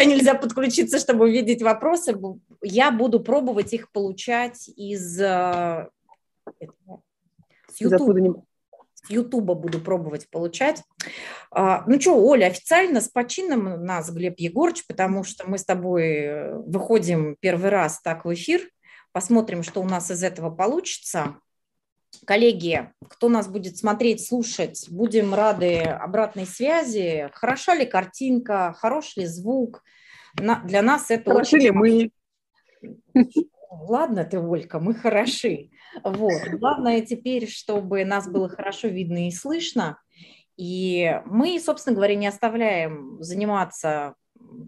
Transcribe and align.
никуда 0.00 0.04
нельзя 0.04 0.34
подключиться, 0.34 0.98
чтобы 0.98 1.24
увидеть 1.24 1.62
вопросы. 1.62 2.16
Я 2.62 2.90
буду 2.90 3.20
пробовать 3.20 3.72
их 3.72 3.90
получать 3.92 4.68
из 4.68 5.20
э, 5.20 5.88
с 7.68 7.80
YouTube. 7.80 8.44
С 8.94 9.08
Ютуба 9.08 9.54
буду 9.54 9.80
пробовать 9.80 10.28
получать. 10.28 10.82
А, 11.50 11.84
ну 11.86 11.98
что, 11.98 12.22
Оля, 12.22 12.46
официально 12.46 13.00
с 13.00 13.08
почином 13.08 13.82
нас 13.82 14.10
Глеб 14.10 14.38
Егорович, 14.38 14.86
потому 14.86 15.24
что 15.24 15.48
мы 15.48 15.56
с 15.56 15.64
тобой 15.64 16.04
э, 16.04 16.54
выходим 16.58 17.36
первый 17.40 17.70
раз 17.70 18.00
так 18.02 18.26
в 18.26 18.34
эфир. 18.34 18.68
Посмотрим, 19.12 19.62
что 19.62 19.80
у 19.80 19.86
нас 19.86 20.10
из 20.10 20.22
этого 20.22 20.50
получится. 20.50 21.36
Коллеги, 22.26 22.92
кто 23.08 23.28
нас 23.28 23.48
будет 23.48 23.76
смотреть, 23.76 24.26
слушать, 24.26 24.86
будем 24.90 25.34
рады 25.34 25.78
обратной 25.78 26.46
связи. 26.46 27.30
Хороша 27.32 27.74
ли 27.74 27.86
картинка, 27.86 28.74
хорош 28.78 29.16
ли 29.16 29.26
звук? 29.26 29.82
На, 30.38 30.60
для 30.60 30.82
нас 30.82 31.10
это 31.10 31.30
Хороши 31.30 31.56
очень... 31.56 31.64
ли 31.66 31.70
мы? 31.70 32.10
Ладно 33.70 34.24
ты, 34.24 34.38
Олька, 34.38 34.80
мы 34.80 34.94
хороши. 34.94 35.70
Вот. 36.04 36.42
Главное 36.52 37.00
теперь, 37.00 37.48
чтобы 37.48 38.04
нас 38.04 38.28
было 38.28 38.48
хорошо 38.48 38.88
видно 38.88 39.28
и 39.28 39.30
слышно. 39.30 39.98
И 40.56 41.20
мы, 41.24 41.58
собственно 41.58 41.96
говоря, 41.96 42.14
не 42.16 42.26
оставляем 42.26 43.16
заниматься 43.20 44.14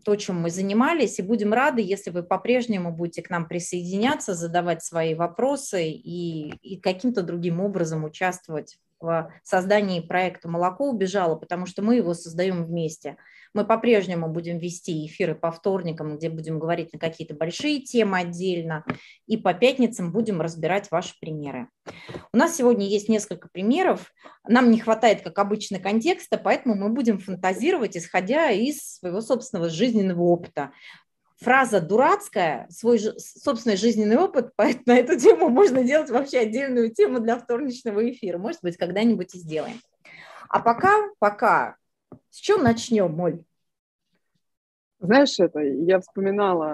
то, 0.05 0.17
чем 0.17 0.41
мы 0.41 0.51
занимались, 0.51 1.19
и 1.19 1.23
будем 1.23 1.53
рады, 1.53 1.83
если 1.83 2.11
вы 2.11 2.23
по-прежнему 2.23 2.93
будете 2.93 3.23
к 3.23 3.31
нам 3.31 3.47
присоединяться, 3.47 4.35
задавать 4.35 4.85
свои 4.85 5.15
вопросы 5.15 5.89
и, 5.89 6.51
и 6.63 6.81
каким-то 6.81 7.23
другим 7.23 7.61
образом 7.61 8.05
участвовать 8.05 8.79
в 9.03 9.31
создании 9.43 10.01
проекта 10.01 10.49
«Молоко 10.49 10.89
убежало», 10.89 11.37
потому 11.37 11.67
что 11.67 11.83
мы 11.83 11.97
его 11.97 12.15
создаем 12.15 12.65
вместе– 12.65 13.17
мы 13.55 13.67
по-прежнему 13.67 14.29
будем 14.29 14.59
вести 14.59 15.07
эфиры 15.07 15.35
по 15.35 15.51
вторникам, 15.51 16.17
где 16.17 16.31
будем 16.31 16.59
говорить 16.59 16.93
на 16.93 16.99
какие-то 16.99 17.35
большие 17.35 17.81
темы 17.81 18.19
отдельно, 18.19 18.85
и 19.27 19.37
по 19.37 19.53
пятницам 19.53 20.13
будем 20.13 20.41
разбирать 20.41 20.91
ваши 20.91 21.15
примеры. 21.21 21.69
У 22.33 22.37
нас 22.37 22.57
сегодня 22.57 22.87
есть 22.87 23.09
несколько 23.09 23.49
примеров. 23.49 24.13
Нам 24.47 24.71
не 24.71 24.81
хватает, 24.81 25.23
как 25.23 25.39
обычно, 25.39 25.79
контекста, 25.79 26.39
поэтому 26.39 26.75
мы 26.75 26.89
будем 26.89 27.19
фантазировать, 27.19 27.97
исходя 27.97 28.51
из 28.51 28.97
своего 28.97 29.21
собственного 29.21 29.69
жизненного 29.69 30.23
опыта 30.23 30.73
фраза 31.43 31.81
дурацкая, 31.81 32.67
свой 32.71 32.99
собственный 32.99 33.77
жизненный 33.77 34.17
опыт, 34.17 34.53
поэтому 34.57 34.85
на 34.87 34.99
эту 34.99 35.19
тему 35.19 35.49
можно 35.49 35.85
делать 35.85 36.11
вообще 36.11 36.39
отдельную 36.39 36.93
тему 36.93 37.21
для 37.21 37.39
вторничного 37.39 38.11
эфира. 38.11 38.39
Может 38.39 38.63
быть, 38.63 38.77
когда-нибудь 38.77 39.35
и 39.35 39.39
сделаем. 39.39 39.81
А 40.49 40.61
пока, 40.61 40.93
пока 41.19 41.77
с 42.31 42.37
чем 42.37 42.63
начнем, 42.63 43.13
Моль? 43.13 43.43
Знаешь, 45.01 45.39
это 45.41 45.61
я 45.61 46.01
вспоминала, 46.01 46.69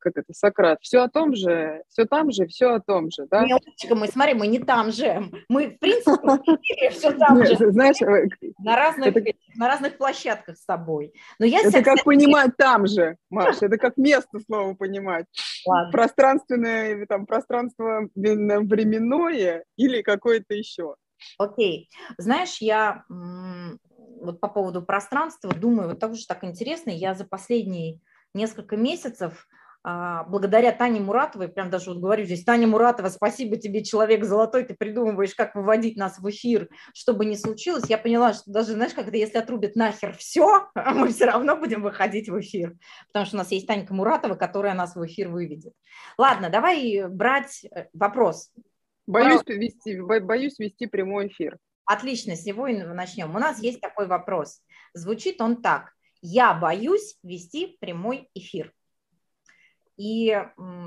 как 0.00 0.16
это, 0.16 0.32
Сократ, 0.32 0.78
все 0.82 1.02
о 1.02 1.08
том 1.08 1.34
же, 1.34 1.82
все 1.88 2.04
там 2.04 2.32
же, 2.32 2.46
все 2.46 2.74
о 2.74 2.80
том 2.80 3.10
же, 3.10 3.26
да? 3.30 3.44
Милочка, 3.44 3.94
мы, 3.94 4.08
смотри, 4.08 4.34
мы 4.34 4.46
не 4.46 4.58
там 4.58 4.90
же, 4.90 5.30
мы, 5.48 5.68
в 5.68 5.78
принципе, 5.78 6.90
все 6.90 7.12
там 7.12 7.44
же. 7.44 7.56
Знаешь, 7.70 8.00
э, 8.02 8.28
на 8.58 8.76
разных, 8.76 9.14
на 9.56 9.68
разных 9.68 9.96
площадках 9.96 10.56
с 10.56 10.64
тобой. 10.64 11.12
Но 11.38 11.46
я 11.46 11.60
это 11.60 11.82
как 11.82 12.04
понимать 12.04 12.56
там 12.56 12.86
же, 12.86 13.16
Маша, 13.30 13.66
это 13.66 13.78
как 13.78 13.96
место 13.96 14.40
слово 14.46 14.74
понимать. 14.74 15.26
Пространственное, 15.92 17.06
там, 17.06 17.26
пространство 17.26 18.08
временное 18.14 19.64
или 19.76 20.02
какое-то 20.02 20.54
еще. 20.54 20.96
Окей. 21.38 21.90
Знаешь, 22.18 22.58
я 22.60 23.04
вот 23.08 24.40
по 24.40 24.48
поводу 24.48 24.82
пространства 24.82 25.52
думаю, 25.54 25.88
вот 25.88 26.00
тоже 26.00 26.26
так 26.26 26.44
интересно, 26.44 26.90
я 26.90 27.14
за 27.14 27.24
последние 27.24 28.00
несколько 28.34 28.76
месяцев 28.76 29.48
благодаря 29.82 30.72
Тане 30.72 31.00
Муратовой, 31.00 31.48
прям 31.48 31.70
даже 31.70 31.90
вот 31.90 32.00
говорю 32.00 32.24
здесь, 32.24 32.44
Таня 32.44 32.66
Муратова, 32.66 33.08
спасибо 33.08 33.56
тебе, 33.56 33.82
человек 33.82 34.24
золотой, 34.24 34.64
ты 34.64 34.74
придумываешь, 34.74 35.34
как 35.34 35.54
выводить 35.54 35.96
нас 35.96 36.18
в 36.18 36.28
эфир, 36.28 36.68
чтобы 36.94 37.24
не 37.24 37.36
случилось. 37.36 37.84
Я 37.88 37.96
поняла, 37.96 38.34
что 38.34 38.50
даже, 38.50 38.72
знаешь, 38.72 38.92
когда 38.92 39.16
если 39.16 39.38
отрубят 39.38 39.76
нахер 39.76 40.14
все, 40.16 40.68
мы 40.74 41.08
все 41.08 41.26
равно 41.26 41.56
будем 41.56 41.82
выходить 41.82 42.28
в 42.28 42.38
эфир, 42.40 42.76
потому 43.08 43.26
что 43.26 43.36
у 43.36 43.38
нас 43.38 43.50
есть 43.50 43.66
Танька 43.66 43.94
Муратова, 43.94 44.34
которая 44.34 44.74
нас 44.74 44.94
в 44.94 45.06
эфир 45.06 45.28
выведет. 45.28 45.72
Ладно, 46.18 46.50
давай 46.50 47.08
брать 47.08 47.64
э, 47.64 47.86
вопрос. 47.94 48.52
Боюсь, 49.06 49.42
Про... 49.42 49.54
вести, 49.54 50.00
боюсь 50.00 50.58
вести 50.58 50.86
прямой 50.86 51.28
эфир. 51.28 51.58
Отлично, 51.84 52.36
с 52.36 52.44
него 52.44 52.68
и 52.68 52.76
начнем. 52.76 53.34
У 53.34 53.38
нас 53.38 53.60
есть 53.60 53.80
такой 53.80 54.06
вопрос. 54.06 54.60
Звучит 54.94 55.40
он 55.40 55.60
так. 55.60 55.92
Я 56.22 56.54
боюсь 56.54 57.16
вести 57.22 57.78
прямой 57.80 58.28
эфир. 58.34 58.72
И 60.00 60.34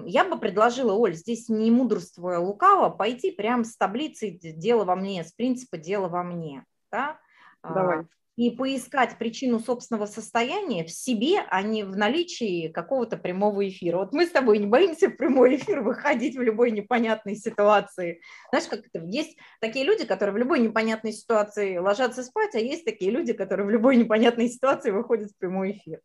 я 0.05 0.25
бы 0.25 0.39
предложила, 0.39 0.93
Оль, 0.93 1.13
здесь 1.13 1.47
не 1.47 1.69
мудрствуя 1.69 2.39
лукаво, 2.39 2.89
пойти 2.89 3.29
прямо 3.29 3.63
с 3.63 3.77
таблицы 3.77 4.31
«дело 4.31 4.85
во 4.85 4.95
мне», 4.95 5.23
с 5.23 5.31
принципа 5.33 5.77
«дело 5.77 6.07
во 6.07 6.23
мне». 6.23 6.65
Да? 6.91 7.19
Давай 7.61 8.05
и 8.35 8.49
поискать 8.49 9.19
причину 9.19 9.59
собственного 9.59 10.07
состояния 10.07 10.83
в 10.83 10.89
себе, 10.89 11.41
а 11.51 11.61
не 11.61 11.83
в 11.83 11.95
наличии 11.95 12.67
какого-то 12.67 13.15
прямого 13.15 13.67
эфира. 13.67 13.97
Вот 13.97 14.11
мы 14.11 14.25
с 14.25 14.31
тобой 14.31 14.57
не 14.57 14.65
боимся 14.65 15.09
в 15.09 15.17
прямой 15.17 15.57
эфир 15.57 15.81
выходить 15.81 16.35
в 16.35 16.41
любой 16.41 16.71
непонятной 16.71 17.35
ситуации. 17.35 18.21
Знаешь, 18.49 18.67
как 18.67 18.87
это? 18.87 19.05
Есть 19.05 19.37
такие 19.59 19.85
люди, 19.85 20.05
которые 20.05 20.33
в 20.33 20.37
любой 20.39 20.61
непонятной 20.61 21.13
ситуации 21.13 21.77
ложатся 21.77 22.23
спать, 22.23 22.55
а 22.55 22.59
есть 22.59 22.85
такие 22.85 23.11
люди, 23.11 23.33
которые 23.33 23.67
в 23.67 23.69
любой 23.69 23.97
непонятной 23.97 24.49
ситуации 24.49 24.89
выходят 24.89 25.29
в 25.29 25.37
прямой 25.37 25.73
эфир. 25.73 26.01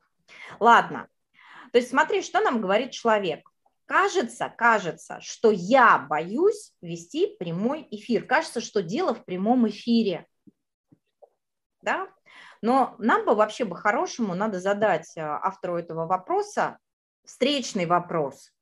Ладно. 0.60 1.08
То 1.72 1.78
есть 1.78 1.90
смотри, 1.90 2.22
что 2.22 2.40
нам 2.40 2.60
говорит 2.60 2.90
человек. 2.90 3.48
Кажется, 3.86 4.52
кажется, 4.54 5.18
что 5.20 5.50
я 5.50 5.98
боюсь 5.98 6.72
вести 6.82 7.36
прямой 7.38 7.86
эфир. 7.90 8.26
Кажется, 8.26 8.60
что 8.60 8.82
дело 8.82 9.14
в 9.14 9.24
прямом 9.24 9.68
эфире. 9.68 10.26
Да? 11.80 12.08
Но 12.60 12.96
нам 12.98 13.24
бы 13.24 13.34
вообще 13.34 13.64
бы 13.64 13.76
хорошему 13.76 14.34
надо 14.34 14.60
задать 14.60 15.16
э, 15.16 15.20
автору 15.20 15.78
этого 15.78 16.06
вопроса 16.06 16.78
встречный 17.24 17.86
вопрос. 17.86 18.52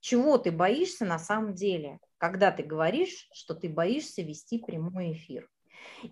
Чего 0.00 0.38
ты 0.38 0.50
боишься 0.50 1.04
на 1.04 1.18
самом 1.18 1.54
деле, 1.54 2.00
когда 2.18 2.50
ты 2.50 2.62
говоришь, 2.62 3.28
что 3.32 3.54
ты 3.54 3.68
боишься 3.68 4.22
вести 4.22 4.58
прямой 4.58 5.12
эфир? 5.12 5.48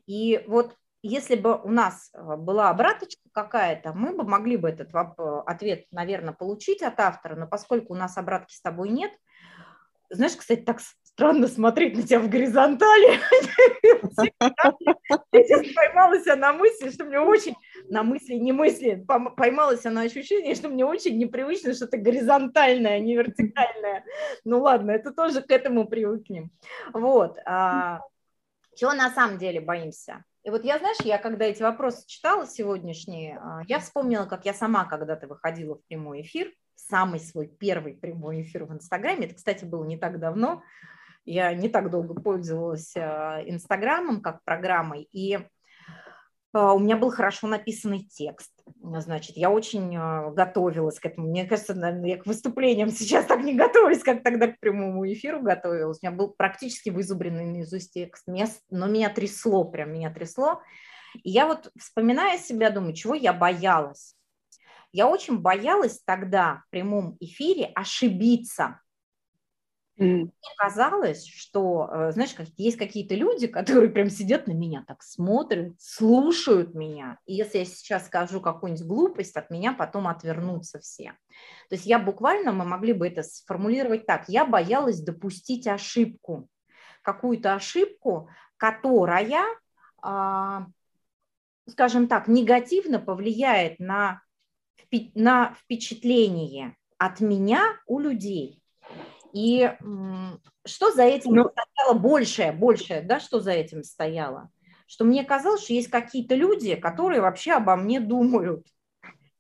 И 0.07 0.45
вот 0.47 0.77
если 1.03 1.35
бы 1.35 1.61
у 1.61 1.71
нас 1.71 2.11
э, 2.13 2.37
была 2.37 2.71
обраточка 2.71 3.23
какая-то, 3.33 3.93
мы 3.93 4.15
бы 4.15 4.25
могли 4.25 4.57
бы 4.57 4.69
этот 4.69 4.91
ответ, 5.47 5.87
наверное, 5.91 6.35
получить 6.35 6.83
от 6.83 7.01
автора, 7.01 7.37
но 7.37 7.47
поскольку 7.47 7.95
у 7.95 7.97
нас 7.97 8.19
обратки 8.19 8.55
с 8.55 8.61
тобой 8.61 8.91
нет, 8.91 9.13
знаешь, 10.11 10.37
кстати, 10.37 10.61
так 10.61 10.81
странно 10.81 11.47
смотреть 11.47 11.97
на 11.97 12.03
тебя 12.03 12.21
в 12.21 12.29
горизонтали. 12.29 13.11
Я 15.33 15.45
сейчас 15.45 15.75
поймалась 15.75 16.27
на 16.27 16.53
мысли, 16.53 16.91
что 16.91 17.05
мне 17.05 17.21
очень, 17.21 17.55
на 17.89 18.03
мысли, 18.03 18.35
не 18.35 18.53
мысли, 18.53 19.05
поймалась 19.37 19.85
на 19.85 20.03
ощущение, 20.03 20.55
что 20.55 20.69
мне 20.69 20.85
очень 20.85 21.19
непривычно 21.19 21.75
что-то 21.75 21.97
горизонтальное, 21.97 22.97
а 22.97 22.99
не 22.99 23.17
вертикальное. 23.17 24.05
Ну 24.45 24.61
ладно, 24.61 24.91
это 24.91 25.13
тоже 25.13 25.43
к 25.43 25.51
этому 25.51 25.87
привыкнем. 25.87 26.51
Вот. 26.93 27.39
А, 27.47 28.01
чего 28.75 28.93
на 28.93 29.11
самом 29.11 29.39
деле 29.39 29.61
боимся? 29.61 30.25
И 30.43 30.51
вот 30.51 30.65
я, 30.65 30.79
знаешь, 30.79 30.97
я 31.05 31.19
когда 31.19 31.45
эти 31.45 31.63
вопросы 31.63 32.07
читала 32.07 32.47
сегодняшние, 32.47 33.39
а, 33.39 33.61
я 33.67 33.79
вспомнила, 33.79 34.25
как 34.25 34.47
я 34.47 34.55
сама 34.55 34.87
когда-то 34.87 35.27
выходила 35.27 35.77
в 35.77 35.85
прямой 35.87 36.23
эфир, 36.23 36.53
самый 36.75 37.21
свой 37.21 37.47
первый 37.47 37.95
прямой 37.95 38.43
эфир 38.43 38.65
в 38.65 38.73
Инстаграме. 38.73 39.27
Это, 39.27 39.35
кстати, 39.35 39.65
было 39.65 39.85
не 39.85 39.99
так 39.99 40.19
давно. 40.19 40.63
Я 41.27 41.53
не 41.53 41.69
так 41.69 41.91
долго 41.91 42.15
пользовалась 42.15 42.97
а, 42.97 43.43
Инстаграмом 43.45 44.23
как 44.23 44.43
программой, 44.45 45.09
и 45.13 45.39
у 46.53 46.79
меня 46.81 46.97
был 46.97 47.11
хорошо 47.11 47.47
написанный 47.47 48.01
текст. 48.01 48.51
Значит, 48.83 49.37
я 49.37 49.51
очень 49.51 49.97
а, 49.97 50.31
готовилась 50.31 50.99
к 50.99 51.07
этому. 51.07 51.29
Мне 51.29 51.45
кажется, 51.45 51.75
я 52.05 52.17
к 52.17 52.27
выступлениям 52.27 52.91
сейчас 52.91 53.27
так 53.27 53.43
не 53.43 53.55
готовилась, 53.55 54.03
как 54.03 54.23
тогда 54.25 54.49
к 54.49 54.59
прямому 54.59 55.07
эфиру 55.11 55.41
готовилась. 55.43 55.99
У 56.03 56.07
меня 56.07 56.17
был 56.17 56.31
практически 56.31 56.91
вызубренный 56.91 57.45
наизусть 57.45 57.93
текст, 57.93 58.25
но 58.27 58.87
меня 58.87 59.11
трясло, 59.11 59.65
прям 59.65 59.93
меня 59.93 60.13
трясло. 60.13 60.61
И 61.23 61.31
я 61.31 61.47
вот, 61.47 61.71
вспоминая 61.79 62.39
себя, 62.39 62.71
думаю, 62.71 62.95
чего 62.95 63.15
я 63.15 63.33
боялась. 63.33 64.15
Я 64.93 65.09
очень 65.09 65.39
боялась 65.39 66.01
тогда 66.05 66.65
в 66.67 66.71
прямом 66.71 67.17
эфире 67.21 67.67
ошибиться. 67.75 68.81
Мне 70.05 70.31
казалось, 70.57 71.27
что, 71.27 71.89
э, 71.93 72.13
знаешь, 72.13 72.33
как, 72.35 72.47
есть 72.57 72.79
какие-то 72.79 73.15
люди, 73.15 73.47
которые 73.49 73.91
прям 73.91 74.09
сидят 74.11 74.47
на 74.47 74.53
меня, 74.53 74.85
так 74.87 75.03
смотрят, 75.03 75.75
слушают 75.79 76.75
меня. 76.75 77.19
И 77.27 77.35
если 77.35 77.59
я 77.59 77.65
сейчас 77.65 78.07
скажу 78.07 78.41
какую-нибудь 78.41 78.87
глупость, 78.87 79.37
от 79.37 79.51
меня 79.51 79.73
потом 79.73 80.09
отвернутся 80.09 80.79
все. 80.81 81.13
То 81.69 81.75
есть 81.77 81.87
я 81.87 81.99
буквально, 81.99 82.53
мы 82.53 82.65
могли 82.65 82.93
бы 82.93 83.07
это 83.07 83.23
сформулировать 83.23 84.07
так, 84.07 84.29
я 84.29 84.45
боялась 84.45 85.01
допустить 85.01 85.67
ошибку, 85.67 86.49
какую-то 87.03 87.55
ошибку, 87.55 88.29
которая, 88.57 89.45
а, 90.03 90.67
скажем 91.69 92.09
так, 92.09 92.29
негативно 92.29 92.99
повлияет 92.99 93.79
на 93.79 94.23
на 95.15 95.55
впечатление 95.55 96.77
от 96.99 97.21
меня 97.21 97.79
у 97.87 98.01
людей. 98.01 98.60
И 99.33 99.73
что 100.67 100.93
за 100.93 101.03
этим 101.03 101.35
ну, 101.35 101.51
стояло 101.51 101.99
большее, 101.99 102.53
большее, 102.53 103.03
да, 103.03 103.21
что 103.21 103.41
за 103.41 103.53
этим 103.53 103.83
стояло? 103.83 104.51
Что 104.87 105.05
мне 105.05 105.25
казалось, 105.25 105.63
что 105.63 105.73
есть 105.73 105.89
какие-то 105.89 106.35
люди, 106.35 106.75
которые 106.75 107.21
вообще 107.21 107.53
обо 107.53 107.77
мне 107.77 108.01
думают. 108.01 108.67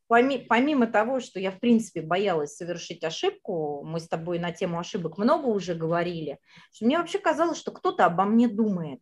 Помимо 0.07 0.89
того, 0.89 1.21
что 1.21 1.39
я, 1.39 1.53
в 1.53 1.61
принципе, 1.61 2.03
боялась 2.03 2.57
совершить 2.57 3.05
ошибку, 3.05 3.85
мы 3.85 4.01
с 4.01 4.09
тобой 4.09 4.41
на 4.41 4.51
тему 4.51 4.79
ошибок 4.81 5.19
много 5.19 5.47
уже 5.47 5.75
говорили, 5.75 6.39
что 6.73 6.87
мне 6.87 6.99
вообще 6.99 7.21
казалось, 7.21 7.59
что 7.59 7.71
кто-то 7.71 8.07
обо 8.07 8.25
мне 8.25 8.49
думает. 8.49 9.01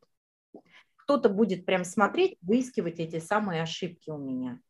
Кто-то 0.97 1.31
будет 1.31 1.65
прям 1.65 1.85
смотреть, 1.85 2.37
выискивать 2.43 2.99
эти 2.99 3.21
самые 3.21 3.63
ошибки 3.63 4.11
у 4.11 4.19
меня. 4.19 4.61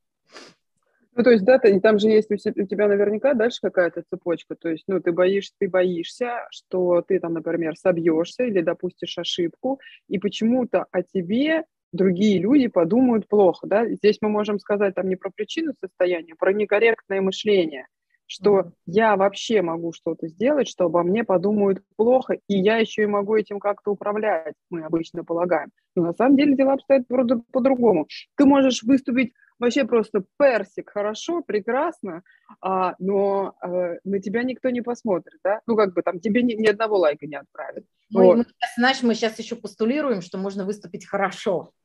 Ну, 1.19 1.25
то 1.25 1.33
есть, 1.33 1.45
да, 1.45 1.59
ты, 1.59 1.81
там 1.81 1.99
же 1.99 2.11
есть 2.11 2.31
у 2.31 2.37
тебя 2.37 2.87
наверняка 2.87 3.35
дальше 3.35 3.59
какая-то 3.61 4.05
цепочка. 4.09 4.55
То 4.55 4.69
есть, 4.69 4.85
ну, 4.87 5.01
ты 5.01 5.11
боишься, 5.11 5.53
ты 5.59 5.69
боишься, 5.69 6.47
что 6.53 7.03
ты 7.03 7.19
там, 7.19 7.33
например, 7.33 7.75
собьешься 7.77 8.45
или 8.45 8.61
допустишь 8.61 9.19
ошибку, 9.19 9.81
и 10.07 10.21
почему-то 10.21 10.87
о 10.93 11.03
тебе 11.03 11.65
другие 11.93 12.39
люди 12.39 12.69
подумают 12.69 13.27
плохо, 13.27 13.67
да. 13.67 13.89
Здесь 13.89 14.19
мы 14.21 14.29
можем 14.29 14.61
сказать 14.61 14.95
там 14.95 15.09
не 15.09 15.17
про 15.17 15.31
причину 15.35 15.73
состояния, 15.81 16.35
а 16.35 16.37
про 16.37 16.53
некорректное 16.53 17.21
мышление, 17.21 17.89
что 18.27 18.61
mm-hmm. 18.61 18.73
я 18.87 19.17
вообще 19.17 19.61
могу 19.61 19.93
что-то 19.93 20.29
сделать, 20.29 20.69
что 20.69 20.85
обо 20.85 21.03
мне 21.03 21.25
подумают 21.25 21.83
плохо, 21.97 22.35
и 22.47 22.57
я 22.57 22.77
еще 22.77 23.03
и 23.03 23.07
могу 23.07 23.35
этим 23.35 23.59
как-то 23.59 23.91
управлять, 23.91 24.55
мы 24.71 24.85
обычно 24.85 25.25
полагаем. 25.25 25.71
Но 25.97 26.05
на 26.05 26.13
самом 26.13 26.37
деле 26.37 26.55
дела 26.55 26.75
обстоят 26.75 27.09
по-другому. 27.09 28.07
Ты 28.37 28.45
можешь 28.45 28.85
выступить 28.85 29.33
вообще 29.59 29.85
просто 29.85 30.25
персик, 30.39 30.91
хорошо, 30.91 31.43
прекрасно, 31.43 32.23
а, 32.61 32.95
но 32.99 33.55
а, 33.61 33.97
на 34.05 34.21
тебя 34.21 34.43
никто 34.43 34.71
не 34.71 34.83
посмотрит, 34.83 35.39
да? 35.43 35.61
Ну, 35.67 35.77
как 35.77 35.95
бы 35.95 36.03
там 36.03 36.21
тебе 36.21 36.43
ни, 36.43 36.55
ни 36.55 36.67
одного 36.67 36.99
лайка 36.99 37.27
не 37.27 37.37
отправят. 37.37 37.85
Мы, 38.11 38.25
вот. 38.25 38.37
мы, 38.39 38.45
знаешь, 38.77 39.03
мы 39.03 39.15
сейчас 39.15 39.39
еще 39.39 39.57
постулируем, 39.57 40.23
что 40.23 40.39
можно 40.39 40.65
выступить 40.65 41.07
хорошо. 41.07 41.73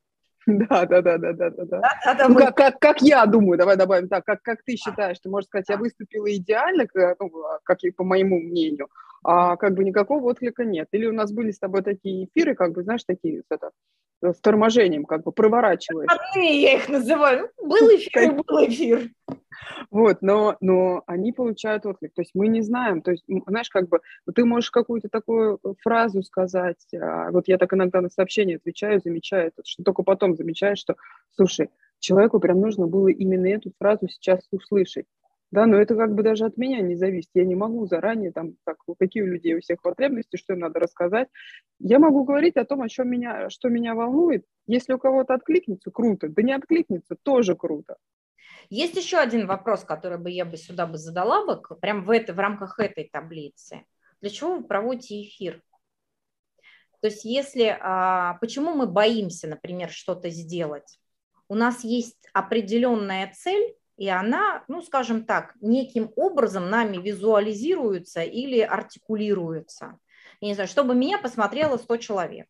Да, 0.46 0.84
да, 0.84 1.00
да, 1.00 1.16
да, 1.16 1.32
да, 1.32 1.50
да. 1.50 1.64
да. 1.64 1.80
да, 1.80 2.14
да 2.14 2.28
ну, 2.28 2.34
мы... 2.34 2.40
как, 2.42 2.56
как, 2.56 2.78
как 2.78 3.00
я 3.00 3.24
думаю, 3.24 3.56
давай 3.56 3.78
добавим 3.78 4.08
так, 4.08 4.26
как, 4.26 4.42
как 4.42 4.62
ты 4.62 4.76
считаешь, 4.76 5.18
ты 5.18 5.30
можешь 5.30 5.46
сказать, 5.46 5.70
я 5.70 5.78
выступила 5.78 6.30
идеально, 6.34 6.86
ну, 7.18 7.32
как 7.62 7.82
и 7.82 7.90
по 7.90 8.04
моему 8.04 8.38
мнению, 8.38 8.88
а 9.22 9.56
как 9.56 9.72
бы 9.72 9.84
никакого 9.84 10.26
отклика 10.26 10.64
нет. 10.64 10.88
Или 10.92 11.06
у 11.06 11.12
нас 11.12 11.32
были 11.32 11.50
с 11.50 11.58
тобой 11.58 11.82
такие 11.82 12.26
эфиры, 12.26 12.54
как 12.54 12.72
бы, 12.72 12.82
знаешь, 12.82 13.04
такие 13.04 13.42
это, 13.48 13.70
с 14.22 14.40
торможением, 14.40 15.04
как 15.04 15.22
бы 15.22 15.32
проворачиваешь. 15.32 16.08
Родные 16.10 16.62
я 16.62 16.74
их 16.74 16.88
называю. 16.88 17.50
Был 17.62 17.88
эфир, 17.88 18.34
был 18.34 18.64
эфир. 18.66 19.10
Вот, 19.90 20.18
но, 20.20 20.56
но 20.60 21.02
они 21.06 21.32
получают 21.32 21.86
отклик. 21.86 22.12
То 22.14 22.22
есть 22.22 22.32
мы 22.34 22.48
не 22.48 22.62
знаем. 22.62 23.02
То 23.02 23.12
есть, 23.12 23.24
знаешь, 23.46 23.68
как 23.70 23.88
бы 23.88 24.00
ты 24.34 24.44
можешь 24.44 24.70
какую-то 24.70 25.08
такую 25.08 25.58
фразу 25.82 26.22
сказать. 26.22 26.84
А, 26.94 27.30
вот 27.30 27.48
я 27.48 27.58
так 27.58 27.72
иногда 27.72 28.00
на 28.00 28.10
сообщения 28.10 28.56
отвечаю, 28.56 29.00
замечаю 29.00 29.48
это, 29.48 29.62
что 29.64 29.82
только 29.82 30.02
потом 30.02 30.36
замечаешь, 30.36 30.78
что, 30.78 30.96
слушай, 31.32 31.70
человеку 31.98 32.40
прям 32.40 32.60
нужно 32.60 32.86
было 32.86 33.08
именно 33.08 33.46
эту 33.46 33.72
фразу 33.78 34.08
сейчас 34.08 34.40
услышать. 34.50 35.06
Да, 35.54 35.66
но 35.66 35.76
это 35.76 35.94
как 35.94 36.16
бы 36.16 36.24
даже 36.24 36.46
от 36.46 36.56
меня 36.56 36.80
не 36.80 36.96
зависит. 36.96 37.30
Я 37.32 37.44
не 37.44 37.54
могу 37.54 37.86
заранее, 37.86 38.32
там, 38.32 38.56
как, 38.64 38.78
какие 38.98 39.22
у 39.22 39.26
людей 39.26 39.54
у 39.54 39.60
всех 39.60 39.80
потребности, 39.82 40.36
что 40.36 40.54
им 40.54 40.58
надо 40.58 40.80
рассказать. 40.80 41.28
Я 41.78 42.00
могу 42.00 42.24
говорить 42.24 42.56
о 42.56 42.64
том, 42.64 42.82
о 42.82 42.88
чем 42.88 43.08
меня, 43.08 43.48
что 43.50 43.68
меня 43.68 43.94
волнует. 43.94 44.44
Если 44.66 44.94
у 44.94 44.98
кого-то 44.98 45.32
откликнется, 45.32 45.92
круто. 45.92 46.28
Да 46.28 46.42
не 46.42 46.52
откликнется, 46.52 47.14
тоже 47.22 47.54
круто. 47.54 47.98
Есть 48.68 48.96
еще 48.96 49.18
один 49.18 49.46
вопрос, 49.46 49.84
который 49.84 50.18
бы 50.18 50.28
я 50.28 50.44
бы 50.44 50.56
сюда 50.56 50.88
бы 50.88 50.98
задала 50.98 51.46
бы, 51.46 51.62
прям 51.76 52.02
в, 52.02 52.10
это, 52.10 52.32
в 52.32 52.40
рамках 52.40 52.80
этой 52.80 53.08
таблицы. 53.08 53.84
Для 54.20 54.30
чего 54.30 54.56
вы 54.56 54.64
проводите 54.64 55.22
эфир? 55.22 55.62
То 57.00 57.06
есть 57.06 57.24
если, 57.24 57.78
а, 57.80 58.38
почему 58.40 58.74
мы 58.74 58.88
боимся, 58.88 59.46
например, 59.46 59.90
что-то 59.90 60.30
сделать? 60.30 60.98
У 61.46 61.54
нас 61.54 61.84
есть 61.84 62.26
определенная 62.32 63.32
цель, 63.36 63.76
и 63.96 64.08
она, 64.08 64.64
ну, 64.68 64.82
скажем 64.82 65.24
так, 65.24 65.54
неким 65.60 66.12
образом 66.16 66.68
нами 66.68 66.96
визуализируется 66.96 68.22
или 68.22 68.60
артикулируется. 68.60 69.98
Я 70.40 70.48
не 70.48 70.54
знаю, 70.54 70.68
чтобы 70.68 70.94
меня 70.94 71.18
посмотрело 71.18 71.76
100 71.76 71.96
человек, 71.98 72.46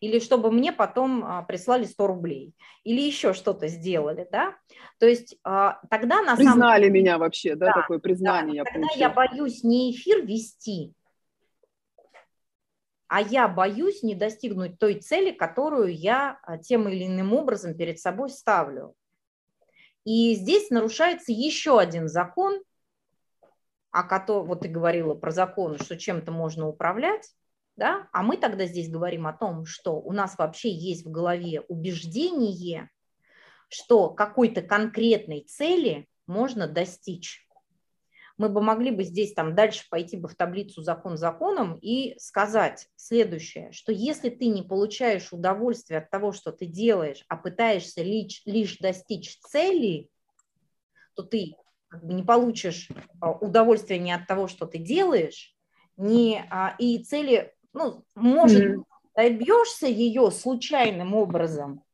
или 0.00 0.20
чтобы 0.20 0.52
мне 0.52 0.72
потом 0.72 1.24
а, 1.24 1.42
прислали 1.42 1.84
100 1.84 2.06
рублей, 2.06 2.54
или 2.84 3.00
еще 3.00 3.34
что-то 3.34 3.66
сделали, 3.66 4.28
да. 4.30 4.56
То 4.98 5.06
есть 5.06 5.36
а, 5.42 5.80
тогда 5.90 6.22
на 6.22 6.36
Признали 6.36 6.58
самом 6.58 6.78
деле... 6.78 6.90
меня 6.90 7.18
вообще, 7.18 7.56
да, 7.56 7.66
да 7.66 7.72
такое 7.72 7.98
признание 7.98 8.62
да, 8.62 8.70
я 8.70 8.72
Тогда 8.72 8.88
я 8.96 9.10
боюсь 9.10 9.64
не 9.64 9.92
эфир 9.92 10.24
вести, 10.24 10.94
а 13.08 13.20
я 13.20 13.48
боюсь 13.48 14.02
не 14.02 14.14
достигнуть 14.14 14.78
той 14.78 14.94
цели, 14.94 15.32
которую 15.32 15.94
я 15.94 16.38
а, 16.42 16.58
тем 16.58 16.88
или 16.88 17.06
иным 17.06 17.32
образом 17.32 17.76
перед 17.76 17.98
собой 17.98 18.30
ставлю. 18.30 18.94
И 20.04 20.34
здесь 20.34 20.70
нарушается 20.70 21.32
еще 21.32 21.78
один 21.78 22.08
закон, 22.08 22.62
о 23.90 24.02
котором, 24.02 24.48
вот 24.48 24.60
ты 24.60 24.68
говорила 24.68 25.14
про 25.14 25.30
закон, 25.30 25.78
что 25.78 25.96
чем-то 25.96 26.30
можно 26.32 26.68
управлять, 26.68 27.30
да, 27.76 28.08
а 28.12 28.22
мы 28.22 28.36
тогда 28.36 28.66
здесь 28.66 28.90
говорим 28.90 29.26
о 29.26 29.32
том, 29.32 29.66
что 29.66 29.92
у 30.00 30.12
нас 30.12 30.36
вообще 30.38 30.70
есть 30.70 31.06
в 31.06 31.10
голове 31.10 31.60
убеждение, 31.62 32.90
что 33.68 34.10
какой-то 34.10 34.62
конкретной 34.62 35.40
цели 35.42 36.08
можно 36.26 36.66
достичь 36.66 37.43
мы 38.36 38.48
бы 38.48 38.60
могли 38.60 38.90
бы 38.90 39.04
здесь 39.04 39.32
там 39.32 39.54
дальше 39.54 39.84
пойти 39.88 40.16
бы 40.16 40.28
в 40.28 40.34
таблицу 40.34 40.82
закон 40.82 41.16
законом 41.16 41.78
и 41.80 42.18
сказать 42.18 42.88
следующее, 42.96 43.70
что 43.72 43.92
если 43.92 44.28
ты 44.28 44.46
не 44.46 44.62
получаешь 44.62 45.32
удовольствие 45.32 45.98
от 46.00 46.10
того, 46.10 46.32
что 46.32 46.50
ты 46.50 46.66
делаешь, 46.66 47.24
а 47.28 47.36
пытаешься 47.36 48.02
лишь, 48.02 48.42
лишь 48.44 48.78
достичь 48.78 49.38
цели, 49.40 50.08
то 51.14 51.22
ты 51.22 51.54
как 51.88 52.04
бы 52.04 52.12
не 52.12 52.24
получишь 52.24 52.88
а, 53.20 53.30
удовольствия 53.30 53.98
ни 53.98 54.10
от 54.10 54.26
того, 54.26 54.48
что 54.48 54.66
ты 54.66 54.78
делаешь, 54.78 55.54
ни, 55.96 56.44
а, 56.50 56.74
и 56.78 56.98
цели, 57.04 57.54
ну, 57.72 58.04
может, 58.16 58.64
mm-hmm. 58.64 58.84
добьешься 59.16 59.86
ее 59.86 60.32
случайным 60.32 61.14
образом, 61.14 61.84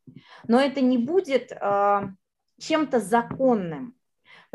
но 0.49 0.59
это 0.59 0.81
не 0.81 0.97
будет 0.97 1.53
а, 1.53 2.15
чем-то 2.59 2.99
законным. 2.99 3.95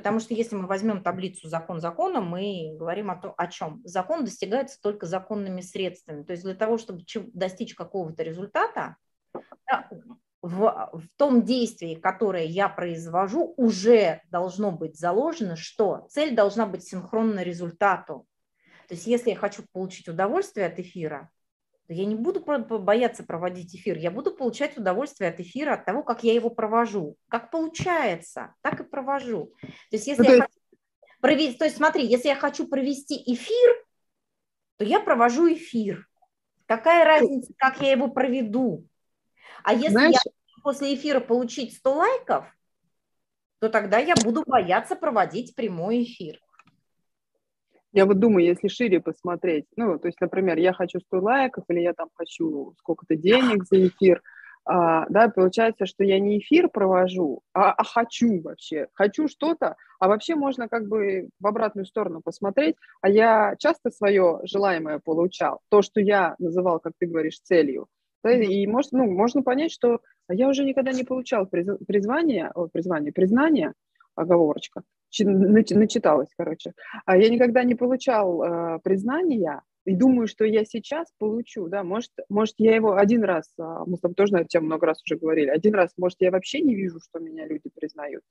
Потому 0.06 0.20
что 0.20 0.36
если 0.36 0.56
мы 0.56 0.68
возьмем 0.68 1.02
таблицу 1.02 1.48
закон 1.50 1.82
закона, 1.82 2.22
мы 2.22 2.76
говорим 2.78 3.10
о, 3.10 3.16
том, 3.16 3.34
о 3.38 3.48
чем? 3.48 3.82
Закон 3.86 4.24
достигается 4.24 4.80
только 4.80 5.08
законными 5.08 5.62
средствами. 5.62 6.22
То 6.22 6.34
есть 6.34 6.44
для 6.44 6.54
того, 6.54 6.78
чтобы 6.78 7.04
достичь 7.34 7.74
какого-то 7.74 8.22
результата, 8.22 8.98
в, 10.44 10.92
в 10.94 11.08
том 11.16 11.42
действии, 11.42 11.96
которое 11.96 12.46
я 12.46 12.70
произвожу, 12.70 13.56
уже 13.58 14.22
должно 14.30 14.72
быть 14.72 14.96
заложено, 14.96 15.56
что 15.56 16.06
цель 16.12 16.36
должна 16.36 16.68
быть 16.68 16.84
синхронна 16.84 17.40
результату. 17.40 18.28
То 18.88 18.94
есть 18.94 19.08
если 19.08 19.32
я 19.32 19.36
хочу 19.36 19.64
получить 19.72 20.08
удовольствие 20.08 20.68
от 20.68 20.78
эфира, 20.78 21.32
я 21.88 22.06
не 22.06 22.16
буду 22.16 22.42
бояться 22.80 23.24
проводить 23.24 23.76
эфир, 23.76 23.98
я 23.98 24.12
буду 24.12 24.32
получать 24.32 24.78
удовольствие 24.78 25.30
от 25.30 25.40
эфира, 25.40 25.74
от 25.74 25.86
того, 25.86 26.04
как 26.04 26.24
я 26.24 26.34
его 26.34 26.50
провожу. 26.50 27.16
Как 27.30 27.52
получается, 27.52 28.56
так 28.62 28.80
и 28.80 28.84
провожу. 28.84 29.54
То 29.62 29.70
есть 29.92 30.08
если 30.08 30.24
ну, 30.24 30.34
я 30.36 30.42
хочу 30.42 30.60
провести, 31.22 31.58
то 31.58 31.66
есть 31.66 31.78
смотри, 31.78 32.06
если 32.06 32.30
я 32.30 32.36
хочу 32.36 32.68
провести 32.68 33.22
эфир, 33.34 33.86
то 34.78 34.86
я 34.86 35.00
провожу 35.00 35.52
эфир. 35.54 36.08
Какая 36.66 37.06
разница, 37.06 37.54
как 37.58 37.80
я 37.82 37.92
его 37.92 38.08
проведу? 38.08 38.88
А 39.64 39.74
если 39.74 39.90
Знаешь... 39.90 40.16
я 40.26 40.62
после 40.64 40.96
эфира 40.96 41.20
получить 41.20 41.76
100 41.76 41.94
лайков, 41.94 42.46
то 43.60 43.70
тогда 43.70 44.00
я 44.00 44.16
буду 44.16 44.44
бояться 44.46 44.96
проводить 44.96 45.56
прямой 45.56 46.04
эфир. 46.04 46.40
Я 47.96 48.06
вот 48.06 48.20
думаю, 48.20 48.46
если 48.46 48.68
шире 48.68 49.00
посмотреть, 49.00 49.68
ну, 49.78 49.98
то 49.98 50.10
есть, 50.10 50.20
например, 50.20 50.58
я 50.58 50.74
хочу 50.74 51.00
100 51.00 51.18
лайков, 51.22 51.64
или 51.70 51.80
я 51.80 51.94
там 51.94 52.10
хочу 52.14 52.74
сколько-то 52.78 53.16
денег 53.16 53.64
за 53.64 53.88
эфир, 53.88 54.22
а, 54.66 55.06
да, 55.08 55.30
получается, 55.30 55.86
что 55.86 56.04
я 56.04 56.20
не 56.20 56.40
эфир 56.40 56.68
провожу, 56.68 57.40
а, 57.54 57.72
а 57.72 57.84
хочу 57.86 58.42
вообще, 58.42 58.88
хочу 58.96 59.30
что-то, 59.30 59.78
а 59.98 60.10
вообще 60.10 60.36
можно 60.36 60.68
как 60.68 60.90
бы 60.90 61.30
в 61.40 61.48
обратную 61.48 61.86
сторону 61.86 62.20
посмотреть, 62.22 62.76
а 63.02 63.08
я 63.08 63.56
часто 63.60 63.92
свое 63.92 64.42
желаемое 64.44 65.00
получал, 65.00 65.62
то, 65.70 65.82
что 65.82 66.02
я 66.02 66.36
называл, 66.38 66.82
как 66.82 66.92
ты 67.00 67.06
говоришь, 67.06 67.40
целью, 67.40 67.88
да, 68.26 68.34
и 68.34 68.68
может, 68.68 68.92
ну, 68.92 69.10
можно 69.10 69.42
понять, 69.42 69.72
что 69.72 70.02
я 70.28 70.50
уже 70.50 70.66
никогда 70.66 70.92
не 70.92 71.06
получал 71.06 71.46
призвания, 71.46 72.52
призвание, 72.74 73.14
признание, 73.14 73.72
оговорочка, 74.16 74.82
начиталась, 75.24 76.30
короче. 76.38 76.74
А 77.06 77.18
я 77.18 77.30
никогда 77.30 77.64
не 77.64 77.76
получал 77.76 78.44
э, 78.44 78.80
признания, 78.84 79.62
и 79.86 79.96
думаю, 79.96 80.28
что 80.28 80.46
я 80.46 80.66
сейчас 80.66 81.08
получу, 81.20 81.68
да, 81.68 81.84
может, 81.84 82.12
может 82.28 82.56
я 82.58 82.76
его 82.76 82.96
один 82.96 83.24
раз, 83.24 83.52
а, 83.60 83.86
мы 83.86 83.98
с 83.98 84.00
тобой 84.00 84.16
тоже 84.16 84.34
на 84.34 84.38
эту 84.38 84.48
тему 84.48 84.66
много 84.66 84.88
раз 84.88 85.02
уже 85.04 85.18
говорили, 85.20 85.50
один 85.50 85.76
раз, 85.76 85.92
может, 85.96 86.18
я 86.22 86.32
вообще 86.32 86.62
не 86.62 86.76
вижу, 86.76 87.00
что 87.00 87.20
меня 87.20 87.46
люди 87.46 87.70
признают, 87.70 88.24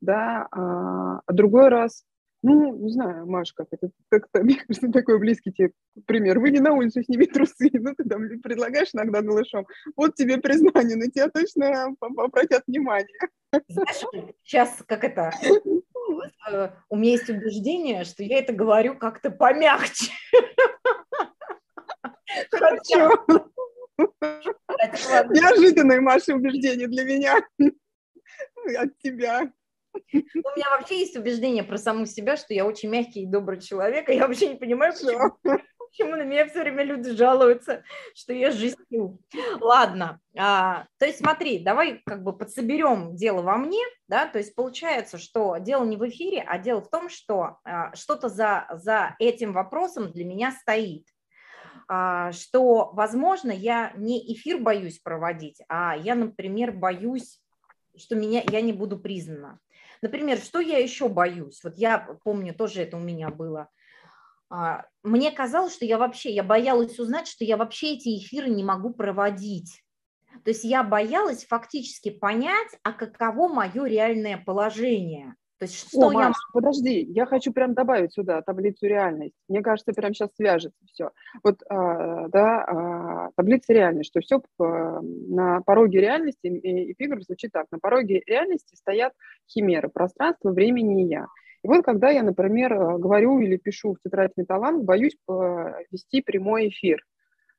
да, 0.00 0.48
а, 0.50 1.20
а 1.26 1.32
другой 1.32 1.68
раз 1.68 2.04
ну, 2.42 2.76
не 2.76 2.90
знаю, 2.90 3.26
Маш, 3.26 3.52
как 3.54 3.66
это 3.72 3.90
как-то, 4.08 4.40
мне 4.44 4.54
кажется, 4.54 4.90
такой 4.92 5.18
близкий 5.18 5.52
тебе 5.52 5.72
пример. 6.06 6.38
Выйди 6.38 6.58
на 6.58 6.72
улицу, 6.74 7.02
сними 7.02 7.26
трусы, 7.26 7.70
ну, 7.72 7.92
ты 7.96 8.04
там 8.04 8.22
предлагаешь 8.40 8.90
иногда 8.92 9.20
голышом. 9.20 9.66
Вот 9.96 10.14
тебе 10.14 10.38
признание, 10.38 10.96
на 10.96 11.10
тебя 11.10 11.28
точно 11.28 11.96
обратят 12.00 12.62
внимание. 12.68 13.08
Знаешь, 13.68 14.04
сейчас 14.44 14.82
как 14.86 15.02
это, 15.02 15.32
э, 16.50 16.70
у 16.88 16.96
меня 16.96 17.12
есть 17.12 17.28
убеждение, 17.28 18.04
что 18.04 18.22
я 18.22 18.38
это 18.38 18.52
говорю 18.52 18.96
как-то 18.96 19.30
помягче. 19.30 20.12
Хорошо. 22.50 23.24
Неожиданное, 25.30 26.00
Маша, 26.00 26.34
убеждение 26.34 26.88
для 26.88 27.04
меня 27.04 27.38
от 28.78 28.98
тебя. 28.98 29.52
У 30.12 30.18
меня 30.18 30.70
вообще 30.78 31.00
есть 31.00 31.16
убеждение 31.16 31.62
про 31.62 31.78
саму 31.78 32.06
себя, 32.06 32.36
что 32.36 32.52
я 32.52 32.66
очень 32.66 32.90
мягкий 32.90 33.22
и 33.22 33.26
добрый 33.26 33.60
человек, 33.60 34.08
и 34.08 34.14
я 34.14 34.26
вообще 34.26 34.48
не 34.48 34.56
понимаю, 34.56 34.92
почему, 34.92 35.60
почему 35.96 36.16
на 36.16 36.22
меня 36.22 36.46
все 36.46 36.60
время 36.60 36.84
люди 36.84 37.10
жалуются, 37.10 37.82
что 38.14 38.32
я 38.32 38.50
жизнью. 38.50 39.18
Ладно, 39.60 40.20
а, 40.36 40.86
то 40.98 41.06
есть 41.06 41.18
смотри, 41.18 41.58
давай 41.58 42.02
как 42.04 42.22
бы 42.22 42.36
подсоберем 42.36 43.16
дело 43.16 43.42
во 43.42 43.56
мне, 43.56 43.82
да, 44.08 44.26
то 44.26 44.38
есть 44.38 44.54
получается, 44.54 45.18
что 45.18 45.56
дело 45.58 45.84
не 45.84 45.96
в 45.96 46.06
эфире, 46.08 46.44
а 46.46 46.58
дело 46.58 46.82
в 46.82 46.90
том, 46.90 47.08
что 47.08 47.58
а, 47.64 47.94
что-то 47.94 48.28
за, 48.28 48.66
за 48.72 49.16
этим 49.18 49.52
вопросом 49.52 50.12
для 50.12 50.24
меня 50.24 50.52
стоит 50.52 51.06
а, 51.88 52.32
что, 52.32 52.90
возможно, 52.92 53.50
я 53.50 53.92
не 53.96 54.34
эфир 54.34 54.58
боюсь 54.58 54.98
проводить, 54.98 55.62
а 55.68 55.96
я, 55.96 56.14
например, 56.14 56.72
боюсь, 56.72 57.40
что 57.96 58.16
меня, 58.16 58.42
я 58.50 58.60
не 58.60 58.72
буду 58.72 58.98
признана. 58.98 59.60
Например, 60.02 60.36
что 60.38 60.60
я 60.60 60.78
еще 60.78 61.08
боюсь? 61.08 61.62
Вот 61.64 61.78
я 61.78 61.98
помню, 62.22 62.54
тоже 62.54 62.82
это 62.82 62.98
у 62.98 63.00
меня 63.00 63.30
было. 63.30 63.70
А, 64.48 64.84
мне 65.02 65.30
казалось, 65.32 65.74
что 65.74 65.84
я 65.84 65.98
вообще, 65.98 66.30
я 66.30 66.42
боялась 66.42 66.98
узнать, 66.98 67.26
что 67.26 67.44
я 67.44 67.56
вообще 67.56 67.94
эти 67.94 68.16
эфиры 68.16 68.48
не 68.48 68.64
могу 68.64 68.90
проводить. 68.90 69.82
То 70.44 70.50
есть 70.50 70.64
я 70.64 70.84
боялась 70.84 71.46
фактически 71.46 72.10
понять, 72.10 72.68
а 72.82 72.92
каково 72.92 73.48
мое 73.48 73.84
реальное 73.86 74.36
положение. 74.36 75.34
То 75.58 75.64
есть 75.64 75.88
что 75.88 76.08
О, 76.08 76.12
я... 76.12 76.28
Маш, 76.28 76.36
подожди, 76.52 77.00
я 77.00 77.24
хочу 77.24 77.50
прям 77.50 77.72
добавить 77.72 78.12
сюда 78.12 78.42
таблицу 78.42 78.86
реальность. 78.86 79.34
Мне 79.48 79.62
кажется, 79.62 79.92
прям 79.94 80.12
сейчас 80.12 80.28
свяжется 80.36 80.78
все. 80.84 81.12
Вот, 81.42 81.62
а, 81.70 82.28
да, 82.28 82.64
а, 82.64 83.30
таблица 83.36 83.72
реальность, 83.72 84.10
что 84.10 84.20
все 84.20 84.42
а, 84.60 85.00
на 85.00 85.62
пороге 85.62 86.00
реальности, 86.00 86.94
фигура 86.98 87.20
звучит 87.22 87.52
так, 87.52 87.66
на 87.70 87.78
пороге 87.78 88.22
реальности 88.26 88.74
стоят 88.74 89.14
химеры, 89.48 89.88
пространство, 89.88 90.50
времени 90.50 91.04
и 91.04 91.08
я. 91.08 91.26
И 91.66 91.68
вот 91.68 91.84
когда 91.84 92.10
я, 92.10 92.22
например, 92.22 92.74
а, 92.74 92.96
говорю 92.96 93.40
или 93.40 93.56
пишу 93.56 93.94
в 93.94 94.00
тетрадь 94.00 94.30
металланг, 94.36 94.84
боюсь 94.84 95.16
а, 95.28 95.72
вести 95.90 96.22
прямой 96.22 96.68
эфир. 96.68 97.04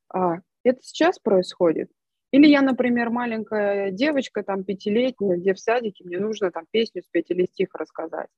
А, 0.08 0.38
это 0.64 0.80
сейчас 0.82 1.20
происходит? 1.20 1.90
Или 2.32 2.48
я, 2.48 2.62
например, 2.62 3.10
маленькая 3.10 3.92
девочка, 3.92 4.44
там, 4.44 4.64
пятилетняя, 4.64 5.36
где 5.36 5.54
в 5.54 5.60
садике 5.60 6.06
мне 6.06 6.20
нужно 6.20 6.52
там 6.52 6.64
песню 6.72 7.04
спеть 7.04 7.32
или 7.32 7.48
стих 7.48 7.76
рассказать. 7.76 8.30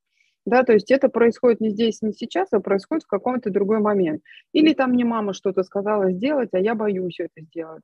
Да, 0.43 0.63
то 0.63 0.73
есть 0.73 0.89
это 0.89 1.07
происходит 1.07 1.61
не 1.61 1.69
здесь, 1.69 2.01
не 2.01 2.13
сейчас, 2.13 2.47
а 2.51 2.61
происходит 2.61 3.03
в 3.03 3.07
каком-то 3.07 3.51
другой 3.51 3.77
момент. 3.77 4.23
Или 4.53 4.73
там 4.73 4.93
мне 4.93 5.05
мама 5.05 5.33
что-то 5.33 5.61
сказала 5.61 6.11
сделать, 6.11 6.49
а 6.53 6.57
я 6.57 6.73
боюсь 6.73 7.19
это 7.19 7.41
сделать. 7.41 7.83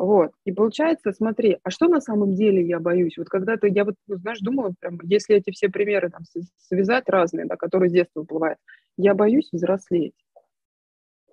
Вот. 0.00 0.30
И 0.46 0.52
получается, 0.52 1.12
смотри, 1.12 1.58
а 1.62 1.68
что 1.68 1.86
на 1.86 2.00
самом 2.00 2.34
деле 2.34 2.66
я 2.66 2.80
боюсь? 2.80 3.18
Вот 3.18 3.28
когда-то 3.28 3.66
я 3.66 3.84
вот, 3.84 3.96
ну, 4.06 4.16
знаешь, 4.16 4.38
думала, 4.40 4.72
прям, 4.80 4.98
если 5.02 5.36
эти 5.36 5.50
все 5.50 5.68
примеры 5.68 6.08
там 6.08 6.22
связать 6.56 7.06
разные, 7.06 7.44
да, 7.44 7.56
которые 7.56 7.90
с 7.90 7.92
детства 7.92 8.20
выплывают, 8.20 8.58
я 8.96 9.12
боюсь 9.12 9.50
взрослеть. 9.52 10.14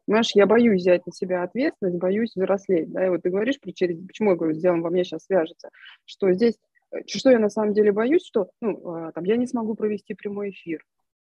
Знаешь, 0.06 0.32
я 0.34 0.46
боюсь 0.46 0.82
взять 0.82 1.06
на 1.06 1.14
себя 1.14 1.44
ответственность, 1.44 1.98
боюсь 1.98 2.34
взрослеть. 2.36 2.92
Да? 2.92 3.06
И 3.06 3.10
вот 3.10 3.22
ты 3.22 3.30
говоришь, 3.30 3.58
почему 3.62 4.32
я 4.32 4.36
говорю, 4.36 4.54
сделаем 4.54 4.82
во 4.82 4.90
мне 4.90 5.06
сейчас 5.06 5.24
свяжется, 5.24 5.70
что 6.04 6.34
здесь, 6.34 6.58
э, 6.92 6.98
что 7.08 7.32
я 7.32 7.40
на 7.40 7.50
самом 7.50 7.74
деле 7.74 7.94
боюсь, 7.94 8.26
что 8.26 8.50
ну, 8.60 8.86
а, 8.92 9.14
там, 9.14 9.24
я 9.24 9.38
не 9.38 9.48
смогу 9.48 9.76
провести 9.76 10.14
прямой 10.14 10.50
эфир, 10.50 10.84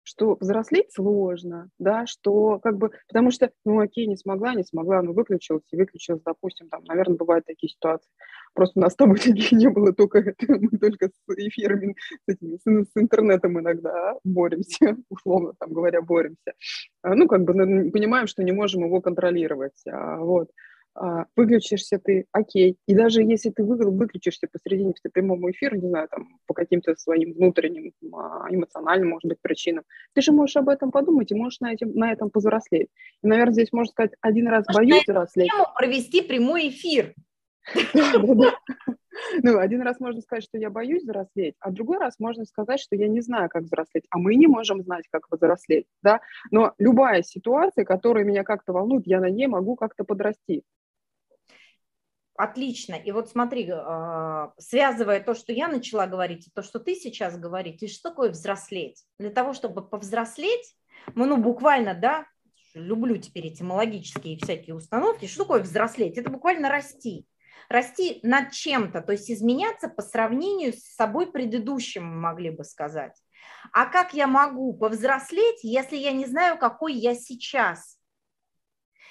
что 0.03 0.37
взрослеть 0.39 0.91
сложно, 0.93 1.69
да, 1.77 2.05
что 2.05 2.59
как 2.59 2.77
бы, 2.77 2.91
потому 3.07 3.31
что, 3.31 3.51
ну 3.65 3.79
окей, 3.79 4.07
не 4.07 4.17
смогла, 4.17 4.53
не 4.55 4.63
смогла, 4.63 5.01
ну 5.01 5.13
выключилась 5.13 5.63
и 5.71 5.77
выключилась, 5.77 6.21
допустим, 6.23 6.69
там, 6.69 6.83
наверное, 6.85 7.17
бывают 7.17 7.45
такие 7.45 7.69
ситуации. 7.69 8.09
Просто 8.53 8.79
у 8.79 8.81
нас 8.81 8.93
с 8.93 8.95
тобой 8.95 9.17
таких 9.17 9.51
не 9.51 9.69
было, 9.69 9.93
только 9.93 10.33
мы 10.47 10.77
только 10.79 11.07
с 11.07 11.35
эфирами, 11.35 11.95
с, 12.27 12.33
этими, 12.33 12.57
с, 12.57 12.89
с 12.89 12.91
интернетом 12.95 13.59
иногда 13.59 14.15
боремся, 14.23 14.97
условно 15.09 15.53
там 15.59 15.73
говоря, 15.73 16.01
боремся. 16.01 16.53
А, 17.01 17.15
ну, 17.15 17.27
как 17.27 17.43
бы 17.43 17.53
ну, 17.53 17.91
понимаем, 17.91 18.27
что 18.27 18.43
не 18.43 18.51
можем 18.51 18.83
его 18.85 19.01
контролировать, 19.01 19.81
а, 19.87 20.17
вот. 20.17 20.49
А, 20.95 21.25
выключишься 21.35 21.99
ты, 22.03 22.25
окей. 22.31 22.77
И 22.87 22.93
даже 22.93 23.21
если 23.21 23.49
ты 23.51 23.63
выключишься 23.63 24.47
посредине 24.51 24.93
прямого 25.13 25.51
эфира, 25.51 25.75
не 25.75 25.87
знаю, 25.87 26.07
там, 26.09 26.39
по 26.45 26.53
каким-то 26.53 26.95
своим 26.95 27.33
внутренним 27.33 27.93
а, 28.13 28.47
эмоциональным, 28.49 29.09
может 29.09 29.25
быть, 29.25 29.39
причинам, 29.41 29.83
ты 30.13 30.21
же 30.21 30.31
можешь 30.31 30.57
об 30.57 30.69
этом 30.69 30.91
подумать 30.91 31.31
и 31.31 31.35
можешь 31.35 31.59
на, 31.59 31.73
этим, 31.73 31.93
на 31.93 32.11
этом 32.11 32.29
повзрослеть. 32.29 32.89
И, 33.23 33.27
наверное, 33.27 33.53
здесь 33.53 33.71
можно 33.71 33.91
сказать, 33.91 34.11
один 34.21 34.47
раз 34.47 34.65
Может, 34.67 34.81
боюсь 34.81 35.03
взрослеть. 35.07 35.51
провести 35.75 36.21
прямой 36.21 36.69
эфир. 36.69 37.13
Ну, 39.43 39.59
один 39.59 39.81
раз 39.81 39.99
можно 39.99 40.21
сказать, 40.21 40.43
что 40.43 40.57
я 40.57 40.69
боюсь 40.69 41.03
взрослеть, 41.03 41.55
а 41.59 41.71
другой 41.71 41.97
раз 41.97 42.19
можно 42.19 42.45
сказать, 42.45 42.79
что 42.79 42.95
я 42.95 43.07
не 43.07 43.21
знаю, 43.21 43.49
как 43.49 43.63
взрослеть, 43.63 44.05
а 44.09 44.17
мы 44.17 44.35
не 44.35 44.47
можем 44.47 44.81
знать, 44.81 45.05
как 45.11 45.23
взрослеть, 45.29 45.87
да. 46.01 46.21
Но 46.51 46.73
любая 46.77 47.21
ситуация, 47.21 47.85
которая 47.85 48.23
меня 48.23 48.43
как-то 48.43 48.71
волнует, 48.71 49.07
я 49.07 49.19
на 49.19 49.29
ней 49.29 49.47
могу 49.47 49.75
как-то 49.75 50.03
подрасти. 50.03 50.63
Отлично. 52.35 52.93
И 52.93 53.11
вот 53.11 53.29
смотри, 53.29 53.69
а, 53.69 54.53
связывая 54.57 55.19
то, 55.19 55.33
что 55.33 55.51
я 55.51 55.67
начала 55.67 56.07
говорить, 56.07 56.47
и 56.47 56.51
то, 56.51 56.63
что 56.63 56.79
ты 56.79 56.95
сейчас 56.95 57.37
говорите, 57.37 57.87
что 57.87 58.11
такое 58.11 58.29
взрослеть? 58.29 59.03
Для 59.17 59.29
того, 59.29 59.51
чтобы 59.51 59.85
повзрослеть, 59.85 60.73
мы, 61.15 61.25
ну, 61.25 61.35
буквально, 61.35 61.93
да, 61.93 62.25
люблю 62.73 63.17
теперь 63.17 63.49
этимологические 63.49 64.37
всякие 64.37 64.73
установки, 64.73 65.25
что 65.25 65.43
такое 65.43 65.61
взрослеть? 65.61 66.17
Это 66.17 66.29
буквально 66.29 66.69
расти. 66.69 67.25
Расти 67.69 68.19
над 68.23 68.51
чем-то, 68.51 69.01
то 69.01 69.11
есть 69.11 69.29
изменяться 69.29 69.89
по 69.89 70.01
сравнению 70.01 70.73
с 70.73 70.95
собой 70.95 71.31
предыдущим, 71.31 72.03
могли 72.03 72.49
бы 72.49 72.63
сказать. 72.63 73.15
А 73.71 73.85
как 73.85 74.13
я 74.13 74.25
могу 74.25 74.73
повзрослеть, 74.73 75.63
если 75.63 75.95
я 75.95 76.11
не 76.11 76.25
знаю, 76.25 76.57
какой 76.57 76.93
я 76.93 77.13
сейчас? 77.13 77.99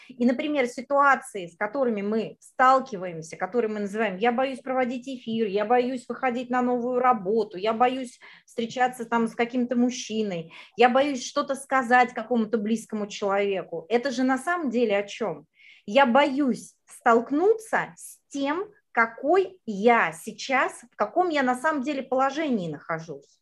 И, 0.08 0.24
например, 0.24 0.66
ситуации, 0.66 1.46
с 1.46 1.56
которыми 1.56 2.02
мы 2.02 2.36
сталкиваемся, 2.40 3.36
которые 3.36 3.70
мы 3.70 3.80
называем 3.80 4.16
«я 4.16 4.32
боюсь 4.32 4.60
проводить 4.60 5.06
эфир», 5.06 5.46
«я 5.46 5.64
боюсь 5.64 6.06
выходить 6.08 6.50
на 6.50 6.62
новую 6.62 6.98
работу», 6.98 7.58
«я 7.58 7.74
боюсь 7.74 8.18
встречаться 8.46 9.04
там 9.04 9.28
с 9.28 9.34
каким-то 9.34 9.76
мужчиной», 9.76 10.52
«я 10.76 10.88
боюсь 10.88 11.24
что-то 11.24 11.54
сказать 11.54 12.14
какому-то 12.14 12.56
близкому 12.56 13.06
человеку». 13.06 13.84
Это 13.90 14.10
же 14.10 14.22
на 14.22 14.38
самом 14.38 14.70
деле 14.70 14.96
о 14.96 15.06
чем? 15.06 15.46
Я 15.90 16.04
боюсь 16.04 16.74
столкнуться 16.84 17.94
с 17.96 18.18
тем, 18.28 18.70
какой 18.92 19.58
я 19.64 20.12
сейчас, 20.12 20.82
в 20.92 20.96
каком 20.96 21.30
я 21.30 21.42
на 21.42 21.54
самом 21.54 21.82
деле 21.82 22.02
положении 22.02 22.70
нахожусь. 22.70 23.40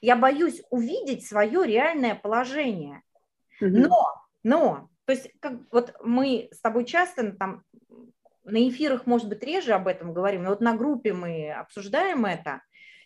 Я 0.00 0.14
боюсь 0.14 0.62
увидеть 0.70 1.26
свое 1.26 1.66
реальное 1.66 2.14
положение. 2.14 3.02
Но, 3.88 4.06
но 4.44 4.88
то 5.04 5.12
есть 5.14 5.32
как, 5.40 5.54
вот 5.72 5.92
мы 6.04 6.48
с 6.52 6.60
тобой 6.60 6.84
часто 6.84 7.32
там 7.32 7.64
на 8.44 8.68
эфирах, 8.68 9.06
может 9.06 9.28
быть, 9.28 9.42
реже 9.42 9.72
об 9.72 9.88
этом 9.88 10.14
говорим, 10.14 10.44
но 10.44 10.50
вот 10.50 10.60
на 10.60 10.76
группе 10.76 11.12
мы 11.12 11.50
обсуждаем 11.50 12.24
это 12.24 12.62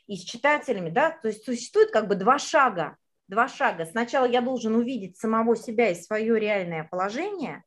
и 0.06 0.16
с 0.16 0.24
читателями, 0.24 0.90
да, 0.90 1.10
то 1.10 1.28
есть 1.28 1.46
существует 1.46 1.90
как 1.90 2.06
бы 2.06 2.16
два 2.16 2.38
шага, 2.38 2.98
два 3.28 3.48
шага. 3.48 3.86
Сначала 3.86 4.26
я 4.26 4.42
должен 4.42 4.74
увидеть 4.74 5.16
самого 5.16 5.56
себя 5.56 5.88
и 5.88 5.94
свое 5.94 6.38
реальное 6.38 6.84
положение, 6.84 7.64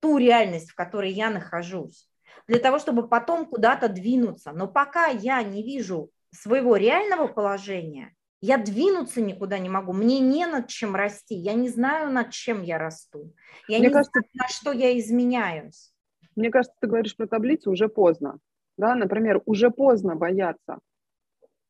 ту 0.00 0.18
реальность, 0.18 0.70
в 0.70 0.74
которой 0.74 1.12
я 1.12 1.30
нахожусь, 1.30 2.08
для 2.46 2.58
того, 2.58 2.78
чтобы 2.78 3.08
потом 3.08 3.46
куда-то 3.46 3.88
двинуться. 3.88 4.52
Но 4.52 4.66
пока 4.66 5.06
я 5.06 5.42
не 5.42 5.62
вижу 5.62 6.10
своего 6.32 6.76
реального 6.76 7.26
положения, 7.26 8.14
я 8.40 8.56
двинуться 8.56 9.20
никуда 9.20 9.58
не 9.58 9.68
могу, 9.68 9.92
мне 9.92 10.18
не 10.20 10.46
над 10.46 10.68
чем 10.68 10.96
расти, 10.96 11.34
я 11.34 11.52
не 11.52 11.68
знаю, 11.68 12.10
над 12.10 12.30
чем 12.30 12.62
я 12.62 12.78
расту, 12.78 13.34
я 13.68 13.78
мне 13.78 13.88
не 13.88 13.92
кажется, 13.92 14.20
знаю, 14.20 14.26
на 14.34 14.48
что 14.48 14.72
я 14.72 14.98
изменяюсь. 14.98 15.92
Мне 16.36 16.50
кажется, 16.50 16.74
ты 16.80 16.86
говоришь 16.86 17.16
про 17.16 17.26
таблицу 17.26 17.70
уже 17.70 17.88
поздно, 17.88 18.38
да, 18.78 18.94
например, 18.94 19.42
уже 19.44 19.70
поздно 19.70 20.16
бояться, 20.16 20.78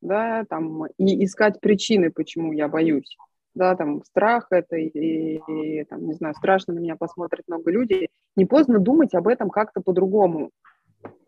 да, 0.00 0.44
там, 0.48 0.86
и 0.96 1.24
искать 1.24 1.60
причины, 1.60 2.12
почему 2.12 2.52
я 2.52 2.68
боюсь, 2.68 3.16
да, 3.54 3.74
там, 3.76 4.02
страх 4.04 4.46
это, 4.50 4.76
и, 4.76 5.40
и 5.46 5.84
там, 5.84 6.06
не 6.06 6.14
знаю, 6.14 6.34
страшно 6.34 6.74
на 6.74 6.78
меня 6.78 6.96
посмотрят 6.96 7.44
много 7.48 7.70
людей, 7.70 8.08
не 8.36 8.46
поздно 8.46 8.78
думать 8.78 9.14
об 9.14 9.28
этом 9.28 9.50
как-то 9.50 9.80
по-другому, 9.80 10.50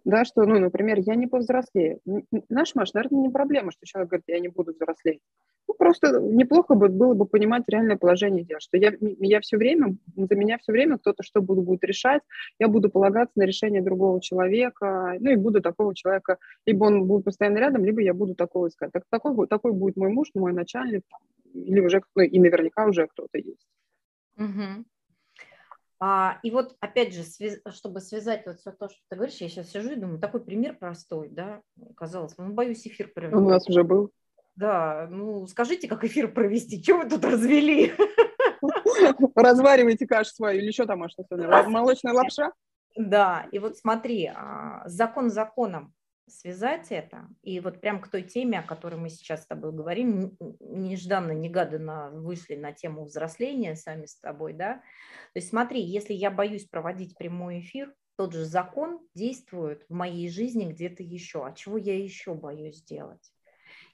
да, 0.05 0.25
что, 0.25 0.45
ну, 0.45 0.59
например, 0.59 0.99
я 0.99 1.15
не 1.15 1.27
повзрослею. 1.27 2.01
Наш 2.49 2.75
Маш, 2.75 2.93
наверное, 2.93 3.23
не 3.23 3.31
проблема, 3.31 3.71
что 3.71 3.87
человек 3.87 4.11
говорит, 4.11 4.25
я 4.27 4.41
не 4.41 4.49
буду 4.49 4.73
взрослеть. 4.73 5.21
Ну, 5.69 5.75
просто 5.75 6.21
неплохо 6.21 6.75
бы, 6.75 6.89
было 6.89 7.15
бы 7.15 7.25
понимать 7.25 7.63
реальное 7.69 7.97
положение 7.97 8.45
дел, 8.45 8.59
что 8.59 8.77
я, 8.77 8.93
я 9.01 9.41
все 9.41 9.57
время, 9.57 9.97
за 10.17 10.35
меня 10.35 10.59
все 10.59 10.73
время 10.73 10.99
кто-то 10.99 11.23
что 11.23 11.41
буду, 11.41 11.63
будет 11.63 11.85
решать, 11.85 12.23
я 12.59 12.67
буду 12.67 12.91
полагаться 12.91 13.39
на 13.39 13.45
решение 13.45 13.81
другого 13.81 14.21
человека, 14.21 15.17
ну 15.21 15.31
и 15.31 15.37
буду 15.37 15.61
такого 15.61 15.95
человека, 15.95 16.39
либо 16.67 16.85
он 16.85 17.07
будет 17.07 17.25
постоянно 17.25 17.59
рядом, 17.59 17.85
либо 17.85 18.01
я 18.01 18.13
буду 18.13 18.35
такого 18.35 18.69
искать. 18.69 18.91
Так, 18.93 19.05
такой, 19.09 19.47
такой 19.47 19.73
будет 19.73 19.97
мой 19.97 20.09
муж, 20.09 20.29
мой 20.35 20.53
начальник, 20.53 21.03
или 21.55 21.81
уже, 21.81 22.03
ну, 22.15 22.23
и 22.23 22.39
наверняка 22.39 22.87
уже 22.87 23.07
кто-то 23.07 23.39
есть. 23.39 23.67
Угу. 24.37 24.85
А, 26.05 26.41
и 26.43 26.51
вот, 26.51 26.77
опять 26.81 27.15
же, 27.15 27.23
связ... 27.23 27.59
чтобы 27.71 28.01
связать 28.01 28.45
вот 28.47 28.59
все 28.59 28.73
то, 28.73 28.89
что 28.89 28.99
ты 29.09 29.15
говоришь, 29.15 29.37
я 29.37 29.49
сейчас 29.49 29.71
сижу 29.71 29.93
и 29.93 29.97
думаю, 29.97 30.19
такой 30.19 30.45
пример 30.45 30.77
простой, 30.77 31.29
да, 31.29 31.63
казалось 31.97 32.35
бы, 32.35 32.45
ну, 32.45 32.55
боюсь 32.55 32.85
эфир 32.87 33.13
провести. 33.15 33.37
У 33.37 33.49
нас 33.49 33.69
уже 33.69 33.85
был. 33.85 34.11
Да, 34.57 35.07
ну, 35.11 35.47
скажите, 35.47 35.87
как 35.87 36.03
эфир 36.05 36.33
провести, 36.33 36.83
что 36.83 36.99
вы 36.99 37.09
тут 37.09 37.25
развели? 37.25 37.93
Разваривайте 39.37 40.07
кашу 40.07 40.31
свою 40.31 40.61
или 40.61 40.73
что 40.73 40.87
там, 40.87 40.99
может, 40.99 41.17
молочная 41.31 42.13
лапша? 42.13 42.53
Да, 42.97 43.47
и 43.53 43.59
вот 43.59 43.79
смотри, 43.79 44.27
а, 44.27 44.83
закон 44.87 45.31
законом, 45.31 45.95
связать 46.27 46.91
это. 46.91 47.29
И 47.43 47.61
вот 47.61 47.81
прям 47.81 48.01
к 48.01 48.09
той 48.09 48.23
теме, 48.23 48.61
о 48.61 48.63
которой 48.63 48.97
мы 48.97 49.09
сейчас 49.09 49.43
с 49.43 49.47
тобой 49.47 49.73
говорим, 49.73 50.37
нежданно-негаданно 50.61 52.11
вышли 52.13 52.57
на 52.57 52.73
тему 52.73 53.05
взросления 53.05 53.77
сами 53.77 54.07
с 54.07 54.19
тобой, 54.19 54.53
да. 54.53 54.75
То 55.33 55.39
есть 55.39 55.49
смотри, 55.49 55.83
если 55.83 56.15
я 56.15 56.31
боюсь 56.31 56.67
проводить 56.67 57.17
прямой 57.17 57.61
эфир, 57.61 57.95
тот 58.17 58.35
же 58.35 58.45
закон 58.45 59.01
действует 59.15 59.85
в 59.89 59.95
моей 59.95 60.29
жизни 60.29 60.71
где-то 60.71 61.03
еще. 61.03 61.47
А 61.47 61.53
чего 61.53 61.77
я 61.77 61.99
еще 61.99 62.35
боюсь 62.35 62.83
делать? 62.83 63.33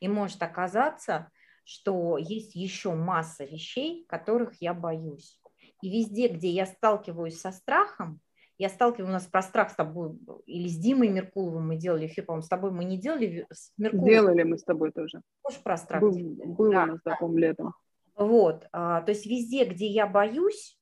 И 0.00 0.08
может 0.08 0.42
оказаться, 0.42 1.30
что 1.64 2.18
есть 2.18 2.54
еще 2.54 2.94
масса 2.94 3.44
вещей, 3.44 4.04
которых 4.08 4.60
я 4.60 4.74
боюсь. 4.74 5.40
И 5.82 5.90
везде, 5.90 6.28
где 6.28 6.50
я 6.50 6.66
сталкиваюсь 6.66 7.40
со 7.40 7.52
страхом, 7.52 8.20
я 8.58 8.68
сталкиваюсь, 8.68 9.08
у 9.08 9.12
нас 9.12 9.26
про 9.26 9.40
страх 9.40 9.70
с 9.70 9.74
тобой, 9.74 10.18
или 10.46 10.68
с 10.68 10.76
Димой 10.76 11.08
Меркуловым 11.08 11.68
мы 11.68 11.76
делали 11.76 12.06
эфир, 12.06 12.24
по-моему, 12.24 12.42
с 12.42 12.48
тобой 12.48 12.72
мы 12.72 12.84
не 12.84 12.98
делали? 12.98 13.46
С 13.52 13.72
Меркуловым. 13.78 14.10
Делали 14.10 14.42
мы 14.42 14.58
с 14.58 14.64
тобой 14.64 14.90
тоже. 14.90 15.22
Тоже 15.42 15.58
про 15.62 15.76
страх. 15.76 16.02
Был, 16.02 16.12
был 16.12 16.72
да. 16.72 16.82
у 16.82 16.86
нас, 16.86 17.00
по 17.20 17.38
летом. 17.38 17.74
Вот, 18.16 18.66
а, 18.72 19.02
то 19.02 19.12
есть 19.12 19.26
везде, 19.26 19.64
где 19.64 19.86
я 19.86 20.08
боюсь, 20.08 20.76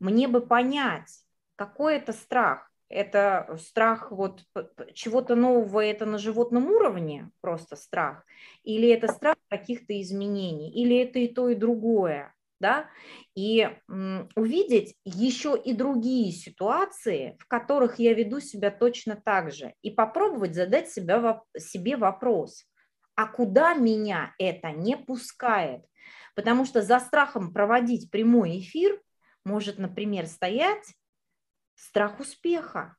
мне 0.00 0.26
бы 0.26 0.40
понять, 0.40 1.24
какой 1.54 1.96
это 1.96 2.12
страх. 2.12 2.68
Это 2.88 3.56
страх 3.60 4.10
вот 4.10 4.42
чего-то 4.94 5.36
нового, 5.36 5.84
это 5.84 6.06
на 6.06 6.18
животном 6.18 6.66
уровне 6.72 7.30
просто 7.40 7.76
страх, 7.76 8.24
или 8.64 8.88
это 8.88 9.06
страх 9.06 9.36
каких-то 9.46 10.00
изменений, 10.00 10.72
или 10.72 10.96
это 10.96 11.20
и 11.20 11.28
то, 11.28 11.48
и 11.48 11.54
другое 11.54 12.34
да, 12.60 12.88
и 13.34 13.68
увидеть 14.36 14.94
еще 15.04 15.60
и 15.62 15.72
другие 15.72 16.30
ситуации, 16.30 17.36
в 17.40 17.46
которых 17.46 17.98
я 17.98 18.14
веду 18.14 18.40
себя 18.40 18.70
точно 18.70 19.16
так 19.16 19.50
же, 19.50 19.74
и 19.82 19.90
попробовать 19.90 20.54
задать 20.54 20.90
себя, 20.90 21.42
себе 21.56 21.96
вопрос, 21.96 22.66
а 23.14 23.26
куда 23.26 23.74
меня 23.74 24.34
это 24.38 24.70
не 24.70 24.96
пускает? 24.96 25.84
Потому 26.34 26.64
что 26.64 26.82
за 26.82 27.00
страхом 27.00 27.52
проводить 27.52 28.10
прямой 28.10 28.60
эфир 28.60 29.00
может, 29.44 29.78
например, 29.78 30.26
стоять 30.26 30.94
страх 31.74 32.20
успеха. 32.20 32.96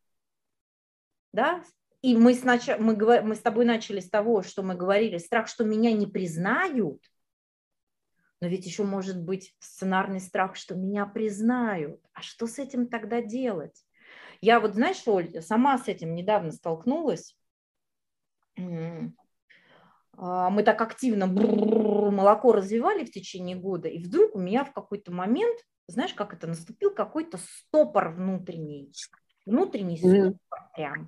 Да? 1.33 1.63
И 2.01 2.15
мы, 2.15 2.33
сначала, 2.33 2.79
мы, 2.79 2.95
мы 3.21 3.35
с 3.35 3.39
тобой 3.39 3.65
начали 3.65 3.99
с 3.99 4.09
того, 4.09 4.41
что 4.41 4.63
мы 4.63 4.75
говорили, 4.75 5.17
страх, 5.17 5.47
что 5.47 5.63
меня 5.63 5.91
не 5.93 6.07
признают, 6.07 7.03
но 8.41 8.47
ведь 8.47 8.65
еще 8.65 8.83
может 8.83 9.21
быть 9.21 9.55
сценарный 9.59 10.19
страх, 10.19 10.55
что 10.55 10.75
меня 10.75 11.05
признают. 11.05 12.01
А 12.13 12.21
что 12.21 12.47
с 12.47 12.57
этим 12.57 12.87
тогда 12.87 13.21
делать? 13.21 13.85
Я 14.41 14.59
вот, 14.59 14.73
знаешь, 14.73 15.03
Оль, 15.05 15.41
сама 15.41 15.77
с 15.77 15.87
этим 15.87 16.15
недавно 16.15 16.51
столкнулась. 16.51 17.37
А, 18.57 20.49
мы 20.49 20.63
так 20.63 20.81
активно 20.81 21.27
молоко 21.27 22.51
развивали 22.51 23.05
в 23.05 23.11
течение 23.11 23.55
года, 23.55 23.87
и 23.87 24.03
вдруг 24.03 24.35
у 24.35 24.39
меня 24.39 24.65
в 24.65 24.73
какой-то 24.73 25.11
момент, 25.11 25.59
знаешь, 25.87 26.13
как 26.15 26.33
это, 26.33 26.47
наступил 26.47 26.93
какой-то 26.93 27.37
стопор 27.37 28.09
внутренний. 28.09 28.91
Внутренний 29.45 29.97
стопор 29.97 30.35
прям. 30.75 31.05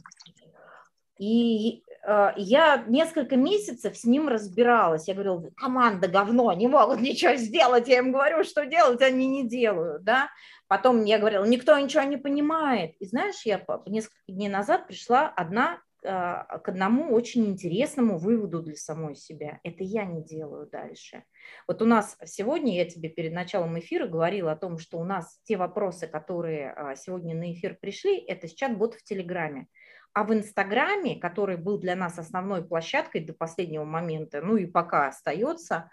И 1.17 1.83
я 2.05 2.83
несколько 2.87 3.37
месяцев 3.37 3.97
с 3.97 4.03
ним 4.03 4.27
разбиралась. 4.27 5.07
Я 5.07 5.13
говорила, 5.13 5.49
команда 5.55 6.07
говно, 6.07 6.51
не 6.53 6.67
могут 6.67 6.99
ничего 7.01 7.35
сделать. 7.35 7.87
Я 7.87 7.99
им 7.99 8.11
говорю, 8.11 8.43
что 8.43 8.65
делать, 8.65 9.01
они 9.01 9.27
не 9.27 9.47
делают. 9.47 10.03
Да? 10.03 10.29
Потом 10.67 11.03
я 11.05 11.19
говорила, 11.19 11.45
никто 11.45 11.77
ничего 11.77 12.03
не 12.03 12.17
понимает. 12.17 12.95
И 12.99 13.05
знаешь, 13.05 13.45
я 13.45 13.63
несколько 13.85 14.17
дней 14.27 14.49
назад 14.49 14.87
пришла 14.87 15.29
одна 15.29 15.79
э, 16.03 16.09
к 16.09 16.63
одному 16.65 17.13
очень 17.13 17.45
интересному 17.45 18.17
выводу 18.17 18.61
для 18.61 18.75
самой 18.75 19.15
себя. 19.15 19.59
Это 19.63 19.83
я 19.83 20.05
не 20.05 20.23
делаю 20.23 20.67
дальше. 20.67 21.23
Вот 21.67 21.81
у 21.81 21.85
нас 21.85 22.17
сегодня, 22.25 22.75
я 22.75 22.85
тебе 22.85 23.09
перед 23.09 23.33
началом 23.33 23.79
эфира 23.79 24.07
говорила 24.07 24.51
о 24.51 24.57
том, 24.57 24.79
что 24.79 24.97
у 24.97 25.03
нас 25.03 25.39
те 25.43 25.57
вопросы, 25.57 26.07
которые 26.07 26.73
э, 26.75 26.95
сегодня 26.97 27.35
на 27.35 27.53
эфир 27.53 27.77
пришли, 27.79 28.17
это 28.17 28.47
с 28.47 28.53
чат-бот 28.53 28.95
в 28.95 29.03
Телеграме. 29.03 29.67
А 30.13 30.23
в 30.23 30.33
Инстаграме, 30.33 31.19
который 31.19 31.57
был 31.57 31.79
для 31.79 31.95
нас 31.95 32.19
основной 32.19 32.63
площадкой 32.63 33.21
до 33.21 33.33
последнего 33.33 33.83
момента, 33.83 34.41
ну 34.41 34.55
и 34.57 34.67
пока 34.67 35.07
остается, 35.07 35.89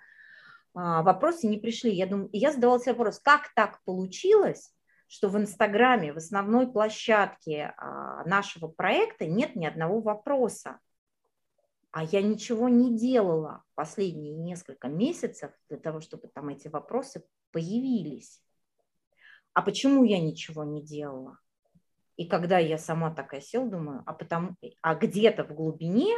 а, 0.75 1.03
вопросы 1.03 1.47
не 1.47 1.57
пришли. 1.57 1.91
Я, 1.93 2.07
думаю, 2.07 2.29
я 2.33 2.53
задавала 2.53 2.79
себе 2.79 2.93
вопрос, 2.93 3.19
как 3.19 3.53
так 3.55 3.83
получилось, 3.85 4.75
что 5.09 5.29
в 5.29 5.39
Инстаграме, 5.39 6.13
в 6.13 6.19
основной 6.19 6.71
площадке 6.71 7.73
а, 7.77 8.23
нашего 8.25 8.69
проекта 8.69 9.27
нет 9.27 9.57
ни 9.57 9.65
одного 9.65 10.01
вопроса. 10.01 10.79
А 11.91 12.05
я 12.05 12.23
ничего 12.23 12.69
не 12.69 12.97
делала 12.97 13.65
последние 13.75 14.37
несколько 14.37 14.89
месяцев 14.89 15.51
для 15.69 15.79
того, 15.79 16.01
чтобы 16.01 16.29
там 16.29 16.51
эти 16.51 16.69
вопросы 16.69 17.25
появились. 17.51 18.41
А 19.55 19.63
почему 19.63 20.05
я 20.05 20.21
ничего 20.21 20.63
не 20.63 20.83
делала? 20.83 21.39
И 22.17 22.27
когда 22.27 22.59
я 22.59 22.79
сама 22.79 23.15
такая 23.15 23.41
сел, 23.41 23.69
думаю, 23.69 24.03
а, 24.07 24.13
потому, 24.13 24.57
а 24.83 24.95
где-то 24.95 25.45
в 25.45 25.55
глубине 25.55 26.15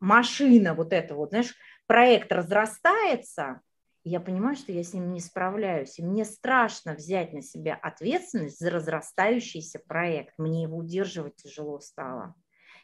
машина 0.00 0.74
вот 0.74 0.92
эта 0.92 1.14
вот, 1.14 1.30
знаешь, 1.30 1.54
проект 1.86 2.32
разрастается, 2.32 3.60
и 4.04 4.10
я 4.10 4.20
понимаю, 4.20 4.56
что 4.56 4.72
я 4.72 4.82
с 4.82 4.92
ним 4.94 5.12
не 5.12 5.20
справляюсь. 5.20 5.98
И 5.98 6.04
мне 6.04 6.24
страшно 6.24 6.94
взять 6.94 7.32
на 7.32 7.40
себя 7.40 7.74
ответственность 7.74 8.58
за 8.58 8.70
разрастающийся 8.70 9.80
проект. 9.86 10.34
Мне 10.38 10.62
его 10.62 10.78
удерживать 10.78 11.36
тяжело 11.36 11.78
стало. 11.78 12.34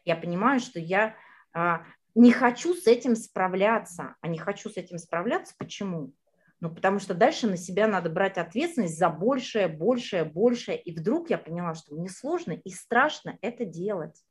Я 0.04 0.14
понимаю, 0.14 0.60
что 0.60 0.78
я 0.78 1.16
а, 1.52 1.84
не 2.14 2.30
хочу 2.30 2.74
с 2.74 2.86
этим 2.86 3.16
справляться. 3.16 4.14
А 4.20 4.28
не 4.28 4.38
хочу 4.38 4.70
с 4.70 4.76
этим 4.76 4.98
справляться 4.98 5.54
почему? 5.58 6.12
Ну, 6.60 6.74
потому 6.74 6.98
что 6.98 7.14
дальше 7.14 7.46
на 7.46 7.56
себя 7.56 7.86
надо 7.86 8.10
брать 8.10 8.36
ответственность 8.36 8.98
за 8.98 9.10
большее, 9.10 9.68
большее, 9.68 10.24
большее. 10.24 10.80
И 10.80 10.92
вдруг 10.92 11.30
я 11.30 11.38
поняла, 11.38 11.74
что 11.74 11.94
мне 11.94 12.08
сложно 12.08 12.52
и 12.52 12.70
страшно 12.70 13.38
это 13.42 13.64
делать. 13.64 14.24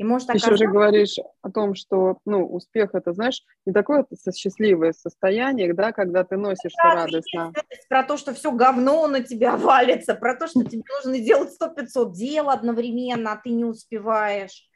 И 0.00 0.04
может 0.04 0.28
Ты 0.28 0.32
оказаться... 0.32 0.54
еще 0.54 0.64
же 0.64 0.70
говоришь 0.70 1.16
о 1.42 1.50
том, 1.50 1.74
что 1.74 2.18
ну, 2.24 2.46
успех 2.46 2.94
это, 2.94 3.12
знаешь, 3.12 3.42
не 3.66 3.72
такое 3.72 4.06
счастливое 4.34 4.92
состояние, 4.92 5.74
да, 5.74 5.92
когда 5.92 6.24
ты 6.24 6.36
носишь 6.36 6.72
да, 6.82 6.94
радостно. 6.94 7.52
Про 7.88 8.04
то, 8.04 8.16
что 8.16 8.32
все 8.32 8.52
говно 8.52 9.06
на 9.08 9.20
тебя 9.20 9.56
валится, 9.58 10.14
про 10.14 10.36
то, 10.36 10.46
что 10.46 10.64
тебе 10.64 10.84
нужно 10.96 11.18
делать 11.22 11.52
сто 11.52 11.68
пятьсот 11.68 12.14
дел 12.14 12.48
одновременно, 12.48 13.32
а 13.32 13.36
ты 13.36 13.50
не 13.50 13.64
успеваешь. 13.64 14.69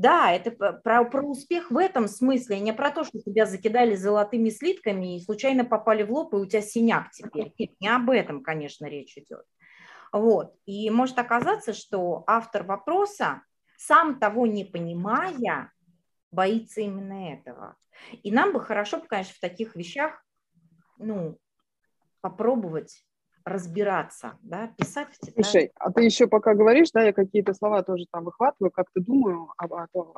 Да, 0.00 0.32
это 0.32 0.50
про, 0.50 1.04
про 1.04 1.22
успех 1.22 1.70
в 1.70 1.76
этом 1.76 2.08
смысле, 2.08 2.58
не 2.58 2.72
про 2.72 2.90
то, 2.90 3.04
что 3.04 3.20
тебя 3.20 3.44
закидали 3.44 3.94
золотыми 3.94 4.48
слитками 4.48 5.16
и 5.16 5.20
случайно 5.22 5.66
попали 5.66 6.04
в 6.04 6.10
лоб, 6.10 6.32
и 6.32 6.38
у 6.38 6.46
тебя 6.46 6.62
синяк 6.62 7.10
теперь. 7.10 7.52
Нет, 7.58 7.72
не 7.80 7.88
об 7.88 8.08
этом, 8.08 8.42
конечно, 8.42 8.86
речь 8.86 9.18
идет. 9.18 9.44
Вот. 10.10 10.56
И 10.64 10.88
может 10.88 11.18
оказаться, 11.18 11.74
что 11.74 12.24
автор 12.26 12.62
вопроса, 12.62 13.42
сам 13.76 14.18
того 14.18 14.46
не 14.46 14.64
понимая, 14.64 15.70
боится 16.30 16.80
именно 16.80 17.34
этого. 17.34 17.76
И 18.22 18.32
нам 18.32 18.54
бы 18.54 18.60
хорошо, 18.62 19.02
конечно, 19.06 19.34
в 19.34 19.40
таких 19.40 19.76
вещах 19.76 20.24
ну, 20.96 21.36
попробовать 22.22 23.04
разбираться, 23.44 24.38
да, 24.42 24.70
писать. 24.76 25.08
Слушай, 25.34 25.72
а 25.76 25.92
ты 25.92 26.02
еще 26.02 26.26
пока 26.26 26.54
говоришь, 26.54 26.90
да, 26.92 27.02
я 27.02 27.12
какие-то 27.12 27.54
слова 27.54 27.82
тоже 27.82 28.06
там 28.10 28.24
выхватываю, 28.24 28.70
как-то 28.70 29.00
думаю 29.00 29.52
о, 29.56 29.64
о 29.64 29.86
том, 29.92 30.14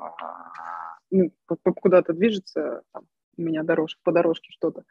ну, 1.10 1.30
куда-то 1.74 2.12
движется 2.12 2.82
там, 2.92 3.04
у 3.36 3.42
меня 3.42 3.62
дорожка, 3.62 4.00
по 4.02 4.12
дорожке 4.12 4.50
что-то. 4.50 4.84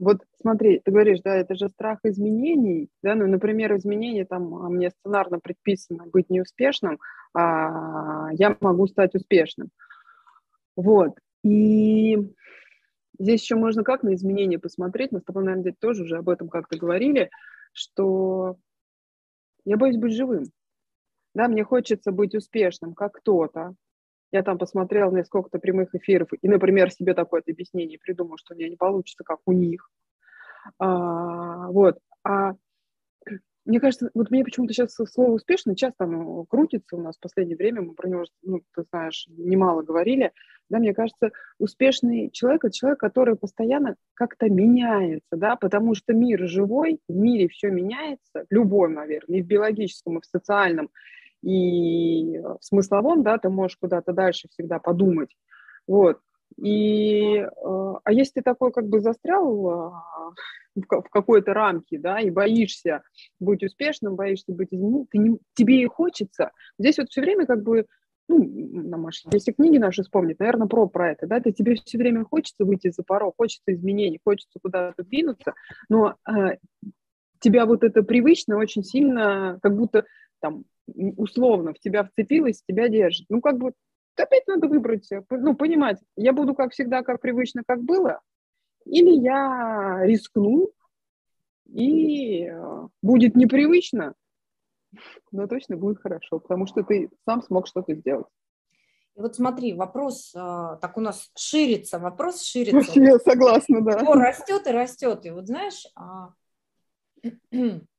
Вот 0.00 0.22
смотри, 0.40 0.80
ты 0.82 0.90
говоришь, 0.90 1.20
да, 1.22 1.36
это 1.36 1.54
же 1.54 1.68
страх 1.68 1.98
изменений, 2.04 2.88
да, 3.02 3.14
ну, 3.14 3.26
например, 3.26 3.76
изменения, 3.76 4.24
там, 4.24 4.54
а 4.54 4.70
мне 4.70 4.90
сценарно 4.90 5.40
предписано 5.40 6.06
быть 6.06 6.30
неуспешным, 6.30 6.98
а 7.34 8.30
я 8.32 8.56
могу 8.60 8.86
стать 8.86 9.14
успешным. 9.14 9.68
Вот, 10.76 11.18
и 11.42 12.16
здесь 13.18 13.42
еще 13.42 13.56
можно 13.56 13.84
как 13.84 14.02
на 14.02 14.14
изменения 14.14 14.58
посмотреть, 14.58 15.12
мы 15.12 15.20
с 15.20 15.24
тобой, 15.24 15.44
наверное, 15.44 15.74
тоже 15.78 16.04
уже 16.04 16.16
об 16.16 16.30
этом 16.30 16.48
как-то 16.48 16.78
говорили, 16.78 17.30
что 17.74 18.56
я 19.66 19.76
боюсь 19.76 19.96
быть 19.96 20.14
живым, 20.14 20.44
да, 21.34 21.48
мне 21.48 21.64
хочется 21.64 22.12
быть 22.12 22.34
успешным, 22.34 22.94
как 22.94 23.14
кто-то, 23.14 23.74
я 24.32 24.42
там 24.42 24.58
посмотрела 24.58 25.10
на 25.10 25.24
сколько-то 25.24 25.58
прямых 25.60 25.94
эфиров 25.94 26.28
и, 26.40 26.48
например, 26.48 26.90
себе 26.90 27.14
такое 27.14 27.42
объяснение 27.48 27.98
придумал, 27.98 28.38
что 28.38 28.54
у 28.54 28.58
меня 28.58 28.68
не 28.70 28.76
получится, 28.76 29.24
как 29.24 29.40
у 29.46 29.52
них. 29.52 29.90
А, 30.78 31.68
вот. 31.68 31.98
А 32.24 32.52
мне 33.64 33.80
кажется, 33.80 34.10
вот 34.14 34.30
мне 34.30 34.44
почему-то 34.44 34.74
сейчас 34.74 34.94
слово 34.94 35.32
«успешно» 35.32 35.74
часто 35.74 36.04
оно 36.04 36.44
крутится 36.44 36.96
у 36.96 37.00
нас 37.00 37.16
в 37.16 37.20
последнее 37.20 37.56
время, 37.56 37.82
мы 37.82 37.94
про 37.94 38.08
него, 38.08 38.24
ну, 38.42 38.60
ты 38.74 38.84
знаешь, 38.90 39.26
немало 39.28 39.82
говорили, 39.82 40.32
да, 40.68 40.78
мне 40.78 40.94
кажется, 40.94 41.30
успешный 41.58 42.30
человек– 42.30 42.64
это 42.64 42.74
человек, 42.74 43.00
который 43.00 43.36
постоянно 43.36 43.96
как-то 44.14 44.48
меняется, 44.48 45.36
да, 45.36 45.56
потому 45.56 45.94
что 45.94 46.12
мир 46.12 46.46
живой, 46.46 47.00
в 47.08 47.14
мире 47.14 47.48
все 47.48 47.70
меняется, 47.70 48.44
в 48.48 48.52
любом, 48.52 48.94
наверное, 48.94 49.38
и 49.38 49.42
в 49.42 49.46
биологическом, 49.46 50.18
и 50.18 50.20
в 50.20 50.26
социальном, 50.26 50.90
и 51.42 52.38
в 52.38 52.58
смысловом, 52.60 53.22
да, 53.22 53.38
ты 53.38 53.48
можешь 53.48 53.76
куда-то 53.76 54.12
дальше 54.12 54.48
всегда 54.50 54.78
подумать, 54.78 55.34
вот. 55.86 56.18
И, 56.56 57.36
э, 57.36 57.48
а 58.04 58.12
если 58.12 58.34
ты 58.34 58.42
такой 58.42 58.72
как 58.72 58.88
бы 58.88 59.00
застрял 59.00 59.68
а, 59.68 60.04
в 60.74 61.08
какой-то 61.10 61.52
рамке, 61.52 61.98
да, 61.98 62.20
и 62.20 62.30
боишься 62.30 63.02
быть 63.40 63.62
успешным, 63.62 64.16
боишься 64.16 64.52
быть 64.52 64.68
измененным, 64.70 65.08
не, 65.12 65.38
тебе 65.54 65.82
и 65.82 65.86
хочется. 65.86 66.52
Здесь 66.78 66.98
вот 66.98 67.08
все 67.10 67.20
время 67.20 67.46
как 67.46 67.62
бы, 67.62 67.86
ну, 68.28 68.38
на 68.38 68.96
Маша, 68.96 69.28
если 69.32 69.52
книги 69.52 69.78
наши 69.78 70.02
вспомнить, 70.02 70.38
наверное, 70.38 70.68
про, 70.68 70.86
про 70.88 71.12
это, 71.12 71.26
да, 71.26 71.40
то 71.40 71.52
тебе 71.52 71.76
все 71.76 71.98
время 71.98 72.24
хочется 72.24 72.64
выйти 72.64 72.90
за 72.90 73.02
порог, 73.02 73.34
хочется 73.36 73.74
изменений, 73.74 74.20
хочется 74.24 74.58
куда-то 74.62 75.02
двинуться, 75.02 75.54
но 75.88 76.16
э, 76.28 76.56
тебя 77.40 77.66
вот 77.66 77.84
это 77.84 78.02
привычно 78.02 78.56
очень 78.56 78.84
сильно, 78.84 79.58
как 79.62 79.76
будто 79.76 80.04
там 80.40 80.64
условно 80.86 81.72
в 81.72 81.78
тебя 81.78 82.04
вцепилась, 82.04 82.62
тебя 82.66 82.88
держит. 82.88 83.26
Ну, 83.28 83.40
как 83.40 83.58
бы 83.58 83.72
опять 84.20 84.46
надо 84.46 84.68
выбрать, 84.68 85.10
э, 85.12 85.22
ну, 85.30 85.54
понимать, 85.54 85.98
я 86.16 86.32
буду 86.32 86.54
как 86.54 86.72
всегда, 86.72 87.02
как 87.02 87.20
привычно, 87.20 87.62
как 87.66 87.82
было, 87.82 88.20
или 88.84 89.10
я 89.10 90.00
рискну, 90.02 90.70
и 91.66 92.46
э, 92.46 92.88
будет 93.02 93.34
непривычно, 93.34 94.14
но 95.32 95.46
точно 95.46 95.76
будет 95.76 96.00
хорошо, 96.00 96.38
потому 96.38 96.66
что 96.66 96.82
ты 96.82 97.10
сам 97.24 97.42
смог 97.42 97.66
что-то 97.66 97.94
сделать. 97.94 98.26
И 99.16 99.20
вот 99.20 99.36
смотри, 99.36 99.74
вопрос, 99.74 100.32
э, 100.34 100.38
так 100.80 100.96
у 100.96 101.00
нас 101.00 101.30
ширится, 101.36 101.98
вопрос 101.98 102.42
ширится. 102.46 103.00
Я 103.00 103.18
согласна, 103.18 103.80
да. 103.80 103.98
Растет 103.98 104.66
и 104.66 104.70
растет. 104.70 105.24
И 105.24 105.30
вот 105.30 105.46
знаешь, 105.46 105.86
а, 105.94 106.30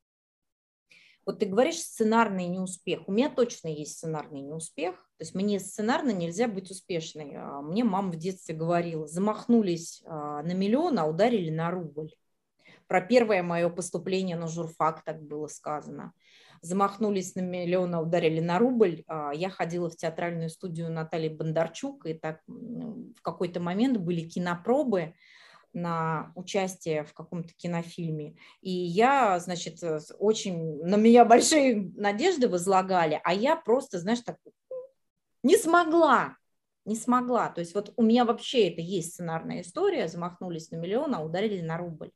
Вот 1.25 1.39
ты 1.39 1.47
говоришь 1.47 1.79
сценарный 1.79 2.45
неуспех. 2.45 3.07
У 3.07 3.11
меня 3.11 3.29
точно 3.29 3.67
есть 3.67 3.97
сценарный 3.97 4.41
неуспех. 4.41 4.95
То 5.17 5.23
есть 5.23 5.33
мне 5.33 5.59
сценарно 5.59 6.11
нельзя 6.11 6.47
быть 6.47 6.69
успешной. 6.69 7.33
А, 7.35 7.61
мне 7.61 7.83
мама 7.83 8.11
в 8.11 8.15
детстве 8.17 8.53
говорила, 8.53 9.07
замахнулись 9.07 10.03
а, 10.05 10.43
на 10.43 10.53
миллион, 10.53 10.99
а 10.99 11.07
ударили 11.07 11.49
на 11.49 11.71
рубль. 11.71 12.11
Про 12.87 13.01
первое 13.01 13.41
мое 13.41 13.69
поступление 13.69 14.37
на 14.37 14.47
журфак 14.47 15.03
так 15.03 15.23
было 15.23 15.47
сказано. 15.47 16.13
Замахнулись 16.61 17.33
на 17.33 17.41
миллион, 17.41 17.95
а 17.95 18.01
ударили 18.01 18.39
на 18.39 18.59
рубль. 18.59 19.03
А, 19.07 19.31
я 19.33 19.49
ходила 19.49 19.89
в 19.89 19.95
театральную 19.95 20.49
студию 20.51 20.91
Натальи 20.91 21.29
Бондарчук, 21.29 22.05
и 22.05 22.13
так 22.13 22.41
в 22.45 23.21
какой-то 23.23 23.59
момент 23.59 23.97
были 23.97 24.21
кинопробы, 24.21 25.15
на 25.75 26.31
участие 26.35 27.03
в 27.03 27.13
каком-то 27.13 27.53
кинофильме. 27.53 28.37
И 28.61 28.71
я, 28.71 29.39
значит, 29.39 29.83
э, 29.83 29.99
очень, 30.17 30.81
на 30.83 30.95
меня 30.95 31.25
большие 31.25 31.91
надежды 31.95 32.47
возлагали, 32.47 33.19
а 33.23 33.33
я 33.33 33.55
просто, 33.55 33.99
знаешь, 33.99 34.21
так 34.21 34.37
не 35.43 35.57
смогла, 35.57 36.37
не 36.85 36.95
смогла. 36.95 37.49
То 37.49 37.59
есть 37.59 37.75
вот 37.75 37.93
у 37.97 38.03
меня 38.03 38.25
вообще 38.25 38.69
это 38.69 38.81
есть 38.81 39.13
сценарная 39.13 39.61
история, 39.61 40.07
замахнулись 40.07 40.71
на 40.71 40.77
миллион, 40.77 41.13
а 41.13 41.21
ударили 41.21 41.61
на 41.61 41.77
рубль. 41.77 42.11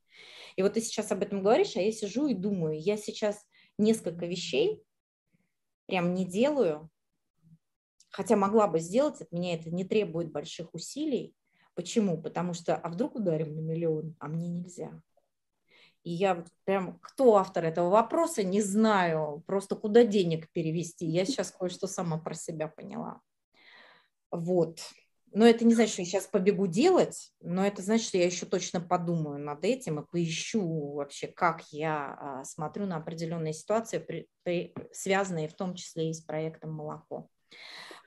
И 0.56 0.64
вот 0.64 0.74
ты 0.74 0.82
сейчас 0.82 1.12
об 1.12 1.22
этом 1.22 1.44
говоришь, 1.44 1.76
а 1.76 1.82
я 1.82 1.92
сижу 1.92 2.28
и 2.28 2.34
думаю, 2.34 2.80
я 2.80 2.98
сейчас 2.98 3.46
несколько 3.78 4.26
вещей 4.26 4.82
прям 5.86 6.14
не 6.14 6.26
делаю, 6.26 6.90
хотя 8.10 8.36
могла 8.36 8.68
бы 8.68 8.80
сделать, 8.80 9.22
от 9.22 9.32
меня 9.32 9.56
это 9.56 9.70
не 9.70 9.84
требует 9.84 10.32
больших 10.32 10.74
усилий, 10.74 11.34
Почему? 11.80 12.22
Потому 12.22 12.54
что, 12.54 12.76
а 12.76 12.90
вдруг 12.90 13.16
ударим 13.16 13.56
на 13.56 13.62
миллион, 13.62 14.14
а 14.20 14.28
мне 14.28 14.50
нельзя. 14.50 15.02
И 16.04 16.12
я 16.12 16.36
вот 16.36 16.48
прям, 16.66 17.00
кто 17.00 17.38
автор 17.38 17.64
этого 17.64 17.90
вопроса, 17.90 18.44
не 18.44 18.62
знаю, 18.62 19.46
просто 19.48 19.78
куда 19.78 20.04
денег 20.04 20.52
перевести. 20.52 21.06
Я 21.06 21.24
сейчас 21.24 21.52
кое-что 21.52 21.88
сама 21.88 22.18
про 22.18 22.34
себя 22.34 22.68
поняла. 22.68 23.22
Вот. 24.30 24.82
Но 25.32 25.46
это 25.46 25.64
не 25.64 25.74
значит, 25.74 25.94
что 25.94 26.02
я 26.02 26.06
сейчас 26.06 26.28
побегу 26.28 26.68
делать, 26.68 27.32
но 27.40 27.66
это 27.66 27.82
значит, 27.82 28.08
что 28.10 28.18
я 28.18 28.26
еще 28.26 28.46
точно 28.46 28.82
подумаю 28.82 29.40
над 29.40 29.64
этим 29.64 30.02
и 30.02 30.06
поищу 30.06 30.96
вообще, 30.96 31.28
как 31.28 31.62
я 31.72 32.18
а, 32.20 32.44
смотрю 32.44 32.88
на 32.88 32.98
определенные 32.98 33.54
ситуации, 33.54 34.28
связанные 34.92 35.48
в 35.48 35.54
том 35.54 35.76
числе 35.76 36.10
и 36.10 36.14
с 36.14 36.20
проектом 36.20 36.74
«Молоко». 36.74 37.30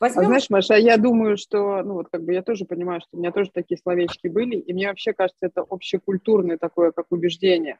Возьмем... 0.02 0.22
А 0.22 0.24
знаешь, 0.26 0.50
Маша, 0.50 0.74
я 0.74 0.96
думаю, 0.96 1.37
что, 1.37 1.83
ну 1.83 1.94
вот 1.94 2.09
как 2.11 2.24
бы 2.24 2.33
я 2.33 2.42
тоже 2.42 2.64
понимаю, 2.64 3.00
что 3.00 3.11
у 3.12 3.18
меня 3.18 3.31
тоже 3.31 3.50
такие 3.52 3.78
словечки 3.78 4.26
были, 4.26 4.57
и 4.57 4.72
мне 4.72 4.88
вообще 4.88 5.12
кажется, 5.12 5.46
это 5.46 5.64
общекультурное 5.68 6.59
такое, 6.59 6.90
как 6.90 7.07
убеждение, 7.11 7.78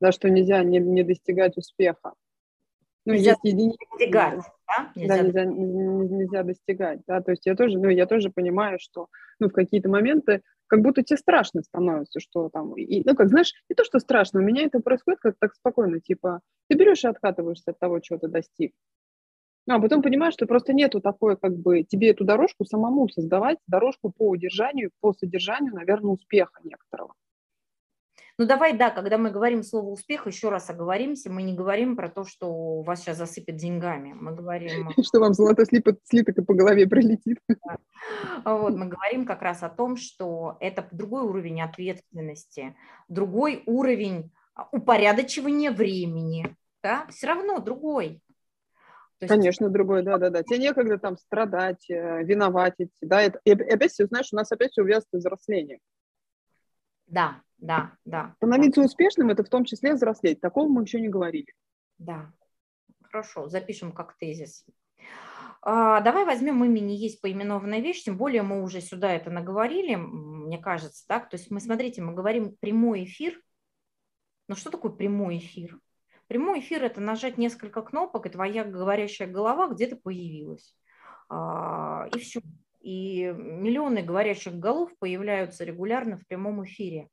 да, 0.00 0.10
что 0.10 0.28
нельзя 0.28 0.64
не, 0.64 0.80
не 0.80 1.04
достигать 1.04 1.56
успеха. 1.56 2.14
Ну, 3.06 3.14
нельзя 3.14 3.30
есть 3.30 3.44
единицы. 3.44 3.78
Достигать, 3.90 4.40
да? 4.66 4.92
Нельзя, 4.96 5.16
да, 5.16 5.22
нельзя, 5.22 5.44
нельзя 5.44 6.42
достигать, 6.42 7.00
да, 7.06 7.20
то 7.20 7.30
есть 7.30 7.46
я 7.46 7.54
тоже, 7.54 7.78
ну, 7.78 7.88
я 7.88 8.06
тоже 8.06 8.30
понимаю, 8.30 8.78
что, 8.80 9.06
ну, 9.38 9.48
в 9.48 9.52
какие-то 9.52 9.88
моменты 9.88 10.42
как 10.66 10.82
будто 10.82 11.02
тебе 11.02 11.16
страшно 11.16 11.62
становится, 11.62 12.20
что 12.20 12.48
там, 12.48 12.76
и, 12.76 13.02
ну, 13.04 13.14
как, 13.14 13.28
знаешь, 13.28 13.52
не 13.68 13.74
то, 13.74 13.84
что 13.84 13.98
страшно, 14.00 14.40
у 14.40 14.42
меня 14.42 14.64
это 14.64 14.80
происходит 14.80 15.20
как 15.20 15.36
так 15.38 15.54
спокойно, 15.54 16.00
типа, 16.00 16.40
ты 16.68 16.76
берешь 16.76 17.04
и 17.04 17.08
откатываешься 17.08 17.70
от 17.70 17.78
того, 17.78 18.00
чего 18.00 18.18
ты 18.18 18.28
достиг, 18.28 18.72
а 19.76 19.80
потом 19.80 20.02
понимаешь, 20.02 20.34
что 20.34 20.46
просто 20.46 20.72
нету 20.72 21.00
такой, 21.00 21.36
как 21.36 21.56
бы, 21.56 21.82
тебе 21.82 22.10
эту 22.10 22.24
дорожку 22.24 22.64
самому 22.64 23.08
создавать, 23.08 23.58
дорожку 23.66 24.10
по 24.10 24.28
удержанию, 24.28 24.90
по 25.00 25.12
содержанию, 25.12 25.74
наверное, 25.74 26.12
успеха 26.12 26.60
некоторого. 26.64 27.14
Ну 28.40 28.46
давай, 28.46 28.72
да, 28.74 28.88
когда 28.88 29.18
мы 29.18 29.30
говорим 29.30 29.62
слово 29.62 29.90
успех, 29.90 30.26
еще 30.26 30.48
раз 30.48 30.70
оговоримся, 30.70 31.30
мы 31.30 31.42
не 31.42 31.54
говорим 31.54 31.94
про 31.94 32.08
то, 32.08 32.24
что 32.24 32.80
вас 32.80 33.02
сейчас 33.02 33.18
засыпят 33.18 33.56
деньгами, 33.56 34.14
мы 34.18 34.34
говорим... 34.34 34.90
Что 35.04 35.20
вам 35.20 35.34
золотой 35.34 35.66
слиток, 35.66 35.98
слиток 36.04 36.46
по 36.46 36.54
голове 36.54 36.86
прилетит. 36.86 37.38
Вот, 38.46 38.74
мы 38.74 38.86
говорим 38.86 39.26
как 39.26 39.42
раз 39.42 39.62
о 39.62 39.68
том, 39.68 39.96
что 39.96 40.56
это 40.60 40.88
другой 40.90 41.22
уровень 41.24 41.60
ответственности, 41.60 42.74
другой 43.08 43.62
уровень 43.66 44.32
упорядочивания 44.72 45.70
времени, 45.70 46.56
да, 46.82 47.06
все 47.10 47.26
равно 47.26 47.60
другой. 47.60 48.22
Есть... 49.24 49.32
Конечно, 49.32 49.68
другой, 49.68 50.02
да-да-да. 50.02 50.42
Тебе 50.42 50.58
некогда 50.58 50.98
там 50.98 51.16
страдать, 51.16 51.88
э, 51.90 52.22
виноватить, 52.24 52.90
да, 53.00 53.22
это, 53.22 53.40
и 53.44 53.52
опять 53.52 53.92
все, 53.92 54.06
знаешь, 54.06 54.28
у 54.32 54.36
нас 54.36 54.50
опять 54.52 54.72
все 54.72 54.82
увязано 54.82 55.08
с 55.12 55.18
взрослением. 55.18 55.80
Да, 57.06 57.42
да, 57.58 57.92
да. 58.04 58.34
Становиться 58.36 58.80
да. 58.80 58.86
успешным– 58.86 59.28
это 59.30 59.44
в 59.44 59.48
том 59.48 59.64
числе 59.64 59.94
взрослеть. 59.94 60.40
Такого 60.40 60.68
мы 60.68 60.82
еще 60.82 61.00
не 61.00 61.08
говорили. 61.08 61.52
Да, 61.98 62.32
хорошо, 63.02 63.48
запишем 63.48 63.92
как 63.92 64.16
тезис. 64.16 64.64
А, 65.62 66.00
давай 66.00 66.24
возьмем 66.24 66.64
имени 66.64 66.92
есть 66.92 67.20
поименованная 67.20 67.80
вещь, 67.80 68.04
тем 68.04 68.16
более 68.16 68.42
мы 68.42 68.62
уже 68.62 68.80
сюда 68.80 69.12
это 69.12 69.30
наговорили, 69.30 69.96
мне 69.96 70.58
кажется, 70.58 71.04
так? 71.06 71.28
То 71.28 71.36
есть 71.36 71.50
мы, 71.50 71.60
смотрите, 71.60 72.00
мы 72.00 72.14
говорим 72.14 72.56
прямой 72.60 73.04
эфир. 73.04 73.40
Но 74.48 74.56
что 74.56 74.70
такое 74.70 74.90
прямой 74.90 75.38
эфир? 75.38 75.78
Прямой 76.30 76.60
эфир– 76.60 76.84
это 76.84 77.00
нажать 77.00 77.38
несколько 77.38 77.82
кнопок, 77.82 78.24
и 78.24 78.28
твоя 78.28 78.62
говорящая 78.62 79.26
голова 79.26 79.66
где-то 79.66 79.96
появилась. 79.96 80.76
А, 81.28 82.06
и 82.14 82.20
все. 82.20 82.40
И 82.78 83.34
миллионы 83.36 84.02
говорящих 84.02 84.54
голов 84.54 84.96
появляются 85.00 85.64
регулярно 85.64 86.18
в 86.18 86.26
прямом 86.28 86.64
эфире. 86.64 87.08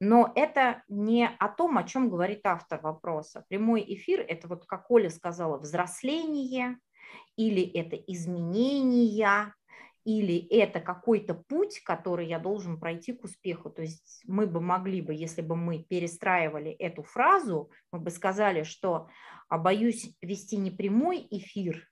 Но 0.00 0.32
это 0.34 0.82
не 0.88 1.28
о 1.38 1.48
том, 1.48 1.78
о 1.78 1.84
чем 1.84 2.10
говорит 2.10 2.40
автор 2.42 2.80
вопроса. 2.80 3.44
Прямой 3.46 3.84
эфир– 3.86 4.24
это 4.28 4.48
вот, 4.48 4.66
как 4.66 4.90
Оля 4.90 5.08
сказала, 5.08 5.56
взросление, 5.58 6.78
или 7.36 7.62
это 7.62 7.94
изменения, 7.94 9.54
или 10.18 10.46
это 10.48 10.80
какой-то 10.80 11.34
путь, 11.34 11.80
который 11.84 12.26
я 12.26 12.38
должен 12.38 12.80
пройти 12.80 13.12
к 13.12 13.24
успеху. 13.24 13.70
То 13.70 13.82
есть 13.82 14.22
мы 14.26 14.46
бы 14.46 14.60
могли 14.60 15.00
бы, 15.00 15.14
если 15.14 15.40
бы 15.40 15.54
мы 15.54 15.84
перестраивали 15.84 16.72
эту 16.72 17.02
фразу, 17.02 17.70
мы 17.92 18.00
бы 18.00 18.10
сказали, 18.10 18.64
что 18.64 19.08
а 19.48 19.58
боюсь 19.58 20.12
вести 20.20 20.56
не 20.56 20.70
прямой 20.70 21.26
эфир, 21.30 21.88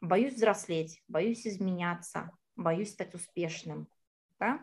боюсь 0.00 0.34
взрослеть, 0.34 1.02
боюсь 1.08 1.46
изменяться, 1.46 2.30
боюсь 2.56 2.92
стать 2.92 3.14
успешным. 3.14 3.88
Да? 4.38 4.60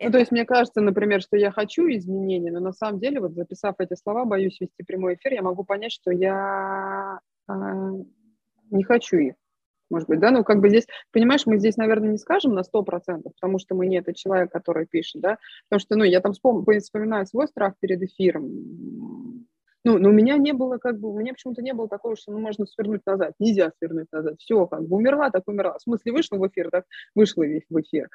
Ну, 0.00 0.10
то 0.10 0.18
есть 0.18 0.32
мне 0.32 0.44
кажется, 0.44 0.80
например, 0.80 1.22
что 1.22 1.36
я 1.36 1.50
хочу 1.50 1.88
изменений, 1.88 2.50
но 2.50 2.60
на 2.60 2.72
самом 2.72 2.98
деле, 2.98 3.20
вот 3.20 3.34
записав 3.34 3.76
эти 3.78 3.94
слова, 3.94 4.24
боюсь 4.24 4.60
вести 4.60 4.82
прямой 4.84 5.14
эфир, 5.14 5.32
я 5.32 5.42
могу 5.42 5.64
понять, 5.64 5.92
что 5.92 6.10
я 6.10 7.20
э, 7.48 7.52
не 8.70 8.82
хочу 8.82 9.16
их 9.18 9.34
может 9.90 10.08
быть, 10.08 10.20
да, 10.20 10.30
ну, 10.30 10.44
как 10.44 10.60
бы 10.60 10.68
здесь, 10.68 10.86
понимаешь, 11.12 11.46
мы 11.46 11.58
здесь, 11.58 11.76
наверное, 11.76 12.10
не 12.10 12.18
скажем 12.18 12.54
на 12.54 12.60
100%, 12.60 13.22
потому 13.22 13.58
что 13.58 13.74
мы 13.74 13.86
не 13.86 13.98
этот 13.98 14.16
человек, 14.16 14.50
который 14.50 14.86
пишет, 14.86 15.20
да, 15.20 15.38
потому 15.68 15.80
что, 15.80 15.96
ну, 15.96 16.04
я 16.04 16.20
там 16.20 16.32
вспом... 16.32 16.64
вспоминаю 16.64 17.26
свой 17.26 17.46
страх 17.48 17.74
перед 17.80 18.02
эфиром, 18.02 19.44
ну, 19.84 19.98
но 19.98 20.08
у 20.08 20.12
меня 20.12 20.38
не 20.38 20.52
было, 20.52 20.78
как 20.78 20.98
бы, 20.98 21.10
у 21.10 21.18
меня 21.18 21.34
почему-то 21.34 21.60
не 21.60 21.74
было 21.74 21.88
такого, 21.88 22.16
что 22.16 22.32
ну, 22.32 22.38
можно 22.38 22.64
свернуть 22.66 23.02
назад, 23.04 23.34
нельзя 23.38 23.70
свернуть 23.78 24.10
назад, 24.10 24.36
все, 24.38 24.66
как 24.66 24.88
бы, 24.88 24.96
умерла, 24.96 25.30
так 25.30 25.46
умерла, 25.46 25.76
в 25.78 25.82
смысле, 25.82 26.12
вышла 26.12 26.38
в 26.38 26.48
эфир, 26.48 26.70
так 26.70 26.86
вышла 27.14 27.42
в 27.42 27.80
эфир, 27.80 28.08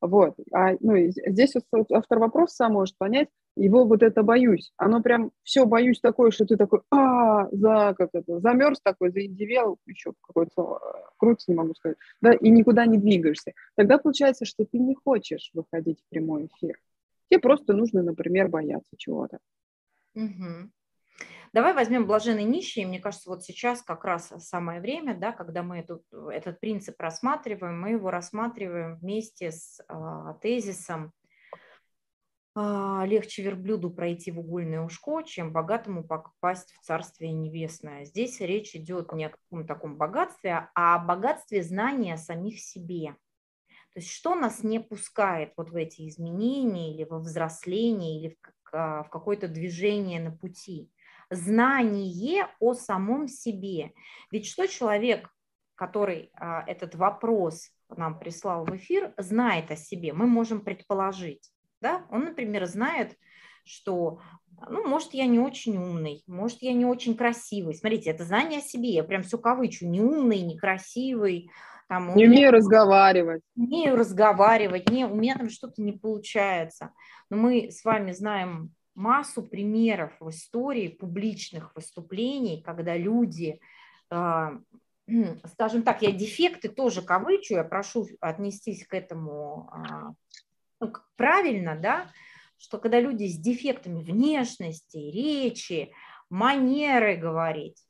вот. 0.00 0.34
А, 0.52 0.72
ну, 0.80 0.94
здесь 1.08 1.54
вот 1.72 1.90
автор 1.92 2.18
вопроса 2.18 2.68
может 2.68 2.96
понять, 2.98 3.28
его 3.56 3.84
вот 3.84 4.02
это 4.02 4.22
боюсь. 4.22 4.72
Оно 4.76 5.02
прям 5.02 5.30
все 5.42 5.64
боюсь 5.64 6.00
такое, 6.00 6.30
что 6.30 6.44
ты 6.44 6.56
такой, 6.56 6.80
а, 6.90 7.48
за, 7.50 7.94
как 7.96 8.10
это, 8.12 8.38
замерз 8.40 8.80
такой, 8.82 9.10
заиндивел, 9.10 9.78
еще 9.86 10.12
какое-то 10.20 10.78
крутится, 11.16 11.50
не 11.50 11.56
могу 11.56 11.74
сказать, 11.74 11.96
да, 12.20 12.34
и 12.34 12.50
никуда 12.50 12.84
не 12.86 12.98
двигаешься. 12.98 13.52
Тогда 13.74 13.98
получается, 13.98 14.44
что 14.44 14.64
ты 14.64 14.78
не 14.78 14.94
хочешь 14.94 15.50
выходить 15.54 16.00
в 16.00 16.08
прямой 16.10 16.46
эфир. 16.46 16.78
Тебе 17.30 17.40
просто 17.40 17.72
нужно, 17.72 18.02
например, 18.02 18.48
бояться 18.48 18.90
чего-то. 18.96 19.38
Угу. 20.14 20.70
Давай 21.56 21.72
возьмем 21.72 22.06
блаженные 22.06 22.44
нищие. 22.44 22.86
Мне 22.86 23.00
кажется, 23.00 23.30
вот 23.30 23.42
сейчас 23.42 23.80
как 23.80 24.04
раз 24.04 24.30
самое 24.40 24.78
время, 24.78 25.16
да, 25.16 25.32
когда 25.32 25.62
мы 25.62 25.78
этот, 25.78 26.02
этот 26.12 26.60
принцип 26.60 27.00
рассматриваем, 27.00 27.80
мы 27.80 27.92
его 27.92 28.10
рассматриваем 28.10 28.96
вместе 28.96 29.52
с 29.52 29.82
а, 29.88 30.34
тезисом 30.34 31.14
а, 32.54 33.06
легче 33.06 33.42
верблюду 33.42 33.90
пройти 33.90 34.32
в 34.32 34.40
угольное 34.40 34.82
ушко, 34.82 35.22
чем 35.22 35.50
богатому 35.50 36.04
попасть 36.04 36.74
в 36.74 36.84
Царствие 36.84 37.32
Небесное. 37.32 38.04
Здесь 38.04 38.38
речь 38.40 38.76
идет 38.76 39.14
не 39.14 39.24
о 39.24 39.30
каком 39.30 39.66
таком 39.66 39.96
богатстве, 39.96 40.68
а 40.74 40.96
о 40.96 40.98
богатстве 40.98 41.62
знания 41.62 42.12
о 42.12 42.18
самих 42.18 42.60
себе. 42.60 43.16
То 43.94 44.00
есть 44.00 44.10
что 44.10 44.34
нас 44.34 44.62
не 44.62 44.78
пускает 44.78 45.54
вот 45.56 45.70
в 45.70 45.74
эти 45.76 46.06
изменения 46.06 46.94
или 46.94 47.04
во 47.04 47.18
взросление, 47.18 48.20
или 48.20 48.28
в, 48.28 48.74
а, 48.74 49.04
в 49.04 49.08
какое-то 49.08 49.48
движение 49.48 50.20
на 50.20 50.36
пути 50.36 50.90
знание 51.30 52.48
о 52.60 52.74
самом 52.74 53.28
себе. 53.28 53.92
Ведь 54.30 54.46
что 54.46 54.66
человек, 54.66 55.28
который 55.74 56.30
а, 56.34 56.62
этот 56.66 56.94
вопрос 56.94 57.70
нам 57.88 58.18
прислал 58.18 58.64
в 58.64 58.74
эфир, 58.76 59.14
знает 59.16 59.70
о 59.70 59.76
себе, 59.76 60.12
мы 60.12 60.26
можем 60.26 60.60
предположить. 60.60 61.50
Да? 61.80 62.06
Он, 62.10 62.24
например, 62.24 62.66
знает, 62.66 63.16
что, 63.64 64.20
ну, 64.68 64.86
может, 64.86 65.12
я 65.14 65.26
не 65.26 65.38
очень 65.38 65.76
умный, 65.76 66.22
может, 66.26 66.62
я 66.62 66.72
не 66.72 66.84
очень 66.84 67.16
красивый. 67.16 67.74
Смотрите, 67.74 68.10
это 68.10 68.24
знание 68.24 68.60
о 68.60 68.62
себе, 68.62 68.90
я 68.90 69.04
прям 69.04 69.22
все 69.22 69.38
кавычу, 69.38 69.86
не 69.86 70.00
умный, 70.00 70.40
не 70.40 70.56
красивый. 70.56 71.50
Там, 71.88 72.14
не 72.16 72.24
меня, 72.24 72.26
умею 72.26 72.52
разговаривать. 72.52 73.42
Умею 73.56 73.96
разговаривать, 73.96 74.90
не, 74.90 75.04
у 75.04 75.14
меня 75.14 75.36
там 75.36 75.50
что-то 75.50 75.82
не 75.82 75.92
получается. 75.92 76.92
Но 77.30 77.36
мы 77.36 77.70
с 77.70 77.84
вами 77.84 78.12
знаем 78.12 78.72
массу 78.96 79.42
примеров 79.42 80.12
в 80.20 80.30
истории 80.30 80.88
публичных 80.88 81.74
выступлений, 81.74 82.62
когда 82.62 82.96
люди, 82.96 83.60
а, 84.10 84.58
скажем 85.52 85.82
так, 85.82 86.02
я 86.02 86.10
дефекты 86.10 86.68
тоже 86.68 87.02
кавычу, 87.02 87.54
я 87.54 87.64
прошу 87.64 88.08
отнестись 88.20 88.86
к 88.86 88.94
этому 88.94 89.70
а, 89.70 90.14
ну, 90.80 90.92
правильно, 91.16 91.76
да, 91.76 92.10
что 92.58 92.78
когда 92.78 93.00
люди 93.00 93.26
с 93.26 93.38
дефектами 93.38 94.02
внешности, 94.02 94.96
речи, 94.96 95.92
манеры 96.30 97.16
говорить, 97.16 97.85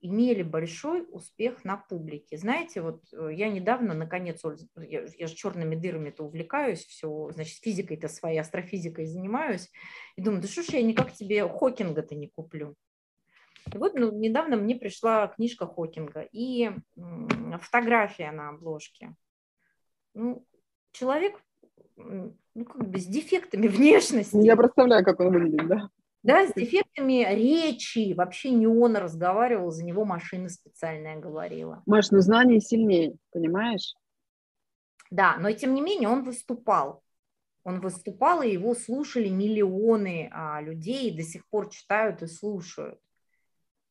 имели 0.00 0.42
большой 0.42 1.06
успех 1.10 1.64
на 1.64 1.76
публике. 1.76 2.36
Знаете, 2.36 2.80
вот 2.80 3.02
э, 3.12 3.30
я 3.32 3.48
недавно, 3.48 3.94
наконец, 3.94 4.42
я, 4.76 5.04
я 5.16 5.26
же 5.26 5.34
черными 5.34 5.74
дырами-то 5.74 6.24
увлекаюсь, 6.24 6.84
все, 6.84 7.30
значит, 7.32 7.58
физикой-то 7.58 8.08
своей, 8.08 8.38
астрофизикой 8.38 9.06
занимаюсь, 9.06 9.70
и 10.16 10.22
думаю, 10.22 10.42
да 10.42 10.48
что 10.48 10.62
ж 10.62 10.68
я 10.70 10.82
никак 10.82 11.12
тебе 11.12 11.46
Хокинга-то 11.46 12.14
не 12.14 12.28
куплю. 12.28 12.74
И 13.72 13.78
вот 13.78 13.94
ну, 13.94 14.10
недавно 14.10 14.56
мне 14.56 14.74
пришла 14.74 15.28
книжка 15.28 15.66
Хокинга 15.66 16.26
и 16.32 16.70
фотография 17.60 18.32
на 18.32 18.50
обложке. 18.50 19.14
Ну, 20.14 20.46
человек 20.92 21.40
ну, 21.96 22.34
как 22.54 22.88
бы 22.88 22.98
с 22.98 23.06
дефектами 23.06 23.66
внешности. 23.68 24.36
Я 24.36 24.56
представляю, 24.56 25.04
как 25.04 25.20
он 25.20 25.32
выглядит, 25.32 25.68
да? 25.68 25.90
Да, 26.22 26.46
с 26.46 26.52
дефектами 26.52 27.26
речи. 27.34 28.12
Вообще 28.12 28.50
не 28.50 28.66
он 28.66 28.96
разговаривал, 28.96 29.70
за 29.70 29.84
него 29.84 30.04
машина 30.04 30.48
специальная 30.48 31.18
говорила. 31.18 31.82
Маш, 31.86 32.10
ну 32.10 32.20
знание 32.20 32.60
сильнее, 32.60 33.16
понимаешь? 33.32 33.94
Да, 35.10 35.36
но 35.38 35.50
тем 35.52 35.74
не 35.74 35.80
менее 35.80 36.08
он 36.08 36.22
выступал. 36.22 37.02
Он 37.64 37.80
выступал, 37.80 38.42
и 38.42 38.50
его 38.50 38.74
слушали 38.74 39.28
миллионы 39.28 40.30
а, 40.32 40.60
людей, 40.60 41.10
и 41.10 41.16
до 41.16 41.22
сих 41.22 41.46
пор 41.48 41.68
читают 41.68 42.22
и 42.22 42.26
слушают. 42.26 42.98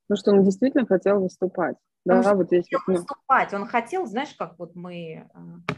Ну 0.07 0.15
что, 0.15 0.31
он 0.31 0.43
действительно 0.43 0.87
хотел 0.87 1.21
выступать. 1.21 1.75
Да, 2.05 2.19
он 2.19 2.37
вот 2.37 2.51
ну... 2.51 2.61
выступать. 2.87 3.53
Он 3.53 3.67
хотел, 3.67 4.05
знаешь, 4.07 4.33
как 4.33 4.57
вот 4.57 4.75
мы 4.75 5.29
а, 5.33 5.73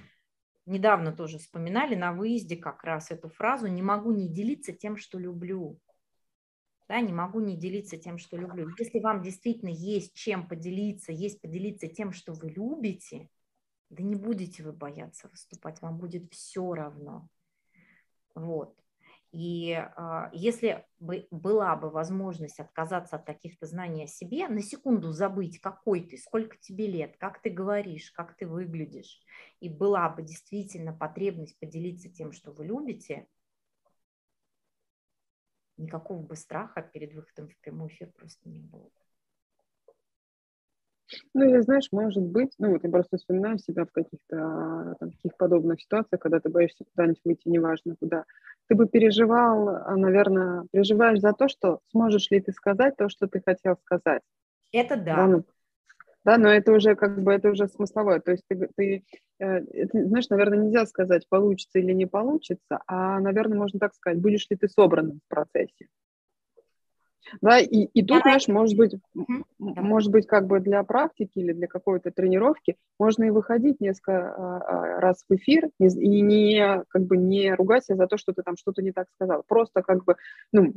недавно 0.66 1.12
тоже 1.12 1.38
вспоминали 1.40 1.96
на 1.96 2.14
выезде 2.14 2.56
как 2.56 2.84
раз 2.84 3.12
эту 3.12 3.30
фразу 3.30 3.68
«не 3.68 3.82
могу 3.82 4.12
не 4.12 4.30
делиться 4.30 4.72
тем, 4.72 4.98
что 4.98 5.18
люблю» 5.18 5.78
да, 6.92 7.00
не 7.00 7.14
могу 7.14 7.40
не 7.40 7.56
делиться 7.56 7.96
тем, 7.96 8.18
что 8.18 8.36
люблю. 8.36 8.70
Если 8.78 9.00
вам 9.00 9.22
действительно 9.22 9.70
есть 9.70 10.14
чем 10.14 10.46
поделиться, 10.46 11.14
есть 11.14 11.40
поделиться 11.40 11.88
тем, 11.88 12.12
что 12.12 12.34
вы 12.34 12.50
любите, 12.50 13.30
да 13.90 14.04
не 14.04 14.16
будете 14.16 14.62
вы 14.62 14.74
бояться 14.74 15.30
выступать, 15.30 15.82
вам 15.82 15.98
будет 15.98 16.30
все 16.34 16.74
равно. 16.74 17.30
Вот. 18.36 18.76
И 19.32 19.72
э, 19.72 20.24
если 20.34 20.86
бы 21.00 21.30
была 21.32 21.78
бы 21.78 21.90
возможность 21.90 22.60
отказаться 22.60 23.16
от 23.16 23.26
каких-то 23.26 23.68
знаний 23.68 24.04
о 24.04 24.08
себе, 24.08 24.50
на 24.50 24.62
секунду 24.62 25.14
забыть, 25.14 25.60
какой 25.62 26.02
ты, 26.02 26.18
сколько 26.18 26.58
тебе 26.58 26.88
лет, 26.88 27.16
как 27.18 27.42
ты 27.42 27.50
говоришь, 27.50 28.12
как 28.12 28.36
ты 28.36 28.46
выглядишь, 28.46 29.22
и 29.62 29.70
была 29.70 30.10
бы 30.10 30.24
действительно 30.24 30.92
потребность 30.92 31.58
поделиться 31.58 32.10
тем, 32.10 32.34
что 32.34 32.52
вы 32.52 32.66
любите, 32.66 33.28
никакого 35.82 36.22
бы 36.22 36.36
страха 36.36 36.82
перед 36.82 37.14
выходом 37.14 37.50
в 37.50 37.58
прямой 37.58 37.90
эфир 37.90 38.12
просто 38.12 38.50
не 38.50 38.60
было. 38.60 38.90
Ну, 41.34 41.44
или 41.44 41.60
знаешь, 41.62 41.90
может 41.92 42.24
быть, 42.24 42.54
ну, 42.58 42.72
вот 42.72 42.84
я 42.84 42.90
просто 42.90 43.18
вспоминаю 43.18 43.58
себя 43.58 43.86
в 43.86 43.92
каких-то 43.92 44.96
там, 45.00 45.12
таких 45.12 45.36
подобных 45.36 45.82
ситуациях, 45.82 46.22
когда 46.22 46.40
ты 46.40 46.50
боишься 46.50 46.86
куда-нибудь 46.86 47.22
выйти, 47.26 47.50
неважно 47.50 47.96
куда. 48.00 48.26
Ты 48.68 48.76
бы 48.76 48.88
переживал, 48.88 49.68
а, 49.70 49.96
наверное, 49.98 50.66
переживаешь 50.72 51.20
за 51.20 51.34
то, 51.34 51.50
что 51.50 51.80
сможешь 51.92 52.32
ли 52.32 52.40
ты 52.40 52.54
сказать 52.54 52.96
то, 52.96 53.10
что 53.10 53.28
ты 53.28 53.42
хотел 53.42 53.76
сказать. 53.84 54.22
Это 54.72 54.96
да. 54.96 55.16
да 55.16 55.28
ну, 55.28 55.46
да, 56.26 56.38
но 56.38 56.50
это 56.50 56.72
уже 56.72 56.96
как 56.96 57.22
бы 57.24 57.34
это 57.34 57.50
уже 57.50 57.68
смысловое. 57.68 58.20
То 58.20 58.32
есть 58.32 58.44
ты, 58.48 58.70
ты, 58.76 59.04
э, 59.40 59.62
ты 59.62 60.06
знаешь, 60.08 60.30
наверное, 60.30 60.60
нельзя 60.60 60.86
сказать, 60.86 61.28
получится 61.30 61.80
или 61.80 61.94
не 61.94 62.06
получится, 62.06 62.80
а, 62.88 63.20
наверное, 63.20 63.58
можно 63.58 63.80
так 63.80 63.94
сказать, 63.96 64.20
будешь 64.22 64.48
ли 64.50 64.58
ты 64.58 64.68
собранным 64.68 65.20
в 65.26 65.28
процессе. 65.30 65.88
Да, 67.42 67.60
и, 67.60 67.86
и 67.86 68.04
тут, 68.04 68.22
знаешь, 68.22 68.48
может 68.48 68.76
быть, 68.76 68.96
может 69.58 70.12
быть, 70.12 70.28
как 70.28 70.48
бы 70.48 70.60
для 70.60 70.84
практики 70.84 71.40
или 71.40 71.54
для 71.54 71.68
какой-то 71.68 72.12
тренировки 72.12 72.78
можно 73.00 73.24
и 73.26 73.30
выходить 73.30 73.80
несколько 73.80 74.34
а, 74.34 74.58
а, 74.58 75.00
раз 75.00 75.24
в 75.28 75.34
эфир 75.36 75.70
и 75.80 76.22
не, 76.22 76.84
как 76.90 77.04
бы 77.04 77.18
не 77.18 77.54
ругать 77.54 77.86
себя 77.86 77.98
за 77.98 78.08
то, 78.08 78.18
что 78.18 78.34
ты 78.34 78.44
там 78.44 78.58
что-то 78.58 78.82
не 78.82 78.92
так 78.92 79.08
сказал. 79.16 79.44
Просто 79.48 79.82
как 79.82 80.04
бы, 80.04 80.16
ну, 80.52 80.74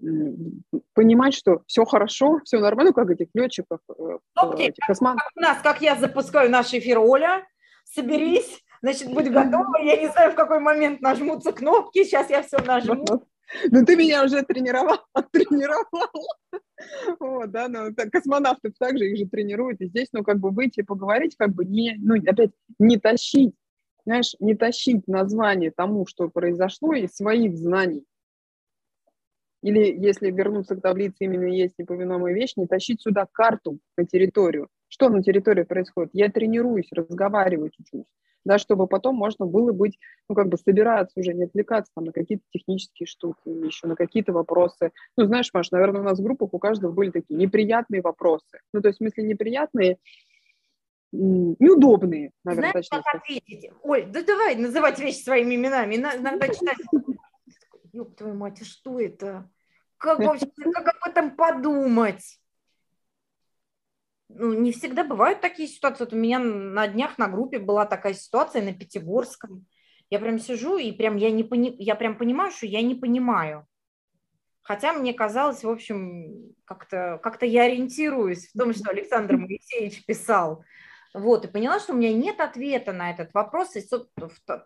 понимать, 0.95 1.35
что 1.35 1.63
все 1.67 1.85
хорошо, 1.85 2.41
все 2.45 2.59
нормально, 2.59 2.93
как 2.93 3.11
этих 3.11 3.29
летчиков, 3.35 3.81
okay. 3.89 4.19
Э, 4.37 4.63
этих 4.69 4.87
космонавтов. 4.87 5.33
У 5.37 5.41
нас, 5.41 5.59
как 5.63 5.81
я 5.81 5.97
запускаю 5.97 6.51
наш 6.51 6.73
эфир, 6.73 6.99
Оля, 6.99 7.45
соберись, 7.85 8.63
значит, 8.83 9.13
будь 9.13 9.31
готова. 9.31 9.79
Я 9.83 9.97
не 9.97 10.09
знаю, 10.09 10.33
в 10.33 10.35
какой 10.35 10.61
момент 10.61 11.01
нажмутся 11.01 11.53
кнопки. 11.53 12.05
Сейчас 12.05 12.31
я 12.31 12.43
все 12.43 12.59
нажму. 12.59 13.05
Ну, 13.71 13.85
ты 13.85 13.97
меня 13.97 14.25
уже 14.25 14.43
тренировал, 14.43 14.99
тренировал. 15.33 16.11
Вот, 17.21 17.51
да, 17.51 17.69
ну, 17.69 17.95
космонавтов 18.11 18.73
также 18.79 19.11
их 19.11 19.17
же 19.17 19.27
тренируют. 19.27 19.81
И 19.81 19.87
здесь, 19.87 20.09
ну, 20.13 20.23
как 20.23 20.39
бы 20.39 20.51
выйти 20.51 20.81
и 20.81 20.85
поговорить, 20.85 21.37
как 21.37 21.55
бы 21.55 21.65
не, 21.65 21.97
ну, 21.99 22.17
опять, 22.17 22.51
не 22.79 22.99
тащить 22.99 23.55
знаешь, 24.05 24.35
не 24.39 24.55
тащить 24.55 25.09
название 25.09 25.71
тому, 25.71 26.07
что 26.07 26.29
произошло, 26.29 26.95
из 26.95 27.15
своих 27.15 27.57
знаний. 27.57 28.05
Или, 29.63 29.97
если 29.99 30.31
вернуться 30.31 30.77
к 30.77 30.83
таблице 30.83 31.17
именно 31.21 31.47
есть 31.47 31.75
неповиновая 31.79 32.35
вещь, 32.35 32.53
не 32.57 32.67
тащить 32.67 33.01
сюда 33.01 33.27
карту 33.33 33.79
на 33.97 34.05
территорию. 34.05 34.69
Что 34.89 35.09
на 35.09 35.23
территории 35.23 35.63
происходит? 35.63 36.11
Я 36.13 36.31
тренируюсь, 36.31 36.93
разговариваю 36.93 37.71
чуть-чуть, 37.71 38.05
да, 38.45 38.59
чтобы 38.59 38.87
потом 38.87 39.17
можно 39.17 39.47
было 39.47 39.73
быть, 39.73 39.99
ну, 40.29 40.35
как 40.35 40.49
бы 40.49 40.57
собираться 40.57 41.19
уже, 41.19 41.35
не 41.35 41.45
отвлекаться 41.45 41.93
там 41.95 42.05
на 42.05 42.13
какие-то 42.13 42.45
технические 42.51 43.07
штуки 43.07 43.49
еще 43.49 43.87
на 43.87 43.97
какие-то 43.97 44.33
вопросы. 44.33 44.93
Ну, 45.17 45.27
знаешь, 45.27 45.51
Маш, 45.53 45.71
наверное, 45.71 46.03
у 46.03 46.05
нас 46.05 46.19
в 46.19 46.23
группах 46.23 46.53
у 46.53 46.59
каждого 46.59 46.93
были 46.93 47.11
такие 47.11 47.39
неприятные 47.39 48.03
вопросы. 48.03 48.61
Ну, 48.73 48.81
то 48.81 48.89
есть, 48.89 48.99
в 48.99 49.03
смысле, 49.03 49.25
неприятные, 49.25 49.99
неудобные, 51.13 52.33
наверное, 52.45 52.71
Знаешь, 52.73 52.89
точнее. 52.89 53.03
как 53.05 53.15
ответить? 53.15 53.71
Оль, 53.83 54.07
да 54.07 54.23
давай 54.23 54.57
называть 54.57 54.99
вещи 54.99 55.23
своими 55.23 55.55
именами. 55.55 55.97
Иногда 55.97 56.49
читать. 56.49 56.79
Ёб 57.93 58.17
твою 58.17 58.35
мать, 58.35 58.61
а 58.61 58.65
что 58.65 58.99
это? 58.99 59.49
Как 59.97 60.19
вообще, 60.19 60.47
как 60.73 60.89
об 60.89 61.09
этом 61.09 61.37
подумать? 61.37 62.41
Ну, 64.37 64.53
не 64.53 64.73
всегда 64.73 65.05
бывают 65.05 65.41
такие 65.41 65.69
ситуации. 65.69 66.05
Вот 66.05 66.13
у 66.13 66.17
меня 66.17 66.39
на 66.39 66.89
днях 66.89 67.19
на 67.19 67.29
группе 67.29 67.59
была 67.59 67.87
такая 67.87 68.15
ситуация 68.15 68.63
на 68.63 68.73
Пятигорском. 68.73 69.67
Я 70.11 70.19
прям 70.19 70.39
сижу 70.39 70.77
и 70.77 70.93
прям 70.93 71.17
я 71.17 71.31
не 71.31 71.45
пони... 71.45 71.75
я 71.79 71.95
прям 71.95 72.17
понимаю, 72.17 72.51
что 72.51 72.67
я 72.67 72.83
не 72.83 72.95
понимаю. 72.95 73.67
Хотя 74.63 74.93
мне 74.93 75.13
казалось, 75.13 75.63
в 75.63 75.69
общем, 75.69 76.55
как-то 76.65 77.21
как 77.23 77.43
я 77.43 77.65
ориентируюсь 77.65 78.49
в 78.49 78.59
том, 78.59 78.73
что 78.73 78.91
Александр 78.91 79.37
Моисеевич 79.37 80.05
писал. 80.07 80.65
Вот, 81.13 81.45
и 81.45 81.49
поняла, 81.49 81.79
что 81.79 81.93
у 81.93 81.97
меня 81.97 82.13
нет 82.13 82.41
ответа 82.41 82.93
на 82.93 83.13
этот 83.13 83.33
вопрос, 83.35 83.77
и 83.77 83.83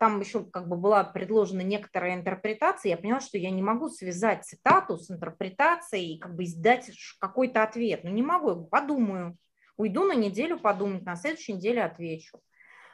там 0.00 0.20
еще 0.20 0.44
как 0.44 0.66
бы 0.66 0.76
была 0.76 1.04
предложена 1.04 1.60
некоторая 1.60 2.14
интерпретация, 2.14 2.90
я 2.90 2.96
поняла, 2.96 3.20
что 3.20 3.36
я 3.36 3.50
не 3.50 3.60
могу 3.60 3.90
связать 3.90 4.46
цитату 4.46 4.96
с 4.96 5.10
интерпретацией 5.10 6.14
и 6.14 6.18
как 6.18 6.34
бы 6.34 6.44
издать 6.44 6.90
какой-то 7.18 7.62
ответ. 7.62 8.02
Ну, 8.02 8.10
не 8.10 8.22
могу, 8.22 8.64
подумаю. 8.64 9.36
Уйду 9.78 10.04
на 10.04 10.14
неделю 10.14 10.58
подумать, 10.58 11.06
на 11.06 11.16
следующей 11.16 11.54
неделе 11.54 11.82
отвечу. 11.82 12.38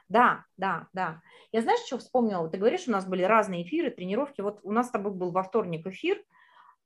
Да, 0.08 0.44
да, 0.56 0.86
да. 0.92 1.22
Я 1.50 1.62
знаешь, 1.62 1.80
что 1.86 1.98
вспомнила? 1.98 2.48
Ты 2.48 2.58
говоришь, 2.58 2.86
у 2.86 2.90
нас 2.92 3.06
были 3.06 3.22
разные 3.22 3.64
эфиры, 3.64 3.90
тренировки. 3.90 4.42
Вот 4.42 4.60
у 4.62 4.70
нас 4.70 4.88
с 4.88 4.90
тобой 4.90 5.12
был 5.12 5.32
во 5.32 5.42
вторник 5.42 5.86
эфир, 5.86 6.22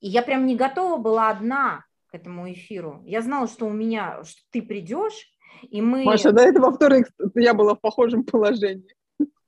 и 0.00 0.08
я 0.08 0.22
прям 0.22 0.46
не 0.46 0.56
готова 0.56 0.98
была 0.98 1.30
одна 1.30 1.84
к 2.06 2.14
этому 2.14 2.50
эфиру. 2.50 3.02
Я 3.04 3.20
знала, 3.22 3.48
что 3.48 3.66
у 3.66 3.72
меня, 3.72 4.22
что 4.24 4.40
ты 4.50 4.62
придешь, 4.62 5.28
и 5.62 5.82
мы... 5.82 6.04
Маша, 6.04 6.32
до 6.32 6.42
этого 6.42 6.72
вторник 6.72 7.08
я 7.34 7.52
была 7.52 7.74
в 7.74 7.80
похожем 7.80 8.24
положении. 8.24 8.94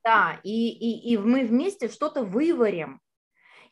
Да, 0.03 0.39
и, 0.43 0.69
и, 0.69 1.13
и 1.13 1.17
мы 1.17 1.45
вместе 1.45 1.87
что-то 1.87 2.23
выварим. 2.23 2.99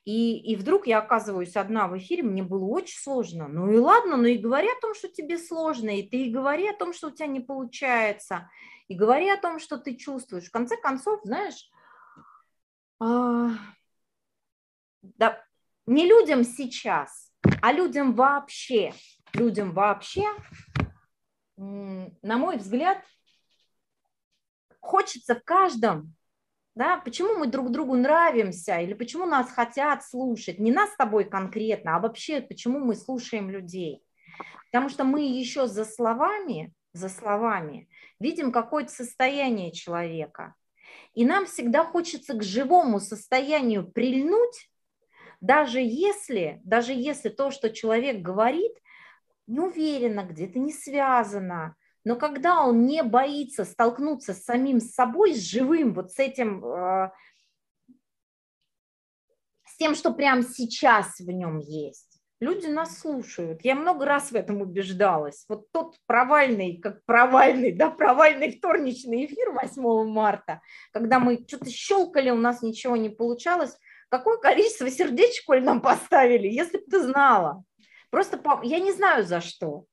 И, 0.10 0.40
и 0.40 0.56
вдруг 0.56 0.88
я 0.88 0.98
оказываюсь 0.98 1.56
одна 1.56 1.88
в 1.88 1.96
эфире, 2.00 2.24
мне 2.24 2.42
было 2.42 2.66
очень 2.66 2.98
сложно. 2.98 3.48
Ну 3.48 3.72
и 3.72 3.78
ладно, 3.78 4.18
ну 4.18 4.26
и 4.26 4.40
говори 4.40 4.68
о 4.68 4.82
том, 4.82 4.96
что 4.96 5.08
тебе 5.08 5.38
сложно, 5.38 5.96
и 5.96 6.02
ты 6.02 6.26
и 6.26 6.32
говори 6.32 6.68
о 6.68 6.76
том, 6.76 6.94
что 6.94 7.10
у 7.10 7.12
тебя 7.12 7.28
не 7.28 7.42
получается, 7.42 8.50
и 8.88 8.96
говори 8.96 9.30
о 9.30 9.38
том, 9.38 9.60
что 9.60 9.78
ты 9.78 9.96
чувствуешь. 9.96 10.48
В 10.48 10.52
конце 10.52 10.78
концов, 10.78 11.20
знаешь, 11.24 11.70
а, 13.00 13.52
да, 15.04 15.46
не 15.86 16.08
людям 16.08 16.44
сейчас, 16.44 17.32
а 17.62 17.72
людям 17.72 18.16
вообще, 18.16 18.96
людям 19.36 19.74
вообще 19.74 20.26
на 21.60 22.38
мой 22.38 22.58
взгляд, 22.58 23.04
хочется 24.80 25.36
в 25.36 25.44
каждом, 25.44 26.16
да, 26.76 26.98
почему 26.98 27.36
мы 27.38 27.48
друг 27.48 27.72
другу 27.72 27.96
нравимся 27.96 28.80
или 28.80 28.94
почему 28.94 29.26
нас 29.26 29.52
хотят 29.52 30.04
слушать, 30.04 30.60
не 30.60 30.72
нас 30.72 30.92
с 30.92 30.96
тобой 30.96 31.26
конкретно, 31.26 31.96
а 31.96 32.00
вообще 32.00 32.42
почему 32.42 32.80
мы 32.80 32.96
слушаем 32.96 33.50
людей. 33.50 34.04
Потому 34.72 34.90
что 34.90 35.04
мы 35.04 35.22
еще 35.22 35.68
за 35.68 35.84
словами, 35.84 36.74
за 36.94 37.10
словами 37.10 37.90
видим 38.20 38.52
какое-то 38.52 38.92
состояние 38.92 39.72
человека. 39.72 40.56
И 41.14 41.26
нам 41.26 41.46
всегда 41.46 41.84
хочется 41.84 42.34
к 42.34 42.44
живому 42.44 43.00
состоянию 43.00 43.90
прильнуть, 43.90 44.70
даже 45.42 45.80
если, 45.80 46.60
даже 46.64 46.94
если 46.94 47.30
то, 47.30 47.52
что 47.52 47.70
человек 47.70 48.22
говорит– 48.22 48.74
не 49.50 49.60
уверенно, 49.60 50.24
где-то 50.24 50.60
не 50.60 50.72
связано. 50.72 51.76
Но 52.10 52.16
когда 52.16 52.66
он 52.66 52.88
не 52.88 53.04
боится 53.04 53.66
столкнуться 53.66 54.34
с 54.34 54.44
самим 54.44 54.80
собой, 54.80 55.36
с 55.36 55.48
живым, 55.48 55.94
вот 55.94 56.12
с 56.12 56.18
этим, 56.18 56.66
э, 56.66 57.12
с 59.64 59.78
тем, 59.78 59.94
что 59.94 60.12
прямо 60.12 60.42
сейчас 60.42 61.20
в 61.20 61.30
нем 61.30 61.60
есть, 61.60 62.20
люди 62.40 62.66
нас 62.66 62.98
слушают. 62.98 63.64
Я 63.64 63.76
много 63.76 64.08
раз 64.08 64.32
в 64.32 64.36
этом 64.36 64.60
убеждалась. 64.60 65.46
Вот 65.48 65.72
тот 65.72 65.98
провальный, 66.08 66.78
как 66.78 67.06
провальный, 67.06 67.74
да, 67.74 67.92
провальный 67.92 68.58
вторничный 68.58 69.28
эфир 69.28 69.52
8 69.52 70.12
марта, 70.12 70.64
когда 70.92 71.20
мы 71.20 71.46
что-то 71.48 71.70
щелкали, 71.70 72.32
у 72.32 72.38
нас 72.38 72.64
ничего 72.64 72.96
не 72.96 73.10
получалось, 73.10 73.78
какое 74.10 74.40
количество 74.40 74.90
сердечек, 74.90 75.46
Коль, 75.46 75.64
нам 75.64 75.80
поставили, 75.80 76.48
если 76.48 76.80
бы 76.80 76.86
ты 76.90 77.04
знала. 77.04 77.64
Просто 78.10 78.42
я 78.64 78.80
не 78.80 78.94
знаю 78.94 79.24
за 79.24 79.42
что. 79.42 79.86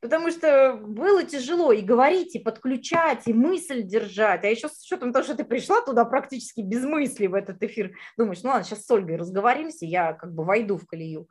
Потому 0.00 0.30
что 0.30 0.74
было 0.74 1.24
тяжело 1.24 1.72
и 1.72 1.80
говорить, 1.80 2.34
и 2.34 2.38
подключать, 2.38 3.22
и 3.26 3.32
мысль 3.32 3.82
держать. 3.82 4.44
А 4.44 4.48
еще 4.48 4.68
с 4.68 4.82
учетом 4.82 5.12
того, 5.12 5.24
что 5.24 5.34
ты 5.34 5.44
пришла 5.44 5.80
туда 5.80 6.04
практически 6.04 6.60
без 6.60 6.84
мысли 6.84 7.26
в 7.26 7.34
этот 7.34 7.62
эфир, 7.62 7.96
думаешь, 8.16 8.42
ну 8.42 8.50
ладно, 8.50 8.64
сейчас 8.64 8.84
с 8.84 8.90
Ольгой 8.90 9.16
разговоримся, 9.16 9.86
я 9.86 10.12
как 10.12 10.34
бы 10.34 10.44
войду 10.44 10.76
в 10.76 10.86
колею 10.86 11.28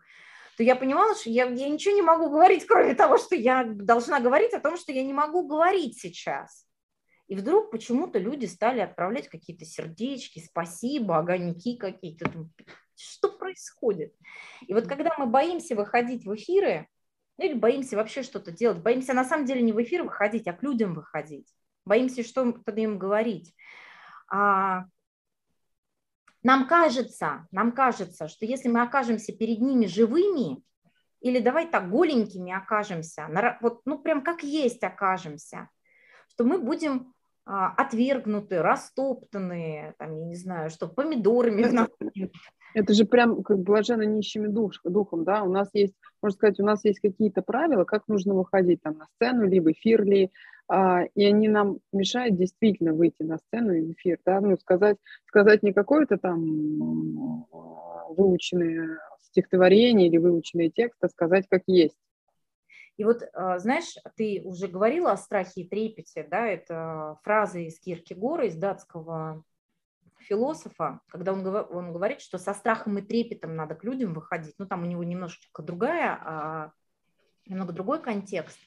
то 0.58 0.63
я 0.63 0.75
понимала, 0.75 1.15
что 1.15 1.30
я, 1.30 1.45
я 1.45 1.69
ничего 1.69 1.93
не 1.93 2.01
могу 2.01 2.30
говорить, 2.30 2.65
кроме 2.65 2.95
того, 2.95 3.17
что 3.17 3.36
я 3.36 3.65
должна 3.65 4.19
говорить 4.19 4.54
о 4.54 4.60
том, 4.60 4.78
что 4.78 4.91
я 4.91 5.04
не 5.04 5.13
могу 5.13 5.45
говорить 5.45 5.99
сейчас. 5.99 6.65
И 7.28 7.36
вдруг 7.36 7.71
почему-то 7.71 8.19
люди 8.19 8.45
стали 8.45 8.80
отправлять 8.80 9.28
какие-то 9.28 9.65
сердечки, 9.65 10.39
спасибо, 10.39 11.17
огоньки 11.17 11.75
какие-то 11.75 12.32
что 12.97 13.30
происходит? 13.30 14.13
И 14.65 14.73
вот 14.73 14.88
когда 14.88 15.13
мы 15.17 15.25
боимся 15.25 15.75
выходить 15.75 16.25
в 16.25 16.34
эфиры, 16.34 16.88
ну 17.38 17.45
или 17.45 17.54
боимся 17.54 17.95
вообще 17.95 18.24
что-то 18.24 18.52
делать, 18.52 18.80
боимся 18.80 19.13
на 19.13 19.24
самом 19.24 19.45
деле 19.45 19.62
не 19.62 19.74
в 19.74 19.82
эфир 19.82 20.04
выходить, 20.04 20.48
а 20.48 20.54
к 20.54 20.63
людям 20.63 20.93
выходить, 20.93 21.54
боимся 21.86 22.24
что-то 22.24 22.71
им 22.71 22.98
говорить. 22.98 23.54
А, 24.28 24.86
нам 26.43 26.67
кажется, 26.67 27.48
нам 27.52 27.71
кажется, 27.71 28.28
что 28.28 28.45
если 28.45 28.69
мы 28.69 28.82
окажемся 28.82 29.34
перед 29.34 29.60
ними 29.60 29.86
живыми, 29.86 30.63
или 31.21 31.39
давай 31.39 31.67
так 31.67 31.89
голенькими 31.89 32.54
окажемся, 32.54 33.28
вот, 33.62 33.82
ну 33.86 34.00
прям 34.00 34.24
как 34.24 34.43
есть 34.43 34.84
окажемся, 34.84 35.69
что 36.28 36.43
мы 36.43 36.60
будем 36.60 37.13
а, 37.45 37.69
отвергнуты, 37.69 38.62
растоптанные, 38.62 39.95
там, 39.98 40.15
я 40.15 40.26
не 40.26 40.36
знаю, 40.36 40.69
что 40.69 40.88
помидорами 40.88 41.63
нас 41.63 41.89
это 42.76 42.93
же 42.93 43.06
прям 43.06 43.41
как 43.41 43.60
блаженно 43.60 44.04
нищими 44.04 44.48
душ, 44.48 44.82
духом, 44.84 45.24
да, 45.24 45.43
у 45.43 45.52
нас 45.52 45.69
есть, 45.74 45.95
можно 46.21 46.36
сказать, 46.36 46.60
у 46.60 46.65
нас 46.65 46.84
есть 46.86 46.99
какие-то 46.99 47.41
правила, 47.41 47.84
как 47.84 48.08
нужно 48.08 48.34
выходить 48.34 48.82
там 48.82 48.97
на 48.97 49.06
сцену, 49.15 49.47
либо 49.47 49.71
эфир 49.71 50.04
ли, 50.04 50.32
а, 50.67 51.04
и 51.04 51.25
они 51.25 51.47
нам 51.47 51.80
мешают 51.91 52.36
действительно 52.36 52.93
выйти 52.93 53.23
на 53.23 53.38
сцену 53.38 53.73
и 53.73 53.82
в 53.82 53.91
эфир, 53.93 54.19
да, 54.25 54.41
ну, 54.41 54.58
сказать, 54.58 54.97
сказать 55.28 55.63
не 55.63 55.73
какое-то 55.73 56.17
там 56.17 57.45
выученное 58.10 58.99
стихотворение 59.21 60.08
или 60.08 60.17
выученный 60.17 60.69
текст, 60.69 61.04
а 61.04 61.10
сказать 61.10 61.45
как 61.49 61.63
есть. 61.67 61.97
И 62.97 63.04
вот, 63.04 63.23
а, 63.34 63.60
знаешь, 63.60 63.95
ты 64.15 64.41
уже 64.43 64.67
говорила 64.67 65.12
о 65.12 65.17
страхе 65.17 65.62
и 65.62 65.67
трепете, 65.67 66.25
да, 66.30 66.47
это 66.47 67.19
фраза 67.23 67.60
из 67.60 67.80
Киркегора, 67.80 68.47
из 68.47 68.56
датского 68.56 69.43
философа, 70.25 70.99
когда 71.07 71.33
он, 71.33 71.45
он 71.47 71.93
говорит, 71.93 72.21
что 72.21 72.38
со 72.38 72.53
страхом 72.53 72.97
и 72.97 73.01
трепетом 73.01 73.55
надо 73.55 73.75
к 73.75 73.83
людям 73.83 74.13
выходить, 74.13 74.55
ну 74.57 74.65
там 74.65 74.83
у 74.83 74.85
него 74.85 75.03
немножечко 75.03 75.61
другая, 75.61 76.19
а, 76.23 76.71
немного 77.45 77.73
другой 77.73 78.01
контекст. 78.01 78.59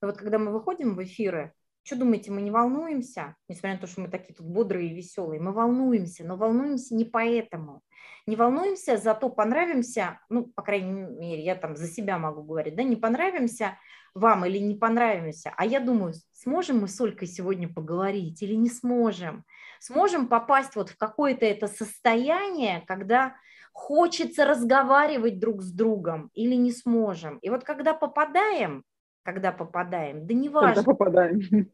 Но 0.00 0.08
вот 0.08 0.16
когда 0.16 0.38
мы 0.38 0.52
выходим 0.52 0.94
в 0.94 1.02
эфиры, 1.02 1.52
что 1.84 1.96
думаете, 1.96 2.30
мы 2.30 2.42
не 2.42 2.50
волнуемся, 2.50 3.34
несмотря 3.48 3.74
на 3.74 3.80
то, 3.80 3.86
что 3.86 4.02
мы 4.02 4.08
такие 4.08 4.34
тут 4.34 4.46
бодрые 4.46 4.90
и 4.90 4.94
веселые, 4.94 5.40
мы 5.40 5.52
волнуемся, 5.52 6.24
но 6.24 6.36
волнуемся 6.36 6.94
не 6.94 7.04
поэтому. 7.04 7.82
Не 8.26 8.36
волнуемся, 8.36 8.98
зато 8.98 9.28
понравимся, 9.28 10.20
ну, 10.28 10.46
по 10.46 10.62
крайней 10.62 10.92
мере, 10.92 11.44
я 11.44 11.56
там 11.56 11.76
за 11.76 11.88
себя 11.88 12.18
могу 12.18 12.42
говорить, 12.42 12.76
да, 12.76 12.84
не 12.84 12.94
понравимся 12.94 13.78
вам 14.14 14.44
или 14.44 14.58
не 14.58 14.76
понравимся, 14.76 15.52
а 15.56 15.64
я 15.64 15.80
думаю, 15.80 16.14
сможем 16.32 16.80
мы 16.80 16.88
с 16.88 17.00
Олькой 17.00 17.26
сегодня 17.26 17.72
поговорить 17.72 18.42
или 18.42 18.54
не 18.54 18.68
сможем, 18.68 19.44
сможем 19.82 20.28
попасть 20.28 20.76
вот 20.76 20.90
в 20.90 20.96
какое-то 20.96 21.44
это 21.44 21.66
состояние, 21.66 22.84
когда 22.86 23.34
хочется 23.72 24.44
разговаривать 24.44 25.40
друг 25.40 25.60
с 25.62 25.72
другом 25.72 26.30
или 26.34 26.54
не 26.54 26.70
сможем. 26.70 27.38
И 27.38 27.50
вот 27.50 27.64
когда 27.64 27.92
попадаем, 27.92 28.84
когда 29.24 29.50
попадаем, 29.50 30.24
да 30.24 30.34
не 30.34 30.48
важно. 30.48 30.74
Когда 30.74 30.92
попадаем. 30.92 31.70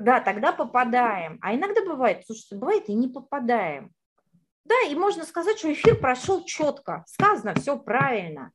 Да, 0.00 0.20
тогда 0.20 0.52
попадаем. 0.52 1.38
А 1.42 1.54
иногда 1.54 1.84
бывает, 1.84 2.22
слушайте, 2.24 2.56
бывает 2.56 2.88
и 2.88 2.94
не 2.94 3.08
попадаем. 3.08 3.92
Да, 4.64 4.74
и 4.88 4.94
можно 4.94 5.24
сказать, 5.24 5.58
что 5.58 5.70
эфир 5.70 5.96
прошел 5.96 6.44
четко, 6.44 7.04
сказано 7.06 7.52
все 7.54 7.78
правильно, 7.78 8.52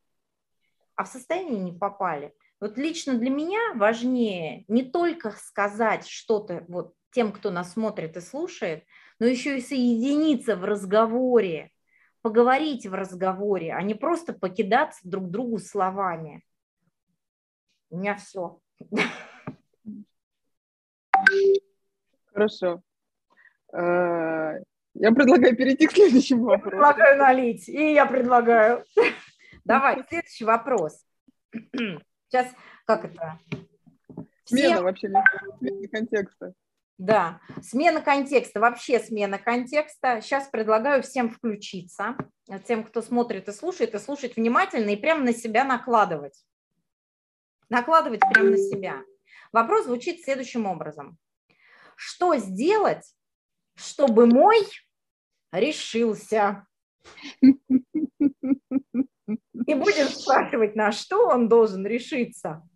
а 0.96 1.04
в 1.04 1.08
состояние 1.08 1.60
не 1.60 1.74
попали. 1.74 2.34
Вот 2.60 2.80
лично 2.80 3.14
для 3.14 3.30
меня 3.30 3.60
важнее 3.76 4.66
не 4.68 4.82
только 4.82 5.30
сказать 5.32 6.08
что-то 6.08 6.66
вот 6.68 6.97
тем, 7.12 7.32
кто 7.32 7.52
нас 7.52 7.74
смотрит 7.74 8.18
и 8.18 8.22
слушает, 8.22 8.84
но 9.20 9.26
еще 9.26 9.58
и 9.58 9.62
соединиться 9.62 10.56
в 10.56 10.64
разговоре, 10.64 11.72
поговорить 12.22 12.86
в 12.86 12.94
разговоре, 12.94 13.74
а 13.74 13.82
не 13.82 13.96
просто 13.96 14.34
покидаться 14.34 15.00
друг 15.04 15.30
другу 15.30 15.60
словами. 15.60 16.44
У 17.90 17.98
меня 17.98 18.16
все. 18.16 18.60
Хорошо. 22.34 22.82
Э, 23.74 24.60
я 24.94 25.12
предлагаю 25.12 25.56
перейти 25.56 25.88
к 25.88 25.92
следующему 25.92 26.46
вопросу. 26.46 26.76
Я 26.76 26.94
предлагаю 26.94 27.18
налить, 27.18 27.70
и 27.70 27.94
я 27.94 28.06
предлагаю. 28.06 28.84
Давай, 29.66 30.04
следующий 30.08 30.46
вопрос. 30.46 31.06
Сейчас, 31.52 32.54
как 32.86 33.06
это? 33.06 33.40
Смена 34.46 34.82
вообще, 34.82 35.10
смена 35.60 35.88
контекста. 35.90 36.54
Да, 36.98 37.40
смена 37.62 38.02
контекста, 38.02 38.60
вообще 38.60 39.00
смена 39.00 39.38
контекста. 39.38 40.20
Сейчас 40.22 40.48
предлагаю 40.48 41.04
всем 41.04 41.30
включиться, 41.30 42.18
тем, 42.66 42.84
кто 42.84 43.04
смотрит 43.04 43.48
и 43.48 43.52
слушает, 43.52 43.94
и 43.94 44.00
слушать 44.00 44.36
внимательно 44.36 44.90
и 44.90 44.96
прямо 44.96 45.24
на 45.24 45.34
себя 45.34 45.64
накладывать. 45.64 46.44
Накладывать 47.70 48.22
прямо 48.22 48.52
на 48.52 48.58
себя. 48.58 49.04
Вопрос 49.52 49.86
звучит 49.86 50.24
следующим 50.24 50.66
образом. 50.66 51.18
Что 51.96 52.36
сделать, 52.38 53.14
чтобы 53.76 54.26
мой 54.26 54.68
решился? 55.52 56.66
И 57.42 57.54
будем 59.74 60.08
спрашивать, 60.08 60.76
на 60.76 60.92
что 60.92 61.28
он 61.28 61.48
должен 61.48 61.86
решиться. 61.86 62.68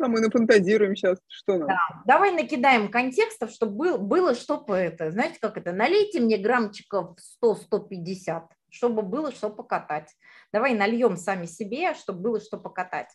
А 0.00 0.06
мы 0.06 0.20
нафантазируем 0.20 0.94
сейчас, 0.94 1.18
что 1.26 1.58
нам. 1.58 1.68
Да. 1.68 2.02
Давай 2.06 2.32
накидаем 2.32 2.88
контекстов, 2.90 3.50
чтобы 3.50 3.72
был, 3.72 3.98
было, 3.98 4.34
чтобы 4.34 4.76
это, 4.76 5.10
знаете, 5.10 5.38
как 5.40 5.56
это, 5.56 5.72
налейте 5.72 6.20
мне 6.20 6.36
граммчиков 6.36 7.16
100-150, 7.42 8.44
чтобы 8.70 9.02
было 9.02 9.32
что 9.32 9.50
покатать. 9.50 10.14
Давай 10.52 10.74
нальем 10.74 11.16
сами 11.16 11.46
себе, 11.46 11.94
чтобы 11.94 12.20
было 12.20 12.40
что 12.40 12.58
покатать. 12.58 13.08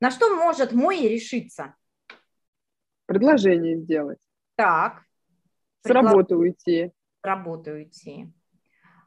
На 0.00 0.10
что 0.10 0.34
может 0.34 0.72
мой 0.72 1.00
решиться? 1.08 1.74
Предложение 3.06 3.78
сделать. 3.78 4.20
Так. 4.56 5.02
С 5.84 5.90
работы 5.90 6.36
уйти. 6.36 6.92
С 7.22 7.24
работы 7.24 7.72
уйти. 7.72 8.32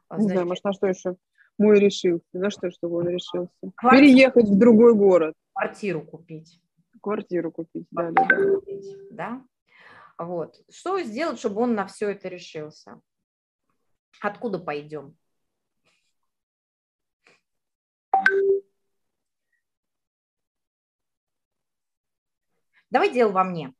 Значит, 0.08 0.26
Не 0.26 0.32
знаю, 0.32 0.46
может, 0.46 0.64
на 0.64 0.72
что 0.72 0.86
еще? 0.86 1.16
Мой 1.58 1.78
решился. 1.78 2.26
На 2.32 2.50
что, 2.50 2.70
чтобы 2.70 2.96
он 2.96 3.08
решился? 3.08 3.52
Квартиру. 3.76 4.02
Переехать 4.02 4.48
в 4.48 4.58
другой 4.58 4.94
город. 4.94 5.34
Квартиру 5.54 6.02
купить. 6.02 6.60
Квартиру 7.06 7.52
купить, 7.52 7.86
да, 7.92 8.10
да, 8.10 8.26
да. 8.26 8.54
Купить, 8.56 8.96
да. 9.12 9.44
Вот. 10.18 10.60
Что 10.68 11.00
сделать, 11.02 11.38
чтобы 11.38 11.60
он 11.60 11.76
на 11.76 11.86
все 11.86 12.10
это 12.10 12.26
решился? 12.26 13.00
Откуда 14.20 14.58
пойдем? 14.58 15.16
Давай 22.90 23.12
дело 23.12 23.30
во 23.30 23.44
мне. 23.44 23.72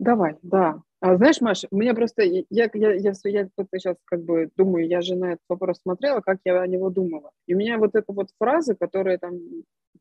Давай, 0.00 0.36
да. 0.42 0.82
А, 0.98 1.16
знаешь, 1.18 1.40
Маша, 1.40 1.68
у 1.70 1.76
меня 1.76 1.94
просто, 1.94 2.22
я, 2.22 2.42
я, 2.50 2.68
я, 2.74 2.92
я, 2.92 2.94
я 2.94 3.14
сейчас 3.14 3.96
как 4.04 4.24
бы 4.24 4.50
думаю, 4.56 4.88
я 4.88 5.00
же 5.00 5.14
на 5.14 5.34
этот 5.34 5.44
вопрос 5.48 5.80
смотрела, 5.80 6.20
как 6.22 6.40
я 6.44 6.60
о 6.60 6.66
него 6.66 6.90
думала. 6.90 7.30
И 7.46 7.54
у 7.54 7.56
меня 7.58 7.78
вот 7.78 7.94
эта 7.94 8.12
вот 8.12 8.30
фраза, 8.36 8.74
которая 8.74 9.18
там 9.18 9.38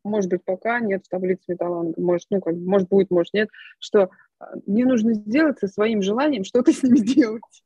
может 0.04 0.30
быть, 0.30 0.44
пока 0.44 0.80
нет 0.80 1.06
в 1.06 1.10
таблице 1.10 1.44
металланга, 1.48 2.00
может, 2.02 2.28
ну, 2.30 2.42
как, 2.42 2.56
может, 2.56 2.90
будет, 2.90 3.12
может, 3.12 3.34
нет, 3.34 3.50
что 3.80 4.10
а, 4.40 4.56
мне 4.66 4.86
нужно 4.86 5.14
сделать 5.14 5.60
со 5.60 5.68
своим 5.68 6.02
желанием 6.02 6.44
что-то 6.44 6.72
с 6.72 6.84
ним 6.84 6.98
сделать. 6.98 7.64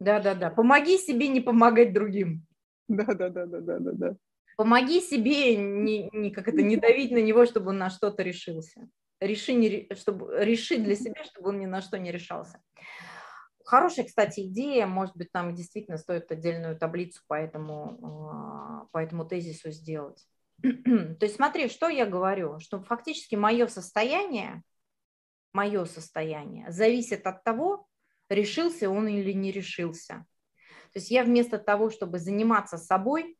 Да-да-да. 0.00 0.50
Помоги 0.50 0.98
себе 0.98 1.28
не 1.28 1.40
помогать 1.40 1.92
другим. 1.92 2.46
Да-да-да-да-да-да. 2.88 4.16
Помоги 4.56 5.00
себе 5.00 5.56
не, 5.56 6.08
не, 6.12 6.30
как 6.30 6.48
это, 6.48 6.62
не 6.62 6.76
давить 6.76 7.10
на 7.10 7.18
него, 7.22 7.44
чтобы 7.46 7.70
он 7.70 7.78
на 7.78 7.90
что-то 7.90 8.22
решился. 8.22 8.88
Реши, 9.20 9.52
не, 9.52 9.88
чтобы, 9.94 10.32
реши 10.44 10.78
для 10.78 10.94
себя, 10.94 11.24
чтобы 11.24 11.48
он 11.50 11.58
ни 11.58 11.66
на 11.66 11.80
что 11.80 11.98
не 11.98 12.12
решался. 12.12 12.60
Хорошая, 13.64 14.04
кстати, 14.04 14.40
идея. 14.40 14.86
Может 14.86 15.16
быть, 15.16 15.30
нам 15.32 15.54
действительно 15.54 15.96
стоит 15.96 16.30
отдельную 16.30 16.76
таблицу 16.76 17.22
по 17.26 17.34
этому, 17.34 17.98
а, 18.02 18.86
по 18.92 18.98
этому 18.98 19.24
тезису 19.24 19.70
сделать. 19.70 20.24
То 20.62 21.18
есть 21.20 21.36
смотри, 21.36 21.68
что 21.68 21.88
я 21.88 22.06
говорю, 22.06 22.58
что 22.60 22.82
фактически 22.82 23.34
мое 23.34 23.66
состояние, 23.66 24.62
мое 25.52 25.84
состояние 25.84 26.70
зависит 26.70 27.26
от 27.26 27.44
того, 27.44 27.86
решился 28.28 28.88
он 28.88 29.08
или 29.08 29.32
не 29.32 29.52
решился. 29.52 30.26
То 30.92 31.00
есть 31.00 31.10
я 31.10 31.24
вместо 31.24 31.58
того, 31.58 31.90
чтобы 31.90 32.18
заниматься 32.18 32.78
собой, 32.78 33.36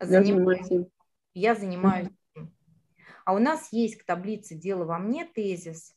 я 0.00 0.06
занимаюсь, 0.06 0.88
я 1.34 1.54
занимаюсь 1.54 2.08
А 3.24 3.34
у 3.34 3.38
нас 3.38 3.72
есть 3.72 3.98
к 3.98 4.04
таблице 4.04 4.54
«Дело 4.54 4.84
во 4.84 4.98
мне» 4.98 5.24
тезис 5.24 5.94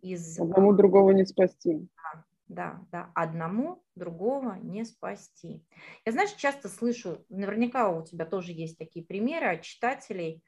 из... 0.00 0.38
Одному 0.38 0.72
другого 0.72 1.10
не 1.10 1.24
спасти. 1.26 1.88
Да, 1.96 2.24
да, 2.50 3.10
одному 3.14 3.82
другого 3.94 4.54
не 4.54 4.84
спасти. 4.84 5.64
Я, 6.04 6.12
знаешь, 6.12 6.32
часто 6.32 6.68
слышу, 6.68 7.24
наверняка 7.28 7.88
у 7.90 8.04
тебя 8.04 8.26
тоже 8.26 8.52
есть 8.52 8.76
такие 8.76 9.04
примеры 9.04 9.46
от 9.46 9.62
читателей, 9.62 10.42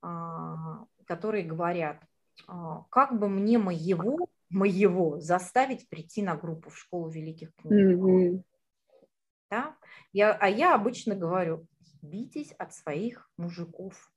а, 0.00 0.84
которые 1.04 1.44
говорят, 1.44 2.02
а, 2.46 2.84
как 2.90 3.18
бы 3.18 3.28
мне 3.28 3.58
моего, 3.58 4.28
моего 4.48 5.20
заставить 5.20 5.88
прийти 5.88 6.22
на 6.22 6.36
группу 6.36 6.70
в 6.70 6.78
школу 6.78 7.10
великих 7.10 7.54
книг. 7.56 7.98
Mm-hmm. 7.98 8.42
Да? 9.50 9.76
Я, 10.12 10.32
а 10.32 10.48
я 10.48 10.74
обычно 10.74 11.14
говорю, 11.14 11.66
битесь 12.00 12.52
от 12.52 12.74
своих 12.74 13.30
мужиков. 13.36 14.10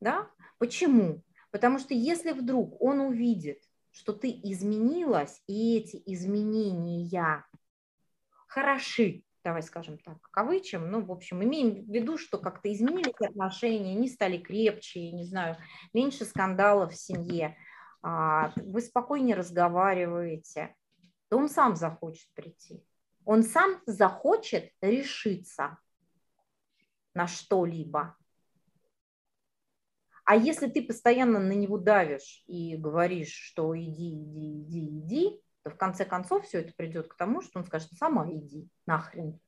Да? 0.00 0.28
Почему? 0.58 1.22
Потому 1.52 1.78
что 1.78 1.94
если 1.94 2.32
вдруг 2.32 2.80
он 2.80 3.00
увидит, 3.00 3.62
что 3.92 4.12
ты 4.12 4.30
изменилась, 4.30 5.42
и 5.46 5.78
эти 5.78 6.02
изменения 6.06 7.44
хороши, 8.46 9.22
давай 9.44 9.62
скажем 9.62 9.98
так, 9.98 10.18
кавычем, 10.30 10.90
ну, 10.90 11.02
в 11.02 11.12
общем, 11.12 11.42
имеем 11.42 11.84
в 11.84 11.88
виду, 11.92 12.18
что 12.18 12.38
как-то 12.38 12.72
изменились 12.72 13.20
отношения, 13.20 13.94
не 13.94 14.08
стали 14.08 14.38
крепче, 14.38 15.12
не 15.12 15.24
знаю, 15.24 15.56
меньше 15.92 16.24
скандалов 16.24 16.92
в 16.92 16.96
семье, 16.96 17.56
а, 18.02 18.52
вы 18.56 18.80
спокойнее 18.80 19.36
разговариваете, 19.36 20.74
то 21.28 21.38
он 21.38 21.48
сам 21.48 21.76
захочет 21.76 22.28
прийти. 22.34 22.84
Он 23.24 23.42
сам 23.42 23.80
захочет 23.86 24.70
решиться 24.80 25.78
на 27.14 27.26
что-либо. 27.26 28.16
А 30.32 30.34
если 30.34 30.66
ты 30.66 30.82
постоянно 30.82 31.38
на 31.38 31.52
него 31.52 31.76
давишь 31.76 32.42
и 32.46 32.74
говоришь, 32.78 33.34
что 33.34 33.78
иди, 33.78 34.14
иди, 34.14 34.62
иди, 34.62 34.98
иди, 34.98 35.42
то 35.62 35.68
в 35.68 35.76
конце 35.76 36.06
концов 36.06 36.46
все 36.46 36.60
это 36.60 36.72
придет 36.72 37.06
к 37.06 37.16
тому, 37.18 37.42
что 37.42 37.58
он 37.58 37.66
скажет, 37.66 37.92
сама 37.98 38.26
иди, 38.32 38.66
нахрен. 38.86 39.38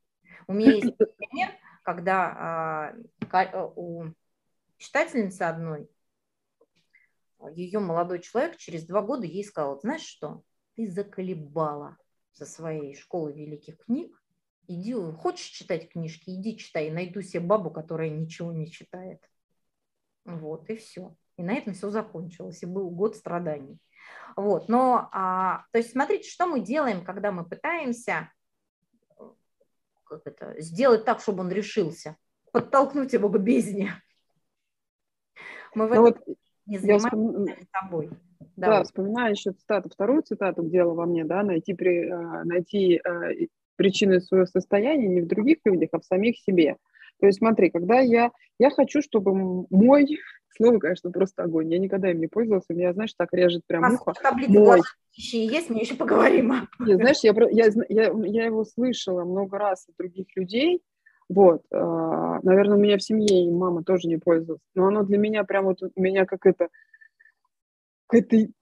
У 0.46 0.52
меня 0.52 0.72
есть 0.72 0.94
пример, 1.16 1.52
когда 1.84 2.92
а, 3.32 3.66
у 3.76 4.08
читательницы 4.76 5.40
одной, 5.44 5.88
ее 7.54 7.78
молодой 7.78 8.20
человек 8.20 8.58
через 8.58 8.84
два 8.84 9.00
года 9.00 9.24
ей 9.24 9.42
сказал, 9.42 9.80
знаешь 9.80 10.04
что, 10.04 10.42
ты 10.74 10.90
заколебала 10.90 11.96
со 12.32 12.44
своей 12.44 12.94
школы 12.94 13.32
великих 13.32 13.78
книг, 13.78 14.22
иди, 14.66 14.92
хочешь 14.92 15.46
читать 15.46 15.88
книжки, 15.88 16.28
иди 16.28 16.58
читай, 16.58 16.90
найду 16.90 17.22
себе 17.22 17.40
бабу, 17.40 17.70
которая 17.70 18.10
ничего 18.10 18.52
не 18.52 18.70
читает. 18.70 19.26
Вот, 20.24 20.68
и 20.70 20.76
все. 20.76 21.14
И 21.36 21.42
на 21.42 21.54
этом 21.54 21.74
все 21.74 21.90
закончилось, 21.90 22.62
и 22.62 22.66
был 22.66 22.90
год 22.90 23.16
страданий. 23.16 23.78
Вот, 24.36 24.68
но, 24.68 25.08
а, 25.12 25.64
то 25.72 25.78
есть 25.78 25.92
смотрите, 25.92 26.28
что 26.28 26.46
мы 26.46 26.60
делаем, 26.60 27.04
когда 27.04 27.30
мы 27.32 27.44
пытаемся 27.44 28.30
как 30.04 30.22
это, 30.26 30.60
сделать 30.60 31.04
так, 31.04 31.20
чтобы 31.20 31.40
он 31.40 31.50
решился, 31.50 32.16
подтолкнуть 32.52 33.12
его 33.12 33.28
к 33.28 33.38
бездне. 33.38 33.92
Мы 35.74 35.86
в 35.88 35.94
ну 35.94 36.06
этом 36.06 36.24
вот 36.26 36.36
не 36.66 36.78
занимаемся 36.78 37.08
вспом... 37.08 37.46
собой. 37.72 38.10
Да, 38.56 38.66
да, 38.68 38.84
вспоминаю 38.84 39.32
еще 39.32 39.52
цитату, 39.52 39.88
вторую 39.88 40.22
цитату 40.22 40.62
«Дело 40.62 40.94
во 40.94 41.06
мне», 41.06 41.24
да, 41.24 41.42
найти, 41.42 41.74
при, 41.74 42.08
а, 42.08 42.44
найти 42.44 42.98
а, 42.98 43.30
причины 43.74 44.20
своего 44.20 44.46
состояния 44.46 45.08
не 45.08 45.22
в 45.22 45.26
других 45.26 45.58
людях, 45.64 45.88
а 45.92 45.98
в 45.98 46.04
самих 46.04 46.38
себе. 46.38 46.76
То 47.20 47.26
есть 47.26 47.38
смотри, 47.38 47.70
когда 47.70 48.00
я, 48.00 48.30
я 48.58 48.70
хочу, 48.70 49.02
чтобы 49.02 49.34
мой, 49.70 50.18
слово, 50.56 50.78
конечно, 50.78 51.10
просто 51.10 51.42
огонь, 51.42 51.72
я 51.72 51.78
никогда 51.78 52.10
им 52.10 52.20
не 52.20 52.26
пользовалась, 52.26 52.66
у 52.68 52.74
меня, 52.74 52.92
знаешь, 52.92 53.14
так 53.16 53.28
режет 53.32 53.62
прям 53.66 53.84
а 53.84 53.92
ухо. 53.92 54.12
Мой. 54.48 54.80
есть, 55.12 55.70
мы 55.70 55.80
еще 55.80 55.94
поговорим. 55.94 56.52
Нет, 56.78 56.96
знаешь, 56.96 57.20
я, 57.22 57.34
я, 57.50 57.66
я, 57.88 58.12
я 58.24 58.44
его 58.44 58.64
слышала 58.64 59.24
много 59.24 59.58
раз 59.58 59.86
от 59.88 59.96
других 59.96 60.26
людей, 60.36 60.82
вот, 61.28 61.62
э, 61.70 61.76
наверное, 62.42 62.76
у 62.76 62.80
меня 62.80 62.98
в 62.98 63.02
семье 63.02 63.46
и 63.46 63.50
мама 63.50 63.82
тоже 63.82 64.08
не 64.08 64.18
пользовалась, 64.18 64.60
но 64.74 64.88
оно 64.88 65.04
для 65.04 65.16
меня 65.16 65.44
прям 65.44 65.64
вот, 65.64 65.82
у 65.82 66.00
меня 66.00 66.26
как 66.26 66.44
это, 66.44 66.68
какая-то 68.06 68.52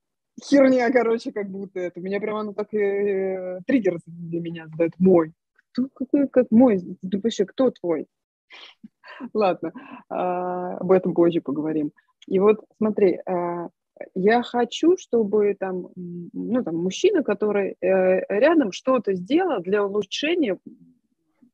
херня, 0.42 0.90
короче, 0.90 1.32
как 1.32 1.48
будто 1.50 1.80
это. 1.80 2.00
У 2.00 2.02
меня 2.02 2.20
прям 2.20 2.36
оно 2.36 2.52
так 2.52 2.72
э, 2.74 3.60
триггер 3.66 3.98
для 4.06 4.40
меня 4.40 4.68
задает. 4.68 4.92
Мой. 4.98 5.32
Кто, 5.72 5.88
какой, 5.94 6.28
как 6.28 6.50
мой? 6.50 6.78
Ты 6.78 7.20
вообще, 7.20 7.44
кто 7.46 7.70
твой? 7.70 8.06
Ладно, 9.34 9.72
а, 10.08 10.76
об 10.76 10.92
этом 10.92 11.14
позже 11.14 11.40
поговорим. 11.40 11.92
И 12.26 12.38
вот 12.38 12.60
смотри, 12.78 13.20
а, 13.26 13.68
я 14.14 14.42
хочу, 14.42 14.96
чтобы 14.96 15.54
там, 15.58 15.88
ну, 15.94 16.62
там 16.64 16.76
мужчина, 16.76 17.22
который 17.22 17.76
э, 17.80 18.20
рядом 18.28 18.72
что-то 18.72 19.14
сделал 19.14 19.60
для 19.60 19.84
улучшения 19.84 20.58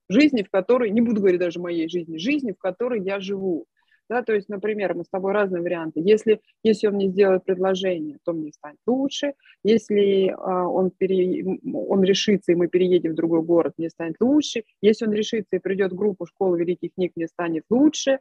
жизни, 0.09 0.42
в 0.42 0.51
которой, 0.51 0.90
не 0.90 1.01
буду 1.01 1.20
говорить 1.20 1.40
даже 1.40 1.61
моей 1.61 1.88
жизни, 1.88 2.16
жизни, 2.16 2.53
в 2.53 2.59
которой 2.59 3.03
я 3.03 3.20
живу. 3.20 3.66
Да, 4.09 4.22
то 4.22 4.32
есть, 4.32 4.48
например, 4.48 4.94
мы 4.94 5.04
с 5.04 5.09
тобой 5.09 5.32
разные 5.32 5.61
варианты. 5.61 6.00
Если, 6.00 6.40
если 6.62 6.86
он 6.86 6.94
мне 6.94 7.09
сделает 7.09 7.44
предложение, 7.44 8.18
то 8.24 8.32
мне 8.32 8.52
станет 8.52 8.78
лучше. 8.86 9.34
Если 9.62 10.34
а, 10.36 10.66
он, 10.66 10.90
пере, 10.90 11.44
он 11.74 12.02
решится, 12.04 12.52
и 12.52 12.54
мы 12.54 12.68
переедем 12.68 13.12
в 13.12 13.16
другой 13.16 13.42
город, 13.42 13.74
мне 13.76 13.90
станет 13.90 14.16
лучше. 14.20 14.64
Если 14.80 15.04
он 15.04 15.12
решится 15.12 15.56
и 15.56 15.59
придет 15.59 15.92
в 15.92 15.96
группу 15.96 16.24
школы 16.24 16.59
великих 16.59 16.94
книг, 16.94 17.12
мне 17.16 17.28
станет 17.28 17.64
лучше. 17.68 18.20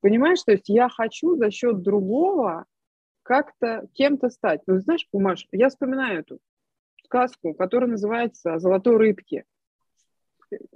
Понимаешь, 0.00 0.42
то 0.42 0.52
есть 0.52 0.68
я 0.68 0.88
хочу 0.88 1.36
за 1.36 1.50
счет 1.50 1.82
другого 1.82 2.64
как-то 3.22 3.86
кем-то 3.92 4.30
стать. 4.30 4.62
Ну, 4.66 4.78
знаешь, 4.78 5.06
Пумаш, 5.10 5.46
я 5.52 5.68
вспоминаю 5.68 6.20
эту 6.20 6.38
сказку, 7.04 7.52
которая 7.54 7.90
называется 7.90 8.58
«Золотой 8.58 8.96
рыбки» 8.96 9.44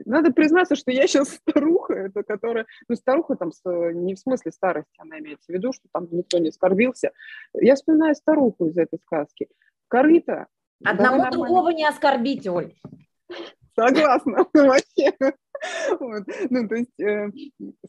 надо 0.04 0.32
признаться, 0.32 0.76
что 0.76 0.90
я 0.90 1.06
сейчас 1.06 1.28
старуха, 1.28 1.94
это 1.94 2.22
которая, 2.22 2.66
ну, 2.88 2.96
старуха 2.96 3.36
там 3.36 3.52
с, 3.52 3.60
не 3.64 4.14
в 4.14 4.18
смысле 4.18 4.52
старости, 4.52 4.92
она 4.98 5.18
имеется 5.18 5.46
в 5.52 5.54
виду, 5.54 5.72
что 5.72 5.88
там 5.92 6.08
никто 6.10 6.38
не 6.38 6.48
оскорбился. 6.48 7.12
Я 7.54 7.74
вспоминаю 7.74 8.14
старуху 8.14 8.66
из 8.66 8.76
этой 8.76 8.98
сказки. 8.98 9.48
Корыто. 9.88 10.46
Одному 10.84 11.30
другого 11.30 11.70
не 11.70 11.86
оскорбить, 11.86 12.46
Оль. 12.46 12.74
Согласна, 13.74 14.46
вообще. 14.54 15.12
Вот. 15.98 16.24
Ну, 16.48 16.68
то 16.68 16.74
есть 16.74 17.00
э, 17.00 17.30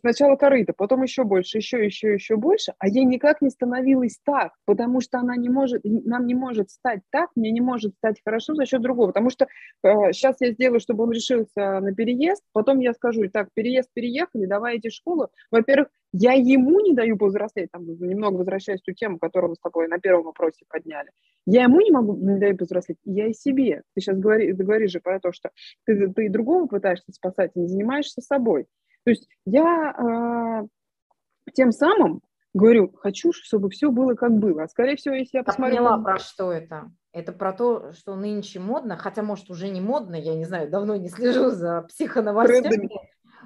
сначала 0.02 0.36
корыто, 0.36 0.74
потом 0.76 1.04
еще 1.04 1.24
больше, 1.24 1.58
еще, 1.58 1.84
еще, 1.84 2.14
еще 2.14 2.36
больше, 2.36 2.74
а 2.80 2.88
ей 2.88 3.06
никак 3.06 3.42
не 3.42 3.50
становилось 3.50 4.20
так, 4.24 4.54
потому 4.66 5.02
что 5.02 5.20
она 5.20 5.36
не 5.38 5.50
может, 5.50 5.82
нам 5.84 6.26
не 6.28 6.36
может 6.36 6.70
стать 6.70 7.02
так, 7.12 7.30
мне 7.36 7.52
не 7.52 7.62
может 7.62 7.96
стать 7.96 8.22
хорошо 8.24 8.54
за 8.56 8.66
счет 8.66 8.82
другого, 8.82 9.08
потому 9.08 9.30
что 9.30 9.48
э, 9.84 10.12
сейчас 10.12 10.38
я 10.42 10.52
сделаю, 10.52 10.80
чтобы 10.80 11.04
он 11.04 11.12
решился 11.12 11.80
на 11.80 11.94
переезд, 11.94 12.44
потом 12.52 12.80
я 12.80 12.94
скажу, 12.94 13.28
так, 13.30 13.50
переезд 13.54 13.90
переехали, 13.94 14.46
давай 14.46 14.78
идти 14.78 14.90
в 14.90 14.94
школу. 14.94 15.30
Во-первых, 15.50 15.88
я 16.14 16.34
ему 16.34 16.82
не 16.82 16.94
даю 16.94 17.18
повзрослеть, 17.18 17.72
там 17.72 17.86
немного 17.86 18.38
возвращаясь 18.38 18.82
к 18.82 18.86
ту 18.86 18.92
тему, 18.92 19.18
которую 19.18 19.52
мы 19.52 19.56
с 19.56 19.60
тобой 19.60 19.88
на 19.88 19.98
первом 19.98 20.26
вопросе 20.26 20.66
подняли. 20.68 21.10
Я 21.46 21.64
ему 21.64 21.80
не 21.80 21.92
могу 21.92 22.16
не 22.16 22.38
даю 22.38 22.58
повзрослеть, 22.58 22.98
я 23.06 23.28
и 23.28 23.34
себе. 23.34 23.84
Ты 23.96 24.02
сейчас 24.02 24.18
говори, 24.18 24.52
говоришь 24.52 24.92
же 24.92 25.00
про 25.00 25.20
то, 25.20 25.32
что 25.32 25.52
ты, 25.86 26.10
ты 26.10 26.30
другого 26.30 26.68
пытаешься 26.68 27.12
спасать, 27.14 27.56
не 27.56 27.68
занимаешься 27.68 28.22
собой. 28.22 28.68
То 29.04 29.12
есть 29.12 29.28
я 29.46 30.64
э, 30.64 31.52
тем 31.54 31.72
самым 31.72 32.22
говорю, 32.54 32.92
хочу, 32.98 33.32
чтобы 33.34 33.70
все 33.70 33.92
было 33.92 34.16
как 34.16 34.32
было. 34.32 34.64
А 34.64 34.68
скорее 34.68 34.96
всего, 34.96 35.16
если 35.16 35.38
я 35.38 35.44
посмотрю... 35.44 35.76
Я 35.76 35.82
поняла, 35.82 36.04
про 36.04 36.20
что 36.20 36.52
это. 36.52 36.92
Это 37.14 37.34
про 37.34 37.52
то, 37.54 37.92
что 37.94 38.16
нынче 38.16 38.60
модно, 38.60 38.96
хотя, 38.96 39.22
может, 39.22 39.50
уже 39.50 39.70
не 39.70 39.82
модно, 39.82 40.16
я 40.16 40.36
не 40.36 40.46
знаю, 40.46 40.70
давно 40.70 40.96
не 40.96 41.10
слежу 41.10 41.50
за 41.50 41.82
психоновостями. 41.84 42.62
Трендами. 42.62 42.90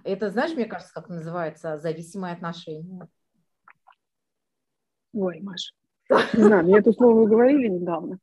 Это, 0.03 0.29
знаешь, 0.29 0.55
мне 0.55 0.65
кажется, 0.65 0.93
как 0.93 1.09
называется, 1.09 1.79
зависимые 1.79 2.33
отношения. 2.33 3.07
Ой, 5.13 5.39
Маша, 5.41 5.73
не 6.33 6.43
знаю, 6.43 6.65
мне 6.65 6.77
это 6.77 6.91
слово 6.91 7.25
говорили 7.25 7.69
недавно. 7.69 8.19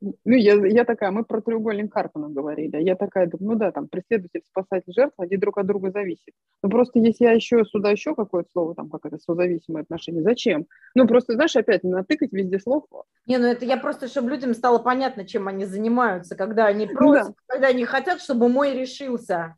Ну, 0.00 0.34
я, 0.34 0.54
я 0.66 0.84
такая, 0.84 1.10
мы 1.10 1.24
про 1.24 1.40
треугольник 1.40 1.92
Карпана 1.92 2.28
говорили. 2.28 2.82
Я 2.82 2.96
такая, 2.96 3.30
ну 3.38 3.54
да, 3.54 3.72
там, 3.72 3.88
преследователь, 3.88 4.42
спасатель, 4.48 4.92
жертва, 4.92 5.24
они 5.24 5.36
друг 5.36 5.58
от 5.58 5.66
друга 5.66 5.90
зависят. 5.90 6.34
Ну, 6.62 6.70
просто 6.70 6.98
если 6.98 7.24
я 7.24 7.32
еще 7.32 7.64
сюда 7.64 7.90
еще 7.90 8.14
какое-то 8.14 8.50
слово, 8.52 8.74
там, 8.74 8.90
как 8.90 9.06
это, 9.06 9.18
созависимые 9.18 9.82
отношения, 9.82 10.22
зачем? 10.22 10.66
Ну, 10.94 11.06
просто, 11.06 11.34
знаешь, 11.34 11.56
опять 11.56 11.82
натыкать 11.84 12.32
везде 12.32 12.58
слов. 12.58 12.84
Не, 13.26 13.38
ну 13.38 13.46
это 13.46 13.64
я 13.64 13.76
просто, 13.76 14.08
чтобы 14.08 14.30
людям 14.30 14.54
стало 14.54 14.78
понятно, 14.78 15.26
чем 15.26 15.48
они 15.48 15.64
занимаются, 15.64 16.36
когда 16.36 16.66
они 16.66 16.86
ну 16.86 16.92
просят, 16.92 17.28
ну, 17.28 17.34
да. 17.34 17.34
когда 17.46 17.68
они 17.68 17.84
хотят, 17.84 18.20
чтобы 18.20 18.48
мой 18.48 18.74
решился. 18.74 19.56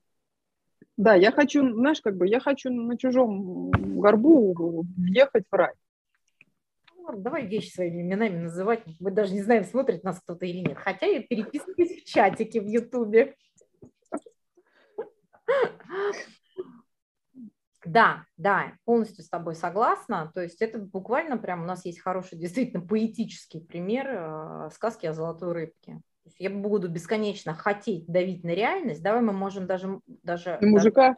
Да, 0.96 1.14
я 1.14 1.32
хочу, 1.32 1.72
знаешь, 1.72 2.00
как 2.02 2.16
бы, 2.16 2.26
я 2.26 2.40
хочу 2.40 2.70
на 2.70 2.98
чужом 2.98 3.70
горбу 3.70 4.84
въехать 4.96 5.44
в 5.50 5.54
рай. 5.54 5.72
Ну, 7.02 7.16
давай 7.16 7.46
вещи 7.46 7.72
своими 7.72 8.02
именами 8.02 8.36
называть. 8.36 8.82
Мы 8.98 9.10
даже 9.10 9.32
не 9.34 9.42
знаем, 9.42 9.64
смотрит 9.64 10.04
нас 10.04 10.20
кто-то 10.20 10.46
или 10.46 10.58
нет. 10.58 10.78
Хотя 10.78 11.06
я 11.06 11.22
переписываюсь 11.22 12.02
в 12.02 12.04
чатике 12.04 12.60
в 12.60 12.66
Ютубе. 12.66 13.34
Да, 17.84 18.26
да, 18.36 18.74
полностью 18.84 19.24
с 19.24 19.28
тобой 19.28 19.54
согласна. 19.54 20.30
То 20.34 20.42
есть 20.42 20.60
это 20.60 20.78
буквально 20.78 21.38
прям 21.38 21.62
у 21.62 21.66
нас 21.66 21.84
есть 21.86 22.00
хороший, 22.00 22.38
действительно 22.38 22.86
поэтический 22.86 23.60
пример 23.60 24.06
э, 24.08 24.70
сказки 24.70 25.06
о 25.06 25.14
золотой 25.14 25.52
рыбке 25.52 26.02
я 26.38 26.50
буду 26.50 26.88
бесконечно 26.88 27.54
хотеть 27.54 28.06
давить 28.06 28.44
на 28.44 28.50
реальность, 28.50 29.02
давай 29.02 29.22
мы 29.22 29.32
можем 29.32 29.66
даже... 29.66 30.00
даже 30.06 30.58
мужика? 30.60 31.16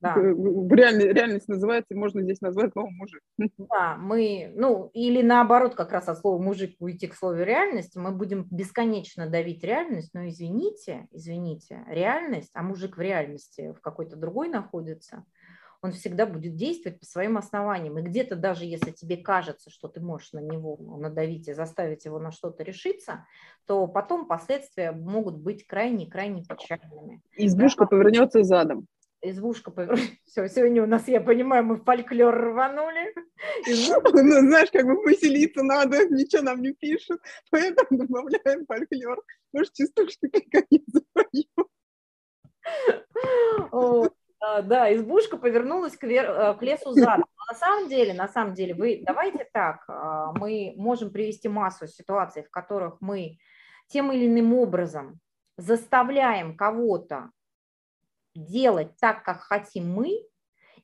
Да. 0.00 0.14
Реальность, 0.16 1.06
реальность 1.06 1.48
называется, 1.48 1.94
можно 1.94 2.22
здесь 2.22 2.40
назвать 2.40 2.74
новым 2.74 2.94
мужик. 2.96 3.22
Да, 3.58 3.96
мы, 3.96 4.52
ну, 4.54 4.90
или 4.92 5.22
наоборот, 5.22 5.74
как 5.74 5.92
раз 5.92 6.08
от 6.08 6.18
слова 6.18 6.40
мужик 6.40 6.76
уйти 6.78 7.06
к 7.06 7.14
слову 7.14 7.36
реальность, 7.36 7.96
мы 7.96 8.10
будем 8.10 8.46
бесконечно 8.50 9.28
давить 9.28 9.64
реальность, 9.64 10.10
но 10.12 10.28
извините, 10.28 11.08
извините, 11.10 11.84
реальность, 11.88 12.50
а 12.54 12.62
мужик 12.62 12.96
в 12.96 13.00
реальности 13.00 13.72
в 13.76 13.80
какой-то 13.80 14.16
другой 14.16 14.48
находится, 14.48 15.24
он 15.84 15.92
всегда 15.92 16.24
будет 16.24 16.56
действовать 16.56 16.98
по 16.98 17.04
своим 17.04 17.36
основаниям. 17.36 17.98
И 17.98 18.02
где-то 18.02 18.36
даже 18.36 18.64
если 18.64 18.90
тебе 18.90 19.18
кажется, 19.18 19.68
что 19.68 19.86
ты 19.88 20.00
можешь 20.00 20.32
на 20.32 20.38
него 20.38 20.78
надавить 20.98 21.46
и 21.48 21.52
заставить 21.52 22.06
его 22.06 22.18
на 22.18 22.32
что-то 22.32 22.62
решиться, 22.62 23.26
то 23.66 23.86
потом 23.86 24.26
последствия 24.26 24.92
могут 24.92 25.36
быть 25.36 25.66
крайне-крайне 25.66 26.42
печальными. 26.42 27.20
Избушка 27.36 27.84
да? 27.84 27.88
повернется 27.88 28.42
задом. 28.44 28.86
Повернется. 29.24 30.16
Все, 30.26 30.48
сегодня 30.48 30.82
у 30.82 30.86
нас, 30.86 31.08
я 31.08 31.20
понимаю, 31.20 31.64
мы 31.64 31.76
фольклор 31.76 32.34
рванули. 32.34 33.14
Ну, 33.66 34.48
знаешь, 34.48 34.70
как 34.70 34.86
бы 34.86 35.02
поселиться 35.02 35.62
надо, 35.62 36.06
ничего 36.08 36.42
нам 36.42 36.62
не 36.62 36.72
пишут, 36.72 37.20
поэтому 37.50 37.86
добавляем 37.90 38.66
фольклор. 38.66 39.22
Может, 39.52 39.72
частушки 39.72 40.28
какая-нибудь 40.28 40.92
запоем. 40.92 41.68
А, 44.40 44.62
да, 44.62 44.94
избушка 44.94 45.36
повернулась 45.38 45.96
к, 45.96 46.02
вер... 46.04 46.30
Э, 46.30 46.54
к 46.54 46.62
лесу 46.62 46.92
задом. 46.92 47.24
на 47.50 47.54
самом 47.56 47.88
деле, 47.88 48.12
на 48.12 48.28
самом 48.28 48.54
деле, 48.54 48.74
вы 48.74 49.02
давайте 49.02 49.48
так, 49.52 49.84
а, 49.88 50.32
мы 50.32 50.74
можем 50.76 51.10
привести 51.10 51.48
массу 51.48 51.86
ситуаций, 51.86 52.42
в 52.42 52.50
которых 52.50 53.00
мы 53.00 53.38
тем 53.86 54.12
или 54.12 54.26
иным 54.26 54.52
образом 54.54 55.18
заставляем 55.56 56.56
кого-то 56.56 57.30
делать 58.34 58.96
так, 58.98 59.24
как 59.24 59.40
хотим 59.40 59.92
мы, 59.92 60.20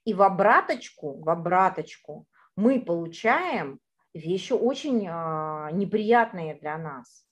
и 0.05 0.15
в 0.15 0.23
обраточку, 0.23 1.21
в 1.21 1.29
обраточку 1.29 2.27
мы 2.57 2.81
получаем 2.81 3.81
вещи 4.15 4.53
очень 4.53 5.07
а, 5.09 5.71
неприятные 5.73 6.55
для 6.55 6.79
нас. 6.79 7.25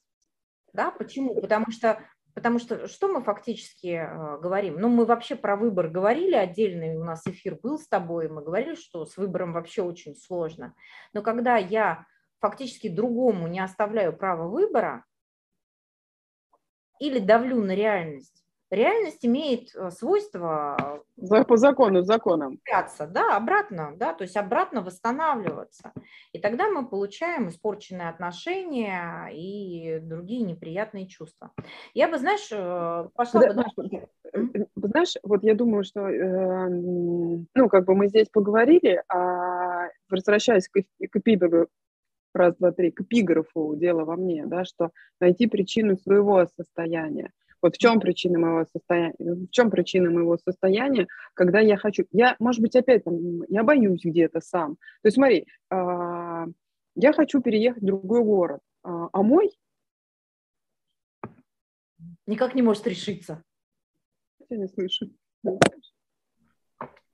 Да, 0.72 0.90
почему? 0.90 1.40
Потому 1.40 1.70
что 1.70 2.02
Потому 2.38 2.60
что 2.60 2.86
что 2.86 3.08
мы 3.08 3.20
фактически 3.20 3.88
э, 3.88 4.38
говорим? 4.38 4.78
Ну, 4.78 4.88
мы 4.88 5.06
вообще 5.06 5.34
про 5.34 5.56
выбор 5.56 5.88
говорили 5.88 6.36
отдельный, 6.36 6.96
у 6.96 7.02
нас 7.02 7.26
эфир 7.26 7.58
был 7.60 7.80
с 7.80 7.88
тобой, 7.88 8.28
мы 8.28 8.44
говорили, 8.44 8.76
что 8.76 9.06
с 9.06 9.16
выбором 9.16 9.52
вообще 9.52 9.82
очень 9.82 10.14
сложно. 10.14 10.72
Но 11.12 11.22
когда 11.22 11.56
я 11.56 12.06
фактически 12.38 12.86
другому 12.86 13.48
не 13.48 13.58
оставляю 13.58 14.16
право 14.16 14.48
выбора 14.48 15.04
или 17.00 17.18
давлю 17.18 17.60
на 17.60 17.74
реальность, 17.74 18.37
реальность 18.70 19.24
имеет 19.24 19.74
э, 19.74 19.90
свойство... 19.90 21.02
По 21.46 21.56
закону, 21.56 22.02
законам. 22.02 22.58
Да, 23.06 23.36
обратно, 23.36 23.92
да, 23.96 24.12
то 24.14 24.22
есть 24.22 24.36
обратно 24.36 24.82
восстанавливаться. 24.82 25.92
И 26.32 26.38
тогда 26.38 26.68
мы 26.68 26.86
получаем 26.88 27.48
испорченные 27.48 28.08
отношения 28.08 29.28
и 29.32 29.98
другие 30.00 30.42
неприятные 30.42 31.06
чувства. 31.06 31.52
Я 31.94 32.08
бы, 32.08 32.18
знаешь, 32.18 32.48
э, 32.52 33.08
пошла 33.14 33.40
бы... 33.40 33.52
Знаешь, 33.52 33.72
знаешь, 34.76 35.14
вот 35.22 35.42
я 35.42 35.54
думаю, 35.54 35.84
что, 35.84 36.08
э, 36.08 36.68
ну, 36.68 37.68
как 37.68 37.84
бы 37.84 37.94
мы 37.94 38.08
здесь 38.08 38.28
поговорили, 38.28 39.02
а 39.08 39.88
возвращаясь 40.10 40.68
к, 40.68 40.80
к 40.80 41.16
эпиграфу, 41.16 41.68
раз, 42.34 42.56
два, 42.56 42.72
три, 42.72 42.90
к 42.90 43.00
эпиграфу 43.00 43.74
«Дело 43.76 44.04
во 44.04 44.16
мне», 44.16 44.46
да, 44.46 44.64
что 44.64 44.90
найти 45.20 45.46
причину 45.46 45.96
своего 45.96 46.46
состояния. 46.56 47.30
Вот 47.60 47.74
в 47.74 47.78
чем 47.78 48.00
причина 48.00 48.38
моего 48.38 48.66
состояния? 48.72 49.14
В 49.18 49.50
чем 49.50 49.70
причина 49.70 50.10
моего 50.10 50.38
состояния, 50.38 51.06
когда 51.34 51.60
я 51.60 51.76
хочу... 51.76 52.04
Я, 52.12 52.36
может 52.38 52.60
быть, 52.60 52.76
опять 52.76 53.04
там, 53.04 53.42
я 53.48 53.62
боюсь 53.64 54.04
где-то 54.04 54.40
сам. 54.40 54.76
То 55.02 55.06
есть 55.06 55.16
смотри, 55.16 55.46
э, 55.70 56.46
я 56.94 57.12
хочу 57.12 57.40
переехать 57.40 57.82
в 57.82 57.86
другой 57.86 58.24
город, 58.24 58.60
э, 58.84 58.88
а 59.12 59.22
мой... 59.22 59.50
Никак 62.26 62.54
не 62.54 62.62
может 62.62 62.86
решиться. 62.86 63.42
Я 64.50 64.58
не 64.58 64.68
слышу. 64.68 65.10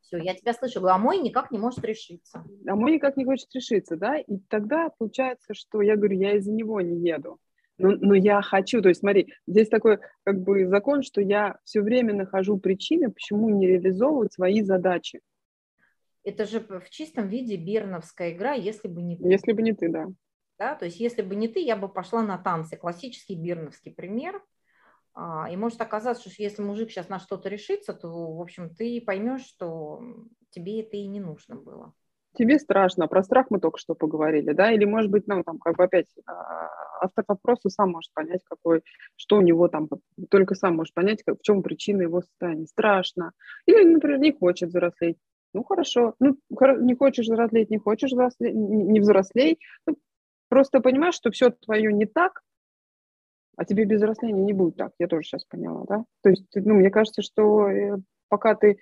Все, 0.01 0.19
я 0.19 0.35
тебя 0.35 0.53
слышу. 0.53 0.85
А 0.87 0.99
мой 0.99 1.19
никак 1.19 1.51
не 1.51 1.59
может 1.59 1.85
решиться. 1.85 2.45
А 2.67 2.75
мой 2.75 2.93
никак 2.93 3.17
не 3.17 3.25
хочет 3.25 3.49
решиться, 3.55 3.97
да? 3.97 4.19
И 4.19 4.39
тогда 4.49 4.91
получается, 4.99 5.55
что 5.55 5.83
я 5.83 5.97
говорю, 5.97 6.19
я 6.19 6.37
из-за 6.37 6.53
него 6.53 6.81
не 6.81 7.09
еду. 7.09 7.39
Но, 7.79 7.91
но 7.91 8.15
я 8.15 8.41
хочу, 8.43 8.81
то 8.83 8.89
есть 8.89 9.01
смотри, 9.01 9.35
здесь 9.47 9.69
такой 9.69 9.99
как 10.23 10.41
бы 10.41 10.67
закон, 10.67 11.03
что 11.03 11.21
я 11.21 11.59
все 11.65 11.81
время 11.81 12.15
нахожу 12.15 12.59
причины, 12.59 13.11
почему 13.11 13.49
не 13.51 13.67
реализовывать 13.67 14.33
свои 14.33 14.63
задачи. 14.63 15.21
Это 16.23 16.47
же 16.47 16.61
в 16.61 16.89
чистом 16.89 17.29
виде 17.29 17.57
Берновская 17.57 18.33
игра, 18.33 18.53
если 18.53 18.89
бы 18.89 19.03
не 19.03 19.17
ты. 19.17 19.29
Если 19.29 19.53
бы 19.53 19.63
не 19.63 19.73
ты, 19.73 19.91
да. 19.91 20.07
Да, 20.59 20.75
то 20.77 20.85
есть 20.85 21.01
если 21.01 21.23
бы 21.23 21.35
не 21.35 21.49
ты, 21.49 21.61
я 21.61 21.77
бы 21.77 21.89
пошла 21.89 22.23
на 22.23 22.39
танцы. 22.39 22.77
Классический 22.77 23.35
Берновский 23.35 23.93
пример. 23.93 24.43
А, 25.13 25.49
и 25.51 25.57
может 25.57 25.81
оказаться, 25.81 26.31
что 26.31 26.43
если 26.43 26.63
мужик 26.63 26.91
сейчас 26.91 27.09
на 27.09 27.19
что-то 27.19 27.49
решится, 27.49 27.93
то, 27.93 28.09
в 28.09 28.41
общем, 28.41 28.75
ты 28.75 29.01
поймешь, 29.01 29.45
что 29.45 30.01
тебе 30.51 30.81
это 30.81 30.97
и 30.97 31.07
не 31.07 31.21
нужно 31.21 31.57
было 31.57 31.93
тебе 32.35 32.59
страшно. 32.59 33.09
Про 33.09 33.23
страх 33.23 33.47
мы 33.51 33.61
только 33.61 33.79
что 33.79 33.95
поговорили, 33.95 34.53
да, 34.53 34.73
или, 34.73 34.85
может 34.85 35.11
быть, 35.11 35.27
ну, 35.27 35.43
там, 35.43 35.59
как 35.59 35.77
бы 35.77 35.85
опять 35.85 36.07
а, 36.27 36.69
автор 37.01 37.25
вопроса 37.27 37.71
сам 37.71 37.91
может 37.91 38.13
понять, 38.13 38.43
какой, 38.45 38.83
что 39.17 39.37
у 39.37 39.41
него 39.41 39.69
там, 39.69 39.89
только 40.31 40.55
сам 40.55 40.77
может 40.77 40.95
понять, 40.95 41.23
как, 41.25 41.39
в 41.39 41.43
чем 41.43 41.63
причина 41.63 42.03
его 42.03 42.23
состояния. 42.23 42.67
Страшно. 42.67 43.33
Или, 43.67 43.85
например, 43.85 44.19
не 44.19 44.33
хочет 44.33 44.71
взрослеть. 44.71 45.19
Ну, 45.53 45.63
хорошо. 45.63 46.15
Ну, 46.19 46.37
не 46.81 46.95
хочешь 46.95 47.27
взрослеть, 47.27 47.71
не 47.71 47.79
хочешь 47.79 48.11
взрослеть, 48.11 48.55
не 48.55 49.01
взрослей. 49.01 49.59
Ну, 49.87 49.97
просто 50.49 50.81
понимаешь, 50.81 51.15
что 51.15 51.31
все 51.31 51.51
твое 51.51 51.93
не 51.93 52.07
так, 52.07 52.43
а 53.57 53.65
тебе 53.65 53.85
без 53.85 53.99
взросления 53.99 54.43
не 54.43 54.53
будет 54.53 54.77
так. 54.77 54.93
Я 54.99 55.07
тоже 55.07 55.23
сейчас 55.23 55.45
поняла, 55.45 55.85
да? 55.89 56.05
То 56.23 56.31
есть, 56.31 56.49
ну, 56.55 56.75
мне 56.75 56.91
кажется, 56.91 57.23
что 57.23 57.69
э, 57.69 57.99
пока 58.29 58.57
ты 58.57 58.79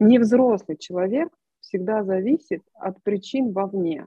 Невзрослый 0.00 0.76
человек 0.78 1.28
всегда 1.60 2.04
зависит 2.04 2.62
от 2.74 3.02
причин 3.02 3.52
вовне. 3.52 4.06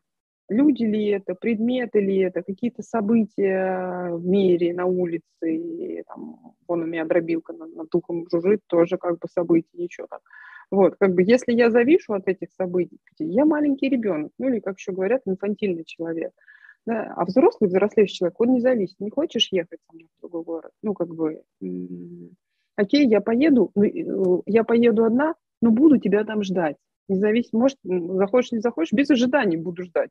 Люди 0.50 0.84
ли 0.84 1.08
это, 1.08 1.34
предметы 1.34 2.02
ли 2.02 2.18
это, 2.18 2.44
какие-то 2.44 2.84
события 2.84 4.10
в 4.12 4.26
мире, 4.26 4.74
на 4.74 4.86
улице, 4.86 5.24
и, 5.44 6.04
там, 6.04 6.56
вон 6.68 6.84
у 6.84 6.86
меня 6.86 7.06
дробилка 7.06 7.54
над, 7.54 7.74
над 7.74 7.96
ухом 7.96 8.28
жужжит, 8.30 8.60
тоже 8.68 8.98
как 8.98 9.14
бы 9.20 9.28
события, 9.30 9.70
ничего 9.74 10.08
так. 10.10 10.22
Вот, 10.70 10.96
как 11.00 11.14
бы, 11.14 11.24
если 11.24 11.54
я 11.54 11.70
завишу 11.70 12.14
от 12.14 12.28
этих 12.28 12.52
событий, 12.52 13.00
я 13.20 13.46
маленький 13.46 13.90
ребенок, 13.90 14.32
ну 14.40 14.50
или, 14.50 14.60
как 14.60 14.78
еще 14.78 14.92
говорят, 14.92 15.22
инфантильный 15.26 15.84
человек. 15.86 16.32
Да? 16.86 17.14
А 17.16 17.26
взрослый, 17.26 17.70
взрослеющий 17.70 18.16
человек, 18.16 18.40
он 18.40 18.54
не 18.54 18.62
зависит. 18.62 19.00
Не 19.00 19.10
хочешь 19.10 19.50
ехать 19.52 19.80
со 19.86 19.94
мной 19.94 20.08
в 20.18 20.22
другой 20.22 20.44
город? 20.44 20.72
Ну, 20.82 20.94
как 20.94 21.14
бы, 21.14 21.44
окей, 22.76 23.08
я 23.08 23.22
поеду, 23.22 23.72
ну, 23.76 23.84
э, 23.84 24.42
я 24.48 24.64
поеду 24.64 25.06
одна, 25.06 25.36
но 25.62 25.72
буду 25.72 26.00
тебя 26.00 26.24
там 26.24 26.44
ждать. 26.44 26.78
Независимо, 27.08 27.62
может, 27.62 27.78
захочешь, 27.84 28.52
не 28.52 28.60
захочешь, 28.60 28.94
без 28.94 29.10
ожиданий 29.10 29.58
буду 29.58 29.84
ждать. 29.84 30.10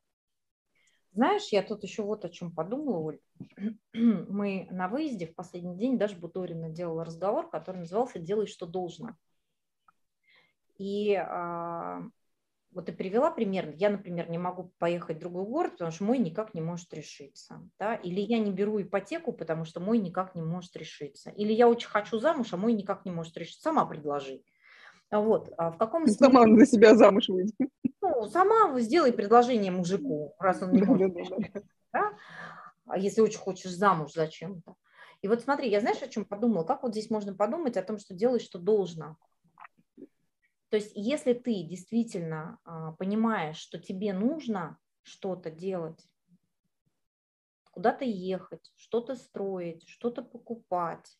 Знаешь, 1.12 1.48
я 1.50 1.62
тут 1.62 1.82
еще 1.82 2.02
вот 2.02 2.24
о 2.24 2.28
чем 2.28 2.52
подумала, 2.52 2.98
Оль. 2.98 3.18
Мы 3.92 4.68
на 4.70 4.88
выезде 4.88 5.26
в 5.26 5.34
последний 5.34 5.76
день 5.76 5.98
даже 5.98 6.16
Буторина 6.16 6.70
делала 6.70 7.04
разговор, 7.04 7.50
который 7.50 7.78
назывался 7.78 8.20
«Делай, 8.20 8.46
что 8.46 8.66
должно». 8.66 9.16
И 10.78 11.14
а, 11.14 12.02
вот 12.72 12.86
ты 12.86 12.92
привела 12.92 13.30
пример. 13.30 13.74
Я, 13.76 13.90
например, 13.90 14.30
не 14.30 14.38
могу 14.38 14.72
поехать 14.78 15.16
в 15.16 15.20
другой 15.20 15.44
город, 15.44 15.72
потому 15.72 15.90
что 15.90 16.04
мой 16.04 16.18
никак 16.18 16.54
не 16.54 16.60
может 16.60 16.94
решиться. 16.94 17.68
Да? 17.78 17.96
Или 17.96 18.20
я 18.20 18.38
не 18.38 18.52
беру 18.52 18.80
ипотеку, 18.80 19.32
потому 19.32 19.64
что 19.64 19.80
мой 19.80 19.98
никак 19.98 20.34
не 20.34 20.42
может 20.42 20.76
решиться. 20.76 21.30
Или 21.30 21.52
я 21.52 21.68
очень 21.68 21.88
хочу 21.88 22.20
замуж, 22.20 22.52
а 22.52 22.56
мой 22.56 22.72
никак 22.72 23.04
не 23.04 23.10
может 23.10 23.36
решиться. 23.36 23.62
Сама 23.62 23.84
предложи. 23.84 24.42
Вот. 25.10 25.52
А 25.58 25.70
в 25.70 25.78
каком 25.78 26.06
смысле... 26.06 26.26
Сама 26.26 26.56
за 26.56 26.66
себя 26.66 26.94
замуж 26.94 27.28
выйди. 27.28 27.54
Ну, 28.00 28.28
сама 28.28 28.78
сделай 28.80 29.12
предложение 29.12 29.72
мужику, 29.72 30.34
раз 30.38 30.62
он 30.62 30.72
не 30.72 30.82
может. 30.82 31.12
Да? 31.92 32.12
А 32.86 32.98
если 32.98 33.20
очень 33.20 33.38
хочешь 33.38 33.72
замуж 33.72 34.12
зачем-то. 34.12 34.74
И 35.22 35.28
вот 35.28 35.42
смотри, 35.42 35.68
я 35.68 35.80
знаешь, 35.80 36.00
о 36.02 36.08
чем 36.08 36.24
подумала? 36.24 36.64
Как 36.64 36.82
вот 36.82 36.92
здесь 36.92 37.10
можно 37.10 37.34
подумать 37.34 37.76
о 37.76 37.82
том, 37.82 37.98
что 37.98 38.14
делай, 38.14 38.40
что 38.40 38.58
должно? 38.58 39.16
То 40.70 40.76
есть 40.76 40.92
если 40.94 41.32
ты 41.32 41.64
действительно 41.64 42.58
а, 42.64 42.92
понимаешь, 42.92 43.56
что 43.56 43.78
тебе 43.78 44.12
нужно 44.12 44.78
что-то 45.02 45.50
делать, 45.50 46.08
куда-то 47.72 48.04
ехать, 48.04 48.72
что-то 48.76 49.16
строить, 49.16 49.86
что-то 49.88 50.22
покупать, 50.22 51.18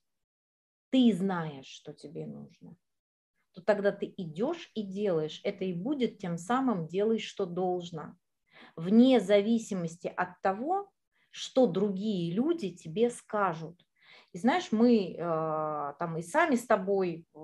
ты 0.91 1.13
знаешь, 1.13 1.67
что 1.67 1.93
тебе 1.93 2.27
нужно– 2.27 2.77
то 3.53 3.63
тогда 3.63 3.93
ты 3.93 4.13
идешь 4.17 4.71
и 4.75 4.83
делаешь. 4.83 5.41
Это 5.45 5.65
и 5.65 5.73
будет 5.73 6.19
тем 6.19 6.37
самым 6.37 6.87
делай, 6.87 7.19
что 7.19 7.47
должно. 7.47 8.17
Вне 8.77 9.21
зависимости 9.21 10.13
от 10.15 10.41
того, 10.43 10.91
что 11.31 11.67
другие 11.67 12.33
люди 12.33 12.71
тебе 12.71 13.11
скажут. 13.11 13.81
И 14.33 14.39
знаешь, 14.39 14.69
мы 14.71 15.15
э, 15.17 15.19
там 15.19 16.17
и 16.19 16.23
сами 16.23 16.55
с 16.55 16.67
тобой 16.67 17.27
э, 17.35 17.39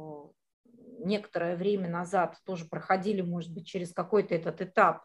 некоторое 1.01 1.57
время 1.57 1.89
назад 1.89 2.37
тоже 2.45 2.65
проходили, 2.67 3.23
может 3.23 3.53
быть, 3.53 3.67
через 3.67 3.93
какой-то 3.93 4.35
этот 4.35 4.61
этап, 4.61 5.05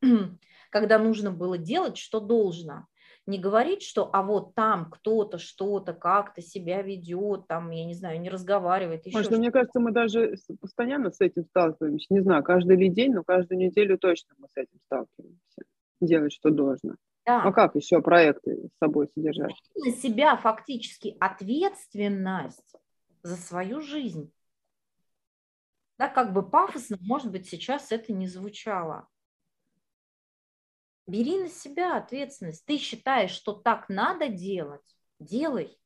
когда 0.70 0.98
нужно 0.98 1.30
было 1.30 1.58
делать, 1.58 1.96
что 1.96 2.20
должно 2.20 2.86
не 3.28 3.38
говорить, 3.38 3.82
что 3.82 4.08
а 4.12 4.22
вот 4.22 4.54
там 4.54 4.90
кто-то 4.90 5.36
что-то 5.36 5.92
как-то 5.92 6.40
себя 6.40 6.80
ведет, 6.80 7.46
там, 7.46 7.70
я 7.70 7.84
не 7.84 7.92
знаю, 7.92 8.18
не 8.20 8.30
разговаривает. 8.30 9.04
Еще 9.04 9.16
Может, 9.16 9.32
мне 9.32 9.52
кажется, 9.52 9.80
мы 9.80 9.92
даже 9.92 10.34
постоянно 10.60 11.10
с 11.10 11.20
этим 11.20 11.44
сталкиваемся. 11.44 12.06
Не 12.08 12.20
знаю, 12.20 12.42
каждый 12.42 12.76
ли 12.76 12.88
день, 12.88 13.12
но 13.12 13.22
каждую 13.22 13.58
неделю 13.58 13.98
точно 13.98 14.34
мы 14.38 14.48
с 14.48 14.56
этим 14.56 14.80
сталкиваемся. 14.86 15.62
Делать, 16.00 16.32
что 16.32 16.48
должно. 16.48 16.94
Да. 17.26 17.42
А 17.42 17.52
как 17.52 17.74
еще 17.74 18.00
проекты 18.00 18.70
с 18.74 18.78
собой 18.82 19.08
содержать? 19.14 19.52
На 19.74 19.90
себя 19.92 20.34
фактически 20.38 21.14
ответственность 21.20 22.76
за 23.22 23.36
свою 23.36 23.82
жизнь. 23.82 24.32
Да, 25.98 26.08
как 26.08 26.32
бы 26.32 26.48
пафосно, 26.48 26.96
может 27.02 27.30
быть, 27.30 27.46
сейчас 27.46 27.92
это 27.92 28.14
не 28.14 28.26
звучало. 28.26 29.06
Бери 31.08 31.38
на 31.38 31.48
себя 31.48 31.96
ответственность. 31.96 32.66
Ты 32.66 32.76
считаешь, 32.76 33.30
что 33.30 33.54
так 33.54 33.88
надо 33.88 34.28
делать? 34.28 34.82
Делай. 35.18 35.78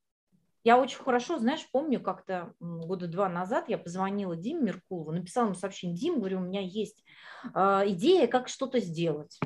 Я 0.65 0.81
очень 0.81 0.99
хорошо, 0.99 1.39
знаешь, 1.39 1.67
помню, 1.73 2.01
как-то 2.01 2.55
года 2.59 3.07
два 3.07 3.29
назад 3.29 3.69
я 3.69 3.79
позвонила 3.79 4.37
Диме 4.37 4.63
Меркулову, 4.63 5.13
написала 5.13 5.47
ему 5.47 5.55
сообщение, 5.55 5.97
Дим, 5.97 6.19
говорю, 6.19 6.39
у 6.39 6.43
меня 6.43 6.61
есть 6.61 7.05
э, 7.55 7.59
идея, 7.87 8.27
как 8.27 8.49
что-то 8.49 8.81
сделать. 8.81 9.39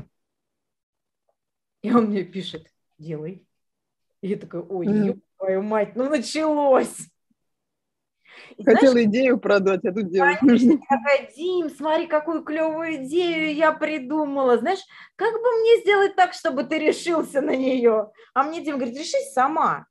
И 1.82 1.92
он 1.92 2.06
мне 2.06 2.24
пишет, 2.24 2.66
делай. 2.98 3.46
И 4.22 4.28
я 4.28 4.36
такая, 4.36 4.62
ой, 4.62 4.86
mm. 4.86 5.20
твою 5.36 5.62
мать, 5.62 5.94
ну 5.94 6.08
началось. 6.08 7.10
Хотела 8.64 8.92
знаешь, 8.92 9.08
идею 9.08 9.38
продать, 9.38 9.84
а 9.84 9.92
тут 9.92 10.10
делать 10.10 10.42
нужно. 10.42 10.78
Дим, 11.36 11.70
смотри, 11.70 12.06
какую 12.06 12.42
клевую 12.42 13.04
идею 13.04 13.54
я 13.54 13.72
придумала. 13.72 14.58
Знаешь, 14.58 14.84
как 15.16 15.32
бы 15.32 15.60
мне 15.60 15.80
сделать 15.82 16.16
так, 16.16 16.32
чтобы 16.32 16.64
ты 16.64 16.78
решился 16.78 17.40
на 17.40 17.54
нее? 17.54 18.10
А 18.34 18.42
мне 18.42 18.62
Дим 18.62 18.76
говорит, 18.76 18.98
решись 18.98 19.32
сама. 19.32 19.86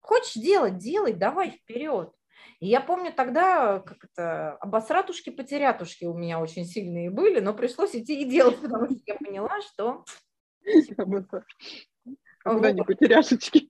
Хочешь 0.00 0.34
делать, 0.34 0.78
делай, 0.78 1.12
давай 1.12 1.50
вперед. 1.50 2.12
И 2.60 2.68
я 2.68 2.80
помню 2.80 3.12
тогда, 3.12 3.80
как 3.80 4.04
это, 4.04 4.56
обосратушки-потерятушки 4.60 6.04
у 6.04 6.14
меня 6.14 6.40
очень 6.40 6.64
сильные 6.64 7.10
были, 7.10 7.40
но 7.40 7.54
пришлось 7.54 7.94
идти 7.94 8.22
и 8.22 8.24
делать, 8.24 8.60
потому 8.60 8.86
что 8.86 8.98
я 9.06 9.14
поняла, 9.16 9.60
что... 9.62 10.04
Куда 12.44 12.72
не 12.72 12.82
потеряшечки. 12.82 13.68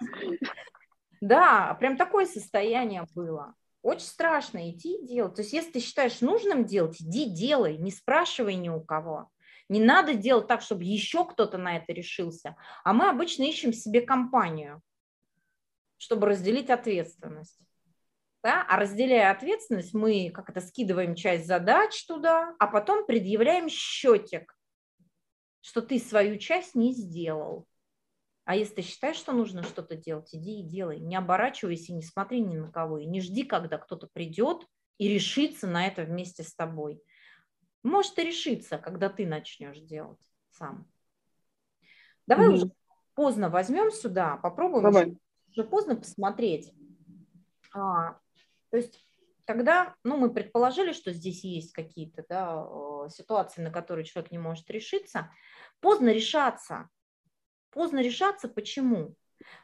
Да, 1.20 1.74
прям 1.80 1.96
такое 1.96 2.26
состояние 2.26 3.04
было. 3.14 3.54
Очень 3.82 4.06
страшно 4.06 4.70
идти 4.70 4.96
и 4.96 5.06
делать. 5.06 5.34
То 5.34 5.42
есть 5.42 5.52
если 5.52 5.72
ты 5.72 5.80
считаешь 5.80 6.20
нужным 6.20 6.64
делать, 6.64 7.00
иди 7.00 7.30
делай, 7.30 7.76
не 7.78 7.90
спрашивай 7.90 8.54
ни 8.56 8.68
у 8.68 8.80
кого. 8.80 9.30
Не 9.68 9.80
надо 9.80 10.14
делать 10.14 10.46
так, 10.48 10.62
чтобы 10.62 10.84
еще 10.84 11.24
кто-то 11.26 11.58
на 11.58 11.76
это 11.76 11.92
решился. 11.92 12.56
А 12.84 12.92
мы 12.92 13.08
обычно 13.08 13.44
ищем 13.44 13.72
себе 13.72 14.00
компанию. 14.00 14.82
чтобы 15.98 16.28
разделить 16.28 16.70
ответственность. 16.70 17.58
Да? 18.42 18.64
А 18.68 18.78
разделяя 18.78 19.32
ответственность, 19.32 19.94
мы 19.94 20.30
как 20.30 20.48
это 20.48 20.60
скидываем 20.60 21.14
часть 21.14 21.46
задач 21.46 22.06
туда, 22.06 22.54
а 22.58 22.66
потом 22.68 23.04
предъявляем 23.04 23.68
счетик, 23.68 24.56
что 25.60 25.82
ты 25.82 25.98
свою 25.98 26.38
часть 26.38 26.74
не 26.74 26.92
сделал. 26.92 27.66
А 28.48 28.56
если 28.56 28.76
ты 28.76 28.80
считаешь, 28.82 29.18
что 29.18 29.32
нужно 29.32 29.62
что-то 29.62 29.94
делать, 29.94 30.34
иди 30.34 30.60
и 30.60 30.62
делай. 30.62 31.00
Не 31.00 31.16
оборачивайся, 31.16 31.92
не 31.92 32.00
смотри 32.00 32.40
ни 32.40 32.56
на 32.56 32.72
кого. 32.72 32.96
И 32.96 33.04
не 33.04 33.20
жди, 33.20 33.44
когда 33.44 33.76
кто-то 33.76 34.08
придет 34.10 34.66
и 34.96 35.06
решится 35.06 35.66
на 35.66 35.86
это 35.86 36.04
вместе 36.04 36.42
с 36.42 36.54
тобой. 36.54 37.02
Может 37.82 38.18
и 38.18 38.24
решиться, 38.24 38.78
когда 38.78 39.10
ты 39.10 39.26
начнешь 39.26 39.80
делать 39.80 40.18
сам. 40.52 40.90
Давай 42.26 42.48
mm-hmm. 42.48 42.54
уже 42.54 42.70
поздно 43.12 43.50
возьмем 43.50 43.90
сюда, 43.90 44.38
попробуем 44.38 44.84
Давай. 44.84 45.08
Уже, 45.08 45.18
уже 45.50 45.64
поздно 45.64 45.96
посмотреть. 45.96 46.72
А, 47.74 48.18
то 48.70 48.78
есть, 48.78 49.06
когда 49.44 49.94
ну, 50.04 50.16
мы 50.16 50.32
предположили, 50.32 50.92
что 50.94 51.12
здесь 51.12 51.44
есть 51.44 51.74
какие-то 51.74 52.24
да, 52.26 53.10
ситуации, 53.10 53.60
на 53.60 53.70
которые 53.70 54.06
человек 54.06 54.30
не 54.32 54.38
может 54.38 54.70
решиться, 54.70 55.30
поздно 55.80 56.08
решаться. 56.14 56.88
Поздно 57.70 58.00
решаться 58.00 58.48
почему? 58.48 59.14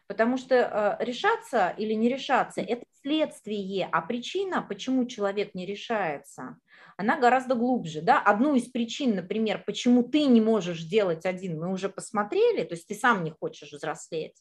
Потому 0.07 0.37
что 0.37 0.55
э, 0.55 1.05
решаться 1.05 1.75
или 1.77 1.95
не 1.95 2.09
решаться– 2.09 2.61
это 2.63 2.85
следствие, 3.03 3.89
а 3.91 4.01
причина, 4.03 4.63
почему 4.63 5.05
человек 5.07 5.55
не 5.55 5.67
решается, 5.67 6.57
она 6.97 7.19
гораздо 7.19 7.55
глубже. 7.55 8.01
Да? 8.01 8.21
Одну 8.21 8.55
из 8.55 8.65
причин, 8.65 9.17
например, 9.17 9.63
почему 9.67 10.03
ты 10.03 10.27
не 10.27 10.41
можешь 10.41 10.85
делать 10.85 11.27
один, 11.27 11.59
мы 11.59 11.73
уже 11.73 11.89
посмотрели, 11.89 12.65
то 12.65 12.75
есть 12.75 12.87
ты 12.87 12.95
сам 12.95 13.25
не 13.25 13.31
хочешь 13.31 13.73
взрослеть. 13.73 14.37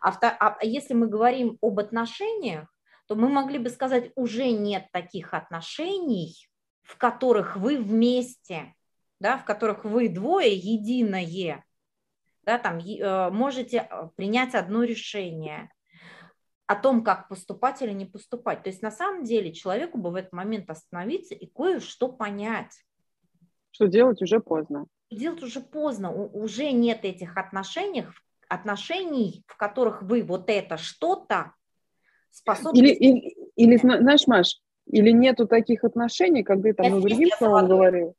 А, 0.00 0.10
а 0.10 0.64
если 0.64 0.94
мы 0.94 1.06
говорим 1.06 1.58
об 1.62 1.78
отношениях, 1.78 2.68
то 3.06 3.14
мы 3.14 3.28
могли 3.28 3.58
бы 3.58 3.70
сказать, 3.70 4.10
уже 4.16 4.50
нет 4.50 4.88
таких 4.92 5.32
отношений, 5.32 6.34
в 6.82 6.98
которых 6.98 7.56
вы 7.56 7.78
вместе, 7.78 8.74
да, 9.18 9.38
в 9.38 9.44
которых 9.44 9.84
вы 9.84 10.08
двое 10.08 10.54
единое, 10.54 11.64
да, 12.48 12.58
там, 12.58 12.78
э, 12.78 13.30
можете 13.30 13.86
э, 13.90 14.08
принять 14.16 14.54
одно 14.54 14.82
решение 14.82 15.70
о 16.66 16.76
том, 16.76 17.04
как 17.04 17.28
поступать 17.28 17.82
или 17.82 17.92
не 17.92 18.06
поступать. 18.06 18.62
То 18.62 18.70
есть 18.70 18.80
на 18.80 18.90
самом 18.90 19.24
деле 19.24 19.52
человеку 19.52 19.98
бы 19.98 20.10
в 20.10 20.14
этот 20.14 20.32
момент 20.32 20.70
остановиться 20.70 21.34
и 21.34 21.44
кое-что 21.44 22.08
понять. 22.08 22.72
Что 23.70 23.86
делать 23.86 24.22
уже 24.22 24.40
поздно. 24.40 24.86
Делать 25.10 25.42
уже 25.42 25.60
поздно. 25.60 26.10
Уже 26.10 26.72
нет 26.72 27.04
этих 27.04 27.36
отношений, 27.36 28.06
отношений, 28.48 29.44
в 29.46 29.58
которых 29.58 30.02
вы 30.02 30.22
вот 30.22 30.48
это 30.48 30.78
что-то 30.78 31.52
способны... 32.30 32.78
Или, 32.78 32.94
или, 32.94 33.36
или, 33.56 33.76
знаешь, 33.76 34.26
Маш, 34.26 34.58
или 34.86 35.10
нету 35.10 35.46
таких 35.46 35.84
отношений, 35.84 36.44
когда 36.44 36.72
там, 36.72 36.92
ну, 36.92 37.00
другим 37.02 37.28
словом 37.36 37.68
говорил, 37.68 38.16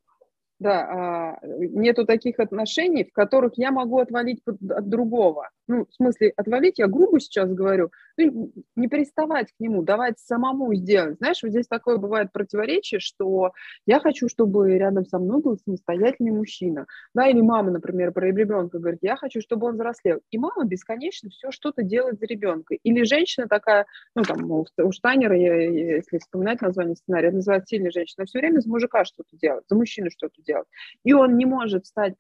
да, 0.60 0.80
а, 0.82 1.40
нету 1.44 2.06
таких 2.06 2.40
отношений, 2.40 3.06
в 3.06 3.14
которых 3.14 3.54
я 3.56 3.72
могу 3.72 4.00
отвалить 4.00 4.42
от 4.46 4.90
другого. 4.90 5.50
Ну, 5.68 5.86
в 5.86 5.94
смысле, 5.94 6.34
отвалить, 6.36 6.80
я 6.80 6.88
грубо 6.88 7.20
сейчас 7.20 7.52
говорю, 7.54 7.92
ну, 8.26 8.52
не 8.76 8.88
приставать 8.88 9.48
к 9.52 9.60
нему, 9.60 9.84
давать 9.84 10.20
самому 10.20 10.74
сделать. 10.76 11.18
Знаешь, 11.18 11.42
вот 11.44 11.52
здесь 11.52 11.68
такое 11.68 11.98
бывает 11.98 12.32
противоречие, 12.32 13.00
что 13.00 13.52
я 13.86 14.00
хочу, 14.00 14.28
чтобы 14.28 14.78
рядом 14.78 15.06
со 15.06 15.20
мной 15.20 15.42
был 15.42 15.58
самостоятельный 15.58 16.32
мужчина. 16.32 16.86
Да, 17.14 17.28
или 17.28 17.42
мама, 17.42 17.72
например, 17.72 18.12
про 18.12 18.28
ребенка 18.28 18.80
говорит, 18.80 19.00
я 19.02 19.16
хочу, 19.16 19.42
чтобы 19.42 19.68
он 19.68 19.74
взрослел. 19.74 20.20
И 20.32 20.38
мама 20.38 20.66
бесконечно 20.66 21.30
все 21.30 21.52
что-то 21.52 21.84
делает 21.84 22.20
за 22.20 22.26
ребенка. 22.26 22.76
Или 22.84 23.04
женщина 23.04 23.48
такая, 23.48 23.86
ну, 24.16 24.24
там, 24.24 24.50
у 24.52 24.92
Штайнера, 24.92 25.38
если 25.38 26.18
вспоминать 26.18 26.62
название 26.62 26.96
сценария, 26.96 27.32
называется 27.32 27.68
сильная 27.68 27.92
женщина, 27.92 28.26
все 28.26 28.40
время 28.40 28.60
за 28.60 28.70
мужика 28.70 29.06
что-то 29.06 29.38
делает, 29.38 29.64
за 29.70 29.76
мужчину 29.76 30.10
что-то 30.12 30.42
делать. 30.42 30.68
И 31.04 31.14
он 31.14 31.38
не 31.38 31.46
может 31.46 31.86
стать, 31.86 32.16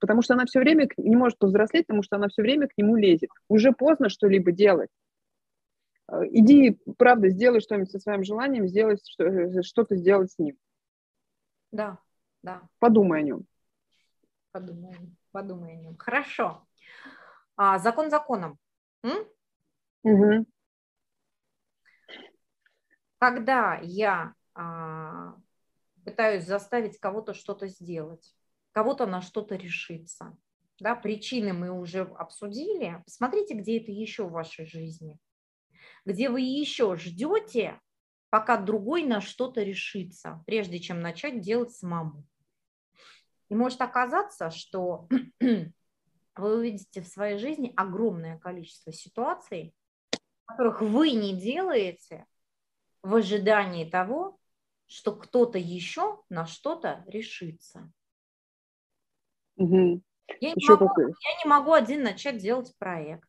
потому 0.00 0.22
что 0.22 0.34
она 0.34 0.44
все 0.46 0.60
время 0.60 0.88
не 0.96 1.16
может 1.16 1.38
повзрослеть, 1.38 1.86
потому 1.86 2.02
что 2.02 2.16
она 2.16 2.28
все 2.28 2.42
время 2.42 2.68
к 2.68 2.72
нему 2.76 2.96
лезет. 2.96 3.30
Уже 3.48 3.72
поздно 3.72 4.08
что-либо 4.08 4.52
делать. 4.52 4.88
Э, 6.10 6.22
иди, 6.30 6.78
правда, 6.98 7.28
сделай 7.28 7.60
что-нибудь 7.60 7.90
со 7.90 7.98
своим 7.98 8.24
желанием, 8.24 8.66
сделай 8.66 8.96
э, 9.18 9.62
что-то 9.62 9.96
сделать 9.96 10.32
с 10.32 10.38
ним. 10.38 10.56
Да, 11.72 11.98
да. 12.42 12.62
Подумай 12.78 13.20
о 13.20 13.22
нем. 13.22 13.46
Подумай, 14.52 14.94
подумай 15.32 15.72
о 15.72 15.76
нем. 15.76 15.96
Хорошо. 15.96 16.66
А, 17.56 17.78
закон 17.78 18.10
законом. 18.10 18.58
М? 19.02 19.26
Угу. 20.02 20.46
Когда 23.18 23.80
я 23.82 24.34
а, 24.54 25.36
пытаюсь 26.04 26.44
заставить 26.44 26.98
кого-то 26.98 27.34
что-то 27.34 27.66
сделать, 27.66 28.34
кого-то 28.72 29.06
на 29.06 29.22
что-то 29.22 29.56
решиться. 29.56 30.36
Да, 30.78 30.94
причины 30.94 31.52
мы 31.52 31.70
уже 31.70 32.02
обсудили. 32.02 33.02
Посмотрите, 33.04 33.54
где 33.54 33.80
это 33.80 33.90
еще 33.92 34.24
в 34.24 34.32
вашей 34.32 34.66
жизни. 34.66 35.18
Где 36.04 36.28
вы 36.28 36.40
еще 36.40 36.96
ждете, 36.96 37.80
пока 38.30 38.56
другой 38.56 39.04
на 39.04 39.20
что-то 39.20 39.62
решится, 39.62 40.42
прежде 40.46 40.78
чем 40.78 41.00
начать 41.00 41.40
делать 41.40 41.72
самому. 41.72 42.24
И 43.48 43.54
может 43.54 43.80
оказаться, 43.80 44.50
что 44.50 45.08
вы 45.40 46.56
увидите 46.56 47.00
в 47.00 47.06
своей 47.06 47.38
жизни 47.38 47.72
огромное 47.76 48.38
количество 48.38 48.92
ситуаций, 48.92 49.74
которых 50.46 50.80
вы 50.80 51.12
не 51.12 51.38
делаете 51.38 52.26
в 53.02 53.14
ожидании 53.14 53.88
того, 53.88 54.38
что 54.86 55.14
кто-то 55.14 55.58
еще 55.58 56.22
на 56.28 56.46
что-то 56.46 57.04
решится. 57.06 57.90
Угу. 59.56 60.02
Я, 60.40 60.52
не 60.54 60.68
могу, 60.68 60.84
я 60.98 61.44
не 61.44 61.48
могу 61.48 61.72
один 61.72 62.02
начать 62.02 62.38
делать 62.38 62.74
проект. 62.78 63.28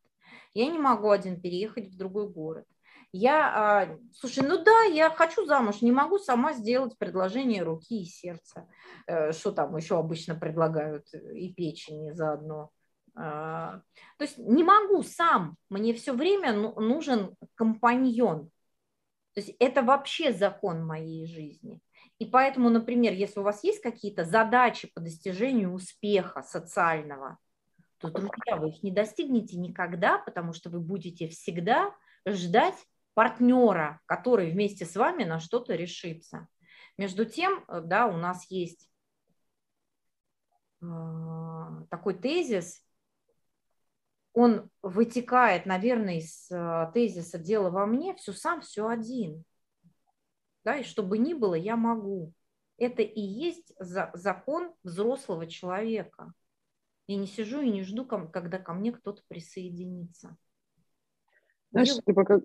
Я 0.56 0.68
не 0.68 0.80
могу 0.80 1.12
один 1.12 1.40
переехать 1.40 1.90
в 1.90 1.98
другой 1.98 2.28
город. 2.28 2.66
Я, 3.12 3.54
а, 3.56 3.98
слушай, 4.14 4.44
ну 4.44 4.64
да, 4.64 4.84
я 4.84 5.10
хочу 5.10 5.46
замуж, 5.46 5.82
не 5.82 5.92
могу 5.92 6.18
сама 6.18 6.54
сделать 6.54 6.98
предложение 6.98 7.62
руки 7.62 8.02
и 8.02 8.06
сердца. 8.06 8.68
Э, 9.08 9.32
что 9.32 9.52
там 9.52 9.76
еще 9.78 9.98
обычно 9.98 10.36
предлагают, 10.36 11.14
и 11.14 11.54
печени 11.54 12.12
заодно. 12.12 12.72
А, 13.16 13.82
то 14.18 14.24
есть 14.26 14.38
не 14.38 14.64
могу 14.64 15.04
сам, 15.04 15.56
мне 15.70 15.94
все 15.94 16.14
время 16.14 16.54
нужен 16.54 17.36
компаньон, 17.56 18.50
то 19.34 19.42
есть 19.42 19.56
это 19.60 19.84
вообще 19.84 20.34
закон 20.34 20.86
моей 20.86 21.26
жизни. 21.26 21.82
И 22.20 22.26
поэтому, 22.26 22.70
например, 22.70 23.14
если 23.14 23.42
у 23.42 23.44
вас 23.44 23.64
есть 23.64 23.82
какие-то 23.82 24.24
задачи 24.24 24.90
по 24.94 25.02
достижению 25.02 25.74
успеха 25.74 26.42
социального, 26.42 27.38
то, 27.98 28.10
друзья, 28.10 28.58
вы 28.58 28.70
их 28.70 28.84
не 28.84 28.92
достигнете 28.92 29.58
никогда, 29.58 30.18
потому 30.20 30.54
что 30.54 30.70
вы 30.70 30.80
будете 30.80 31.28
всегда 31.28 31.96
ждать 32.28 32.76
партнера, 33.14 34.02
который 34.06 34.52
вместе 34.52 34.86
с 34.86 34.96
вами 34.96 35.24
на 35.24 35.40
что-то 35.40 35.76
решится. 35.76 36.48
Между 36.98 37.26
тем, 37.26 37.64
э, 37.68 37.82
да, 37.82 38.08
у 38.08 38.18
нас 38.18 38.50
есть 38.52 38.90
э, 40.82 40.86
такой 41.90 42.14
тезис, 42.14 42.86
он 44.34 44.70
вытекает, 44.82 45.66
наверное, 45.66 46.18
из 46.18 46.52
э, 46.52 46.92
тезиса 46.94 47.40
«дело 47.40 47.70
во 47.70 47.86
мне», 47.86 48.14
все 48.16 48.34
сам, 48.34 48.62
все 48.62 48.88
один. 48.88 49.46
Да, 50.66 50.78
и 50.78 50.84
чтобы 50.84 51.18
ни 51.18 51.34
было, 51.34 51.56
я 51.56 51.78
могу. 51.78 52.34
Это 52.78 53.02
и 53.02 53.22
есть 53.22 53.72
за, 53.80 54.12
закон 54.14 54.74
взрослого 54.84 55.48
человека. 55.48 56.34
Я 57.08 57.18
не 57.18 57.28
сижу 57.28 57.62
и 57.62 57.70
не 57.70 57.84
жду, 57.84 58.06
когда 58.06 58.58
ко 58.58 58.74
мне 58.74 58.92
кто-то 58.92 59.22
присоединится. 59.28 60.36
Знаешь, 61.72 61.90
Дело... 61.90 62.02
ты 62.06 62.14
пока... 62.14 62.42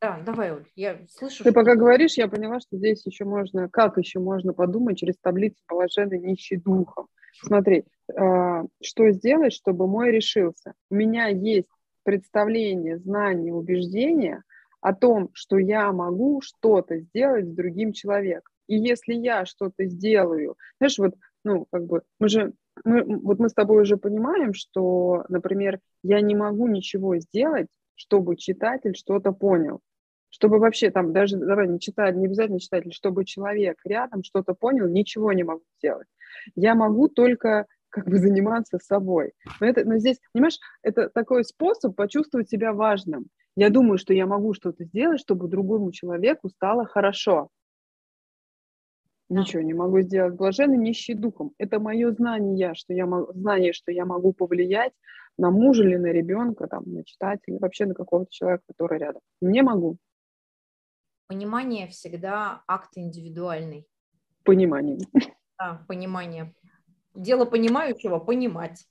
Да, 0.00 0.20
давай, 0.26 0.52
Оль, 0.52 0.66
я 0.74 0.98
слышу. 1.08 1.44
Ты 1.44 1.50
что... 1.50 1.52
пока 1.52 1.76
говоришь, 1.76 2.14
я 2.14 2.26
поняла, 2.26 2.58
что 2.58 2.76
здесь 2.76 3.06
еще 3.06 3.24
можно, 3.24 3.68
как 3.68 3.98
еще 3.98 4.18
можно 4.18 4.52
подумать 4.52 4.98
через 4.98 5.16
таблицу 5.18 5.62
положения 5.66 6.18
нищий 6.18 6.56
духом. 6.56 7.06
Смотри, 7.40 7.84
а, 8.16 8.64
что 8.82 9.10
сделать, 9.10 9.52
чтобы 9.52 9.86
мой 9.86 10.10
решился. 10.10 10.74
У 10.90 10.96
меня 10.96 11.28
есть 11.28 11.68
представление, 12.02 12.98
знание, 12.98 13.54
убеждение 13.54 14.42
о 14.80 14.92
том, 14.92 15.30
что 15.34 15.58
я 15.58 15.92
могу 15.92 16.40
что-то 16.40 16.98
сделать 16.98 17.46
с 17.46 17.54
другим 17.54 17.92
человеком. 17.92 18.52
И 18.66 18.76
если 18.76 19.14
я 19.14 19.46
что-то 19.46 19.84
сделаю, 19.86 20.56
знаешь, 20.78 20.98
вот, 20.98 21.14
ну, 21.44 21.66
как 21.70 21.86
бы, 21.86 22.02
мы 22.18 22.28
же, 22.28 22.52
мы, 22.84 23.04
вот 23.04 23.38
мы 23.38 23.48
с 23.48 23.54
тобой 23.54 23.82
уже 23.82 23.96
понимаем, 23.96 24.54
что, 24.54 25.24
например, 25.28 25.80
я 26.02 26.20
не 26.20 26.34
могу 26.34 26.68
ничего 26.68 27.16
сделать, 27.18 27.68
чтобы 27.94 28.36
читатель 28.36 28.94
что-то 28.96 29.32
понял. 29.32 29.80
Чтобы 30.30 30.58
вообще 30.58 30.90
там 30.90 31.12
даже, 31.12 31.36
давай, 31.36 31.68
не 31.68 31.78
читать, 31.78 32.16
не 32.16 32.26
обязательно 32.26 32.58
читатель, 32.58 32.92
чтобы 32.92 33.24
человек 33.24 33.78
рядом 33.84 34.22
что-то 34.24 34.54
понял, 34.54 34.88
ничего 34.88 35.32
не 35.32 35.44
могу 35.44 35.62
сделать. 35.78 36.08
Я 36.54 36.74
могу 36.74 37.08
только 37.08 37.66
как 37.90 38.08
бы 38.08 38.16
заниматься 38.16 38.78
собой. 38.78 39.32
Но, 39.60 39.66
это, 39.66 39.84
но 39.84 39.98
здесь, 39.98 40.18
понимаешь, 40.32 40.58
это 40.82 41.10
такой 41.10 41.44
способ 41.44 41.94
почувствовать 41.94 42.48
себя 42.48 42.72
важным. 42.72 43.26
Я 43.54 43.68
думаю, 43.68 43.98
что 43.98 44.14
я 44.14 44.26
могу 44.26 44.54
что-то 44.54 44.84
сделать, 44.84 45.20
чтобы 45.20 45.48
другому 45.48 45.92
человеку 45.92 46.48
стало 46.48 46.86
хорошо. 46.86 47.50
Ничего 49.40 49.62
не 49.62 49.74
могу 49.74 50.00
сделать. 50.00 50.34
Блаженный 50.34 50.76
нищий 50.76 51.14
духом. 51.14 51.52
Это 51.58 51.80
мое 51.80 52.12
знание, 52.12 52.74
что 52.74 52.92
я 52.92 53.06
могу, 53.06 53.32
знание, 53.32 53.72
что 53.72 53.90
я 53.90 54.04
могу 54.04 54.32
повлиять 54.32 54.92
на 55.38 55.50
мужа 55.50 55.84
или 55.84 55.96
на 55.96 56.08
ребенка, 56.08 56.66
там, 56.66 56.84
на 56.86 57.04
читателя, 57.04 57.58
вообще 57.58 57.86
на 57.86 57.94
какого-то 57.94 58.30
человека, 58.30 58.64
который 58.68 58.98
рядом. 58.98 59.22
Не 59.40 59.62
могу. 59.62 59.96
Понимание 61.28 61.88
всегда 61.88 62.62
акт 62.66 62.90
индивидуальный. 62.96 63.86
Понимание. 64.44 64.98
Да, 65.58 65.84
понимание. 65.88 66.54
Дело 67.14 67.44
понимающего– 67.44 68.18
понимать. 68.20 68.86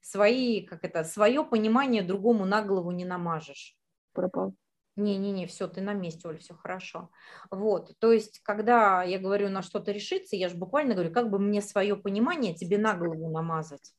Свои, 0.00 0.62
как 0.66 0.84
это, 0.84 1.04
свое 1.04 1.44
понимание 1.44 2.02
другому 2.02 2.44
на 2.44 2.62
голову 2.62 2.90
не 2.90 3.04
намажешь. 3.04 3.76
Пропал. 4.12 4.54
Не-не-не, 4.96 5.46
все, 5.46 5.68
ты 5.68 5.80
на 5.80 5.94
месте, 5.94 6.28
Оль, 6.28 6.38
все 6.38 6.54
хорошо. 6.54 7.10
Вот, 7.50 7.94
то 7.98 8.12
есть, 8.12 8.40
когда 8.40 9.02
я 9.02 9.18
говорю 9.18 9.48
на 9.48 9.62
что-то 9.62 9.90
решиться, 9.90 10.36
я 10.36 10.50
же 10.50 10.56
буквально 10.56 10.94
говорю, 10.94 11.12
как 11.12 11.30
бы 11.30 11.38
мне 11.38 11.62
свое 11.62 11.96
понимание 11.96 12.54
тебе 12.54 12.76
на 12.76 12.94
голову 12.94 13.30
намазать. 13.30 13.94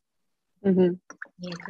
Угу. 0.61 0.97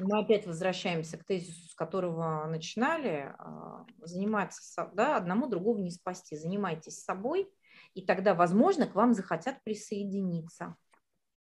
мы 0.01 0.19
опять 0.19 0.45
возвращаемся 0.45 1.17
к 1.17 1.24
тезису, 1.24 1.67
с 1.67 1.74
которого 1.74 2.45
начинали, 2.45 3.34
а, 3.39 3.86
заниматься, 4.03 4.91
да, 4.93 5.17
одному 5.17 5.47
другого 5.47 5.80
не 5.80 5.89
спасти, 5.89 6.36
занимайтесь 6.36 7.01
собой, 7.03 7.49
и 7.95 8.05
тогда, 8.05 8.36
возможно, 8.36 8.86
к 8.86 8.93
вам 8.93 9.13
захотят 9.13 9.63
присоединиться. 9.63 10.76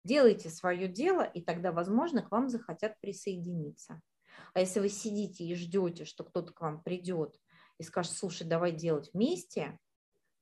Делайте 0.02 0.48
свое 0.48 0.88
дело, 0.88 1.22
и 1.22 1.42
тогда, 1.42 1.72
возможно, 1.72 2.22
к 2.22 2.30
вам 2.30 2.48
захотят 2.48 2.98
присоединиться. 3.00 4.00
А 4.54 4.60
если 4.60 4.80
вы 4.80 4.88
сидите 4.88 5.44
и 5.44 5.54
ждете, 5.54 6.06
что 6.06 6.24
кто-то 6.24 6.54
к 6.54 6.60
вам 6.62 6.82
придет 6.82 7.36
и 7.82 7.84
скажет, 7.84 8.12
слушай, 8.12 8.46
давай 8.46 8.72
делать 8.72 9.10
вместе, 9.12 9.78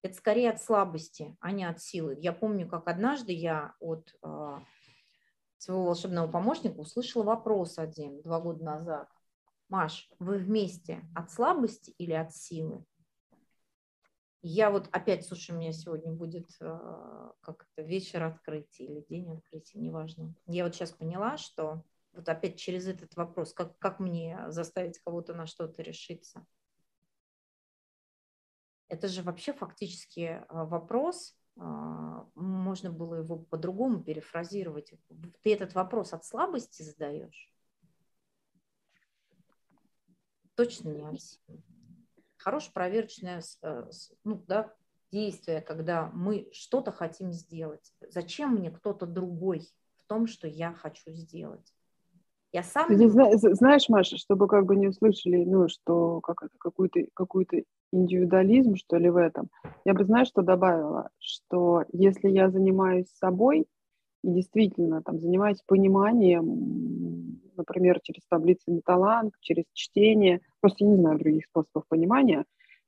это 0.02 0.14
скорее 0.14 0.50
от 0.50 0.62
слабости, 0.62 1.36
а 1.40 1.52
не 1.52 1.64
от 1.64 1.80
силы. 1.80 2.16
Я 2.18 2.32
помню, 2.32 2.68
как 2.68 2.86
однажды 2.86 3.32
я 3.32 3.74
от 3.80 4.14
э, 4.22 4.58
своего 5.58 5.84
волшебного 5.86 6.30
помощника 6.30 6.78
услышала 6.78 7.22
вопрос 7.22 7.78
один 7.78 8.20
два 8.22 8.40
года 8.40 8.64
назад. 8.64 9.08
Маш, 9.68 10.10
вы 10.18 10.38
вместе 10.38 11.02
от 11.14 11.30
слабости 11.30 11.90
или 11.98 12.12
от 12.12 12.34
силы? 12.34 12.84
Я 14.42 14.70
вот 14.70 14.88
опять, 14.92 15.26
слушай, 15.26 15.52
у 15.52 15.58
меня 15.58 15.72
сегодня 15.72 16.12
будет 16.12 16.48
э, 16.60 17.30
как 17.40 17.66
это 17.74 17.86
вечер 17.86 18.22
открытия 18.22 18.84
или 18.84 19.00
день 19.08 19.30
открытия, 19.30 19.78
неважно. 19.78 20.34
Я 20.46 20.64
вот 20.64 20.74
сейчас 20.74 20.92
поняла, 20.92 21.36
что 21.36 21.84
вот 22.12 22.28
опять 22.28 22.58
через 22.58 22.86
этот 22.86 23.14
вопрос, 23.16 23.52
как, 23.52 23.78
как 23.78 24.00
мне 24.00 24.38
заставить 24.48 24.98
кого-то 24.98 25.34
на 25.34 25.46
что-то 25.46 25.82
решиться. 25.82 26.46
Это 28.90 29.06
же 29.06 29.22
вообще 29.22 29.52
фактически 29.52 30.20
э, 30.20 30.44
вопрос, 30.48 31.36
э, 31.56 31.60
можно 32.34 32.90
было 32.90 33.14
его 33.14 33.38
по-другому 33.38 34.02
перефразировать. 34.02 34.92
Ты 35.42 35.54
этот 35.54 35.74
вопрос 35.74 36.12
от 36.12 36.24
слабости 36.24 36.82
задаешь? 36.82 37.48
Точно 40.56 40.88
не 40.90 41.02
от 41.02 41.20
силы. 41.20 41.62
Хорошее 42.36 42.72
проверочное 42.72 43.42
э, 43.62 43.90
ну, 44.24 44.42
да, 44.48 44.74
действие, 45.12 45.60
когда 45.60 46.10
мы 46.12 46.48
что-то 46.52 46.90
хотим 46.90 47.30
сделать. 47.30 47.94
Зачем 48.08 48.56
мне 48.56 48.72
кто-то 48.72 49.06
другой 49.06 49.68
в 49.98 50.04
том, 50.08 50.26
что 50.26 50.48
я 50.48 50.72
хочу 50.74 51.12
сделать? 51.12 51.72
Я 52.50 52.64
сам... 52.64 52.88
Ты 52.88 53.08
знаешь, 53.08 53.88
Маша, 53.88 54.16
чтобы 54.16 54.48
как 54.48 54.66
бы 54.66 54.74
не 54.74 54.88
услышали, 54.88 55.44
ну, 55.44 55.68
что 55.68 56.20
как 56.22 56.42
это, 56.42 56.58
какой-то 56.58 57.06
какой 57.14 57.46
индивидуализм, 57.92 58.76
что 58.76 58.96
ли, 58.96 59.10
в 59.10 59.16
этом, 59.16 59.48
я 59.84 59.94
бы, 59.94 60.04
знаешь, 60.04 60.28
что 60.28 60.42
добавила? 60.42 61.10
Что 61.18 61.84
если 61.92 62.28
я 62.28 62.50
занимаюсь 62.50 63.08
собой 63.08 63.66
и 64.22 64.30
действительно 64.30 65.02
там 65.02 65.18
занимаюсь 65.18 65.62
пониманием, 65.66 67.40
например, 67.56 68.00
через 68.02 68.22
таблицы 68.28 68.70
Металанг, 68.70 69.34
через 69.40 69.64
чтение, 69.72 70.40
просто 70.60 70.84
я 70.84 70.90
не 70.90 70.96
знаю 70.96 71.18
других 71.18 71.46
способов 71.46 71.84
понимания, 71.88 72.44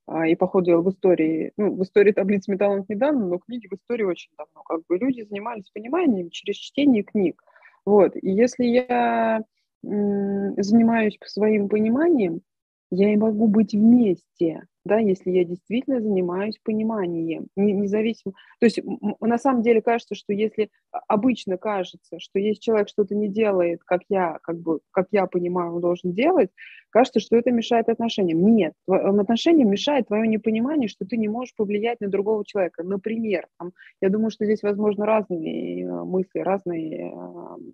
а, 0.06 0.26
и 0.26 0.34
по 0.34 0.46
ходу 0.46 0.82
в 0.82 0.90
истории, 0.90 1.52
ну, 1.56 1.74
в 1.74 1.82
истории 1.82 2.12
таблиц 2.12 2.48
Металанг 2.48 2.88
недавно, 2.88 3.26
но 3.26 3.38
книги 3.38 3.68
в 3.68 3.74
истории 3.74 4.04
очень 4.04 4.30
давно, 4.36 4.62
как 4.62 4.80
бы 4.88 4.98
люди 4.98 5.22
занимались 5.22 5.70
пониманием 5.70 6.30
через 6.30 6.56
чтение 6.56 7.02
книг. 7.02 7.42
Вот, 7.84 8.14
и 8.16 8.30
если 8.30 8.64
я 8.64 9.42
занимаюсь 9.82 11.18
своим 11.24 11.68
пониманием, 11.68 12.42
я 12.90 13.12
и 13.12 13.16
могу 13.16 13.48
быть 13.48 13.72
вместе, 13.72 14.62
да, 14.84 14.98
если 14.98 15.30
я 15.30 15.44
действительно 15.44 16.00
занимаюсь 16.00 16.58
пониманием, 16.62 17.46
независимо. 17.56 18.34
То 18.58 18.66
есть 18.66 18.80
на 19.20 19.38
самом 19.38 19.62
деле 19.62 19.80
кажется, 19.80 20.14
что 20.14 20.32
если 20.32 20.70
обычно 21.08 21.56
кажется, 21.56 22.18
что 22.18 22.38
если 22.38 22.60
человек 22.60 22.88
что-то 22.88 23.14
не 23.14 23.28
делает, 23.28 23.82
как 23.84 24.02
я, 24.08 24.38
как 24.42 24.58
бы, 24.58 24.80
как 24.90 25.06
я 25.12 25.26
понимаю, 25.26 25.74
он 25.74 25.80
должен 25.80 26.12
делать, 26.12 26.50
кажется, 26.90 27.20
что 27.20 27.36
это 27.36 27.50
мешает 27.50 27.88
отношениям. 27.88 28.44
Нет, 28.54 28.74
отношениям 28.86 29.70
мешает 29.70 30.08
твое 30.08 30.28
непонимание, 30.28 30.88
что 30.88 31.04
ты 31.06 31.16
не 31.16 31.28
можешь 31.28 31.54
повлиять 31.54 32.00
на 32.00 32.08
другого 32.08 32.44
человека. 32.44 32.82
Например, 32.82 33.46
там, 33.58 33.72
я 34.00 34.10
думаю, 34.10 34.30
что 34.30 34.44
здесь, 34.44 34.62
возможно, 34.62 35.06
разные 35.06 35.84
э, 35.84 36.04
мысли, 36.04 36.40
разные 36.40 37.12
э, 37.12 37.14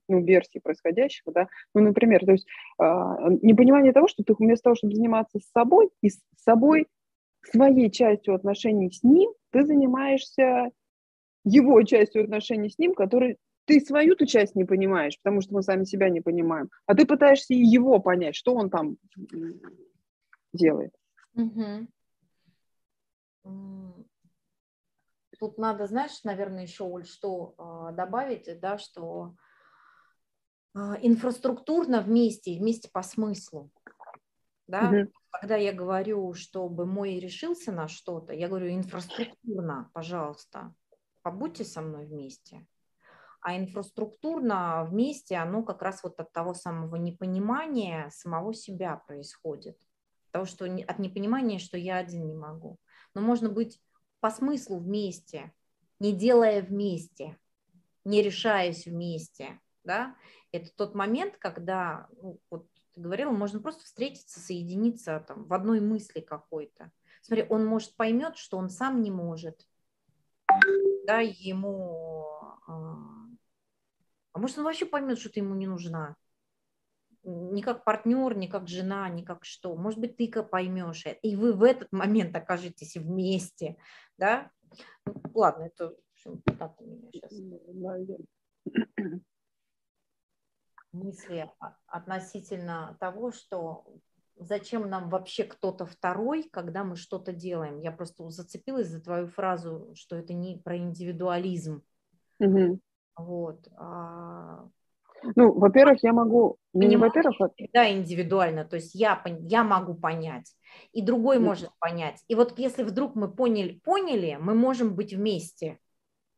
ну, 0.08 0.20
версии 0.24 0.58
происходящего, 0.58 1.32
да. 1.32 1.48
Ну, 1.74 1.82
например, 1.82 2.24
то 2.24 2.32
есть 2.32 2.46
а, 2.78 3.30
непонимание 3.42 3.92
того, 3.92 4.08
что 4.08 4.22
ты 4.22 4.34
вместо 4.38 4.64
того, 4.64 4.76
чтобы 4.76 4.94
заниматься 4.94 5.38
собой 5.52 5.90
и 6.02 6.10
с 6.10 6.20
собой 6.36 6.86
своей 7.50 7.90
частью 7.90 8.34
отношений 8.34 8.90
с 8.90 9.02
ним, 9.02 9.32
ты 9.50 9.64
занимаешься 9.64 10.70
его 11.44 11.82
частью 11.82 12.24
отношений 12.24 12.70
с 12.70 12.78
ним, 12.78 12.94
который 12.94 13.38
ты 13.64 13.80
свою-то 13.80 14.26
часть 14.26 14.54
не 14.54 14.64
понимаешь, 14.64 15.18
потому 15.22 15.42
что 15.42 15.54
мы 15.54 15.62
сами 15.62 15.84
себя 15.84 16.08
не 16.08 16.20
понимаем, 16.20 16.70
а 16.86 16.94
ты 16.94 17.06
пытаешься 17.06 17.54
и 17.54 17.58
его 17.58 17.98
понять, 18.00 18.34
что 18.34 18.54
он 18.54 18.70
там 18.70 18.96
делает. 20.52 20.94
Тут 25.38 25.56
надо, 25.56 25.86
знаешь, 25.86 26.24
наверное, 26.24 26.62
еще, 26.62 26.84
Оль, 26.84 27.06
что 27.06 27.54
э, 27.58 27.94
добавить, 27.94 28.58
да, 28.60 28.76
что 28.76 29.36
э, 30.74 30.78
инфраструктурно 31.02 32.00
вместе, 32.00 32.58
вместе 32.58 32.90
по 32.90 33.02
смыслу, 33.02 33.70
да, 34.68 34.90
угу. 34.90 35.12
когда 35.30 35.56
я 35.56 35.72
говорю, 35.72 36.34
чтобы 36.34 36.86
мой 36.86 37.18
решился 37.18 37.72
на 37.72 37.88
что-то, 37.88 38.34
я 38.34 38.48
говорю 38.48 38.68
инфраструктурно, 38.68 39.90
пожалуйста, 39.94 40.74
побудьте 41.22 41.64
со 41.64 41.80
мной 41.80 42.06
вместе, 42.06 42.66
а 43.40 43.56
инфраструктурно 43.56 44.86
вместе 44.88 45.36
оно 45.36 45.62
как 45.62 45.82
раз 45.82 46.02
вот 46.02 46.20
от 46.20 46.32
того 46.32 46.54
самого 46.54 46.96
непонимания 46.96 48.10
самого 48.10 48.52
себя 48.52 48.96
происходит. 49.06 49.78
Того, 50.32 50.44
что 50.44 50.66
от 50.66 50.98
непонимания, 50.98 51.58
что 51.58 51.78
я 51.78 51.96
один 51.96 52.26
не 52.26 52.34
могу. 52.34 52.78
Но 53.14 53.22
можно 53.22 53.48
быть 53.48 53.80
по 54.20 54.30
смыслу 54.30 54.78
вместе, 54.78 55.52
не 55.98 56.12
делая 56.12 56.60
вместе, 56.60 57.38
не 58.04 58.22
решаясь 58.22 58.86
вместе. 58.86 59.60
Да? 59.84 60.14
Это 60.52 60.70
тот 60.76 60.94
момент, 60.94 61.36
когда, 61.38 62.08
ну, 62.20 62.38
вот 62.50 62.66
ты 62.98 63.04
говорила, 63.04 63.30
можно 63.30 63.60
просто 63.60 63.84
встретиться, 63.84 64.40
соединиться 64.40 65.24
там, 65.26 65.44
в 65.44 65.54
одной 65.54 65.80
мысли 65.80 66.20
какой-то. 66.20 66.90
Смотри, 67.22 67.46
он 67.48 67.64
может 67.64 67.94
поймет, 67.94 68.36
что 68.36 68.58
он 68.58 68.68
сам 68.68 69.02
не 69.02 69.12
может. 69.12 69.68
Да, 71.06 71.20
ему 71.20 72.26
а, 72.66 72.96
а 74.32 74.38
может, 74.38 74.58
он 74.58 74.64
вообще 74.64 74.84
поймет, 74.84 75.18
что 75.18 75.30
ты 75.30 75.40
ему 75.40 75.54
не 75.54 75.66
нужна. 75.66 76.16
Не 77.24 77.62
как 77.62 77.84
партнер, 77.84 78.36
не 78.36 78.48
как 78.48 78.68
жена, 78.68 79.08
не 79.08 79.24
как 79.24 79.44
что. 79.44 79.76
Может 79.76 80.00
быть, 80.00 80.16
ты 80.16 80.42
поймешь 80.42 81.06
это. 81.06 81.18
И 81.22 81.36
вы 81.36 81.52
в 81.52 81.62
этот 81.62 81.92
момент 81.92 82.34
окажетесь 82.36 82.96
вместе. 82.96 83.76
Да? 84.16 84.50
Ну, 85.06 85.14
ладно, 85.34 85.64
это 85.64 85.94
так 86.58 86.80
у 86.80 86.84
меня 86.84 87.10
сейчас. 87.12 87.32
Мысли 90.92 91.50
относительно 91.86 92.96
того, 93.00 93.30
что 93.30 93.84
зачем 94.36 94.88
нам 94.88 95.10
вообще 95.10 95.44
кто-то 95.44 95.86
второй, 95.86 96.48
когда 96.50 96.84
мы 96.84 96.96
что-то 96.96 97.32
делаем. 97.32 97.80
Я 97.80 97.92
просто 97.92 98.28
зацепилась 98.30 98.88
за 98.88 99.00
твою 99.00 99.26
фразу, 99.26 99.92
что 99.94 100.16
это 100.16 100.32
не 100.32 100.56
про 100.56 100.76
индивидуализм. 100.76 101.82
Угу. 102.40 102.80
Вот. 103.16 103.68
А 103.76 104.68
ну, 105.34 105.52
во-первых, 105.52 106.02
я 106.02 106.12
могу, 106.12 106.58
не 106.72 106.96
во-первых, 106.96 107.36
да, 107.72 107.90
индивидуально, 107.90 108.64
то 108.64 108.76
есть 108.76 108.94
я, 108.94 109.22
я 109.40 109.64
могу 109.64 109.94
понять, 109.94 110.52
и 110.92 111.02
другой 111.02 111.38
может 111.38 111.70
понять. 111.78 112.22
И 112.28 112.34
вот 112.34 112.58
если 112.58 112.82
вдруг 112.82 113.14
мы 113.14 113.28
поняли, 113.28 113.80
поняли, 113.84 114.38
мы 114.40 114.54
можем 114.54 114.94
быть 114.94 115.12
вместе. 115.12 115.78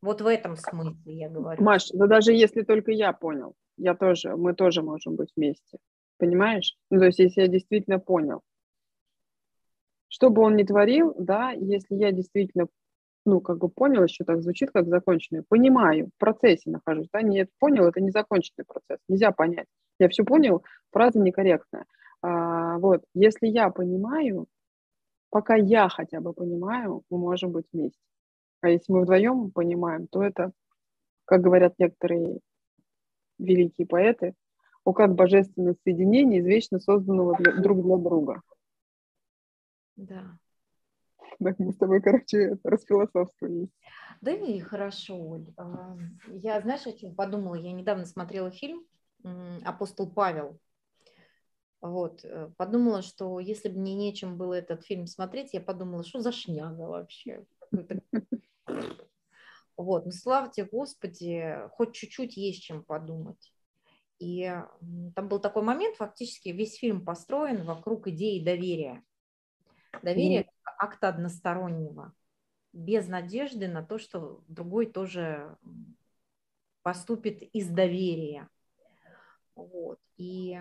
Вот 0.02 0.22
в 0.22 0.26
этом 0.26 0.56
смысле 0.56 1.14
я 1.14 1.28
говорю. 1.28 1.62
Маш, 1.62 1.88
да 1.92 2.06
даже 2.06 2.32
если 2.32 2.62
только 2.62 2.90
я 2.90 3.12
понял, 3.12 3.54
я 3.80 3.94
тоже, 3.94 4.36
мы 4.36 4.54
тоже 4.54 4.82
можем 4.82 5.16
быть 5.16 5.32
вместе. 5.36 5.78
Понимаешь? 6.18 6.76
Ну, 6.90 6.98
то 6.98 7.06
есть, 7.06 7.18
если 7.18 7.42
я 7.42 7.48
действительно 7.48 7.98
понял, 7.98 8.42
что 10.08 10.28
бы 10.28 10.42
он 10.42 10.56
ни 10.56 10.64
творил, 10.64 11.14
да, 11.18 11.52
если 11.52 11.94
я 11.94 12.12
действительно, 12.12 12.66
ну, 13.24 13.40
как 13.40 13.58
бы 13.58 13.68
понял, 13.68 14.02
еще 14.04 14.24
так 14.24 14.42
звучит, 14.42 14.70
как 14.70 14.86
законченный, 14.88 15.44
понимаю, 15.48 16.08
в 16.08 16.18
процессе 16.18 16.68
нахожусь, 16.70 17.08
да, 17.12 17.22
нет, 17.22 17.48
понял, 17.58 17.86
это 17.86 18.00
не 18.00 18.10
законченный 18.10 18.66
процесс, 18.66 18.98
нельзя 19.08 19.30
понять. 19.32 19.66
Я 19.98 20.08
все 20.08 20.24
понял, 20.24 20.62
фраза 20.90 21.18
некорректная. 21.18 21.86
А, 22.22 22.78
вот, 22.78 23.04
если 23.14 23.46
я 23.46 23.70
понимаю, 23.70 24.46
пока 25.30 25.54
я 25.54 25.88
хотя 25.88 26.20
бы 26.20 26.34
понимаю, 26.34 27.02
мы 27.08 27.18
можем 27.18 27.52
быть 27.52 27.66
вместе. 27.72 27.98
А 28.60 28.68
если 28.68 28.92
мы 28.92 29.02
вдвоем 29.02 29.50
понимаем, 29.52 30.06
то 30.06 30.22
это, 30.22 30.52
как 31.24 31.40
говорят 31.40 31.74
некоторые 31.78 32.40
великие 33.40 33.86
поэты, 33.86 34.34
о 34.84 34.92
как 34.92 35.14
божественное 35.14 35.76
соединение 35.84 36.40
извечно 36.40 36.78
созданного 36.78 37.36
для, 37.36 37.52
друг 37.60 37.82
для 37.82 37.96
друга. 37.96 38.42
Да. 39.96 40.38
Так 41.42 41.58
мы 41.58 41.72
с 41.72 41.76
тобой, 41.76 42.02
короче, 42.02 42.58
расфилософствовали. 42.64 43.68
Да 44.20 44.30
и 44.32 44.60
хорошо, 44.60 45.16
Оль. 45.16 45.46
А, 45.56 45.96
я, 46.28 46.60
знаешь, 46.60 46.86
о 46.86 46.92
чем 46.92 47.14
подумала? 47.14 47.54
Я 47.54 47.72
недавно 47.72 48.04
смотрела 48.04 48.50
фильм 48.50 48.84
«Апостол 49.64 50.10
Павел». 50.10 50.58
Вот, 51.80 52.22
э, 52.24 52.50
подумала, 52.58 53.00
что 53.00 53.40
если 53.40 53.70
бы 53.70 53.80
мне 53.80 53.94
нечем 53.94 54.36
было 54.36 54.52
этот 54.52 54.84
фильм 54.84 55.06
смотреть, 55.06 55.54
я 55.54 55.62
подумала, 55.62 56.04
что 56.04 56.20
за 56.20 56.30
шняга 56.30 56.82
вообще. 56.82 57.46
Вот, 59.82 60.04
ну 60.04 60.12
слава 60.12 60.50
тебе, 60.50 60.68
Господи, 60.70 61.56
хоть 61.70 61.94
чуть-чуть 61.94 62.36
есть 62.36 62.62
чем 62.62 62.84
подумать. 62.84 63.54
И 64.18 64.54
там 65.14 65.28
был 65.28 65.38
такой 65.38 65.62
момент, 65.62 65.96
фактически 65.96 66.50
весь 66.50 66.76
фильм 66.76 67.02
построен 67.02 67.64
вокруг 67.64 68.06
идеи 68.08 68.44
доверия. 68.44 69.02
Доверие 70.02 70.44
как 70.62 70.74
акта 70.78 71.08
одностороннего, 71.08 72.12
без 72.74 73.08
надежды 73.08 73.68
на 73.68 73.82
то, 73.82 73.96
что 73.96 74.44
другой 74.48 74.84
тоже 74.84 75.56
поступит 76.82 77.42
из 77.54 77.68
доверия. 77.70 78.50
Вот. 79.54 79.98
И 80.18 80.60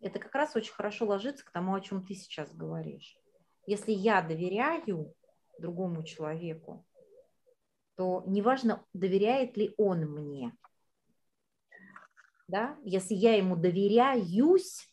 это 0.00 0.18
как 0.18 0.34
раз 0.34 0.56
очень 0.56 0.72
хорошо 0.72 1.06
ложится 1.06 1.44
к 1.44 1.52
тому, 1.52 1.76
о 1.76 1.80
чем 1.80 2.04
ты 2.04 2.14
сейчас 2.14 2.52
говоришь. 2.52 3.16
Если 3.66 3.92
я 3.92 4.20
доверяю 4.20 5.14
другому 5.60 6.02
человеку, 6.02 6.84
то 7.98 8.22
неважно, 8.28 8.84
доверяет 8.94 9.56
ли 9.56 9.74
он 9.76 10.02
мне. 10.02 10.52
Да? 12.46 12.78
Если 12.84 13.14
я 13.14 13.34
ему 13.34 13.56
доверяюсь, 13.56 14.88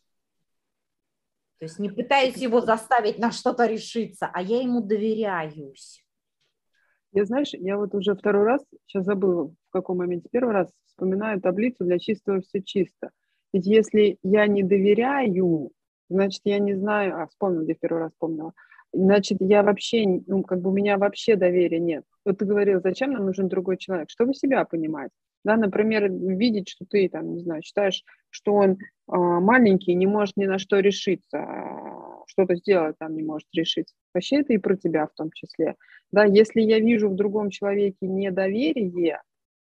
то 1.59 1.65
есть 1.65 1.77
не 1.77 1.89
пытаюсь 1.89 2.37
его 2.37 2.61
заставить 2.61 3.19
на 3.19 3.31
что-то 3.31 3.67
решиться, 3.67 4.27
а 4.33 4.41
я 4.41 4.59
ему 4.59 4.81
доверяюсь. 4.81 6.03
Я, 7.11 7.25
знаешь, 7.25 7.51
я 7.53 7.77
вот 7.77 7.93
уже 7.93 8.15
второй 8.15 8.43
раз, 8.43 8.65
сейчас 8.87 9.05
забыла, 9.05 9.49
в 9.49 9.69
каком 9.69 9.99
моменте, 9.99 10.27
первый 10.31 10.53
раз 10.55 10.73
вспоминаю 10.87 11.39
таблицу 11.39 11.85
для 11.85 11.99
чистого 11.99 12.41
все 12.41 12.63
чисто. 12.63 13.11
Ведь 13.53 13.67
если 13.67 14.17
я 14.23 14.47
не 14.47 14.63
доверяю, 14.63 15.71
значит, 16.09 16.41
я 16.43 16.57
не 16.57 16.73
знаю, 16.73 17.21
а, 17.21 17.27
вспомнила, 17.27 17.63
где 17.63 17.75
первый 17.75 17.99
раз 17.99 18.13
вспомнила, 18.13 18.53
значит, 18.95 19.37
я 19.41 19.63
вообще, 19.63 20.05
ну, 20.27 20.43
как 20.43 20.61
бы 20.61 20.69
у 20.69 20.73
меня 20.73 20.97
вообще 20.97 21.35
доверия 21.35 21.79
нет. 21.79 22.03
Вот 22.23 22.39
ты 22.39 22.45
говорил, 22.45 22.81
зачем 22.81 23.11
нам 23.11 23.25
нужен 23.25 23.47
другой 23.47 23.77
человек? 23.77 24.09
Чтобы 24.09 24.33
себя 24.33 24.65
понимать. 24.65 25.11
Да, 25.43 25.57
например, 25.57 26.11
видеть, 26.11 26.69
что 26.69 26.85
ты 26.89 27.07
там, 27.07 27.35
не 27.35 27.39
знаю, 27.39 27.61
считаешь, 27.61 28.03
что 28.31 28.55
он 28.55 28.71
э, 28.71 28.75
маленький, 29.07 29.93
не 29.93 30.07
может 30.07 30.37
ни 30.37 30.45
на 30.45 30.57
что 30.57 30.79
решиться, 30.79 31.37
э, 31.37 32.23
что-то 32.25 32.55
сделать 32.55 32.97
там 32.97 33.15
не 33.15 33.21
может 33.21 33.47
решить. 33.53 33.93
Вообще 34.13 34.37
это 34.37 34.53
и 34.53 34.57
про 34.57 34.75
тебя 34.75 35.05
в 35.05 35.13
том 35.13 35.29
числе. 35.31 35.75
Да, 36.11 36.25
если 36.25 36.61
я 36.61 36.79
вижу 36.79 37.09
в 37.09 37.15
другом 37.15 37.51
человеке 37.51 38.07
недоверие, 38.07 39.21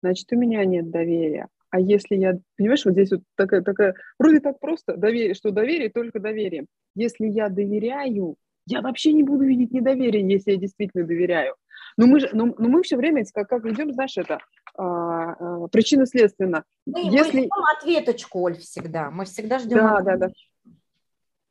значит, 0.03 0.33
у 0.33 0.39
меня 0.39 0.65
нет 0.65 0.89
доверия. 0.89 1.49
А 1.71 1.81
если 1.81 2.17
я, 2.17 2.39
понимаешь, 2.57 2.87
вот 2.87 2.93
здесь 2.93 3.11
вот 3.11 3.21
такая, 3.37 3.61
такая, 3.61 3.95
вроде 4.19 4.41
так 4.41 4.59
просто, 4.61 4.97
доверие, 4.97 5.35
что 5.35 5.51
доверие 5.51 5.91
только 5.91 6.19
доверие. 6.19 6.65
Если 6.95 7.27
я 7.27 7.51
доверяю, 7.51 8.37
я 8.69 8.83
вообще 8.83 9.13
не 9.13 9.23
буду 9.23 9.45
видеть 9.45 9.73
недоверие, 9.73 10.29
если 10.29 10.53
я 10.53 10.57
действительно 10.57 11.05
доверяю. 11.05 11.55
Но 11.97 12.07
мы, 12.07 12.21
же, 12.21 12.29
но, 12.33 12.55
но 12.59 12.69
мы 12.69 12.83
все 12.83 12.97
время, 12.97 13.25
как, 13.33 13.49
как 13.49 13.65
идем, 13.67 13.93
знаешь, 13.93 14.17
это 14.17 14.39
а, 14.77 15.33
а, 15.33 15.69
причинно-следственно. 15.69 16.65
Мы, 16.87 17.01
Если... 17.01 17.41
мы 17.41 17.45
ждем 17.47 17.65
ответочку, 17.77 18.41
Оль, 18.41 18.59
всегда. 18.59 19.11
Мы 19.11 19.25
всегда 19.25 19.59
ждем 19.59 19.79
да, 19.79 19.97
ответочку. 19.97 20.21
Да, 20.21 20.27
да. 20.27 20.75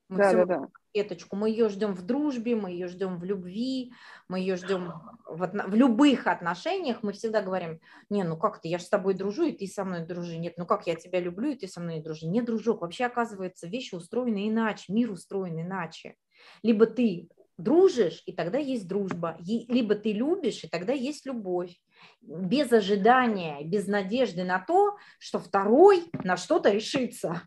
Мы 0.10 0.18
да, 0.18 0.34
да, 0.34 0.46
да. 0.46 0.68
Ответочку. 0.94 1.36
Мы 1.36 1.50
ее 1.50 1.68
ждем 1.68 1.94
в 1.94 2.06
дружбе, 2.06 2.56
мы 2.56 2.72
ее 2.72 2.88
ждем 2.88 3.18
в 3.18 3.26
любви, 3.26 3.92
мы 4.30 4.40
ее 4.40 4.56
ждем 4.56 4.94
в, 5.26 5.46
в 5.46 5.76
любых 5.76 6.28
отношениях. 6.28 7.04
Мы 7.04 7.12
всегда 7.12 7.42
говорим, 7.42 7.82
не, 8.10 8.24
ну 8.24 8.38
как 8.38 8.62
ты, 8.62 8.70
я 8.70 8.78
же 8.78 8.86
с 8.86 8.90
тобой 8.90 9.16
дружу, 9.16 9.44
и 9.44 9.52
ты 9.52 9.68
со 9.68 9.84
мной 9.84 10.06
дружи. 10.06 10.38
Нет, 10.38 10.54
ну 10.58 10.66
как 10.66 10.88
я 10.88 10.96
тебя 10.96 11.20
люблю, 11.20 11.52
и 11.52 11.56
ты 11.56 11.68
со 11.68 11.82
мной 11.82 12.00
дружи. 12.00 12.26
Не, 12.26 12.42
дружок, 12.42 12.82
вообще 12.82 13.06
оказывается, 13.06 13.68
вещи 13.68 13.96
устроены 13.96 14.48
иначе, 14.48 14.94
мир 14.94 15.12
устроен 15.12 15.60
иначе. 15.60 16.16
Либо 16.64 16.86
ты 16.86 17.30
дружишь, 17.58 18.24
и 18.26 18.34
тогда 18.34 18.58
есть 18.58 18.88
дружба. 18.88 19.38
Либо 19.40 19.96
ты 19.96 20.14
любишь, 20.14 20.64
и 20.64 20.68
тогда 20.68 20.94
есть 20.94 21.26
любовь. 21.26 21.76
Без 22.22 22.72
ожидания, 22.72 23.64
без 23.64 23.88
надежды 23.88 24.44
на 24.44 24.60
то, 24.60 24.96
что 25.20 25.40
второй 25.40 26.04
на 26.24 26.38
что-то 26.38 26.72
решится. 26.72 27.42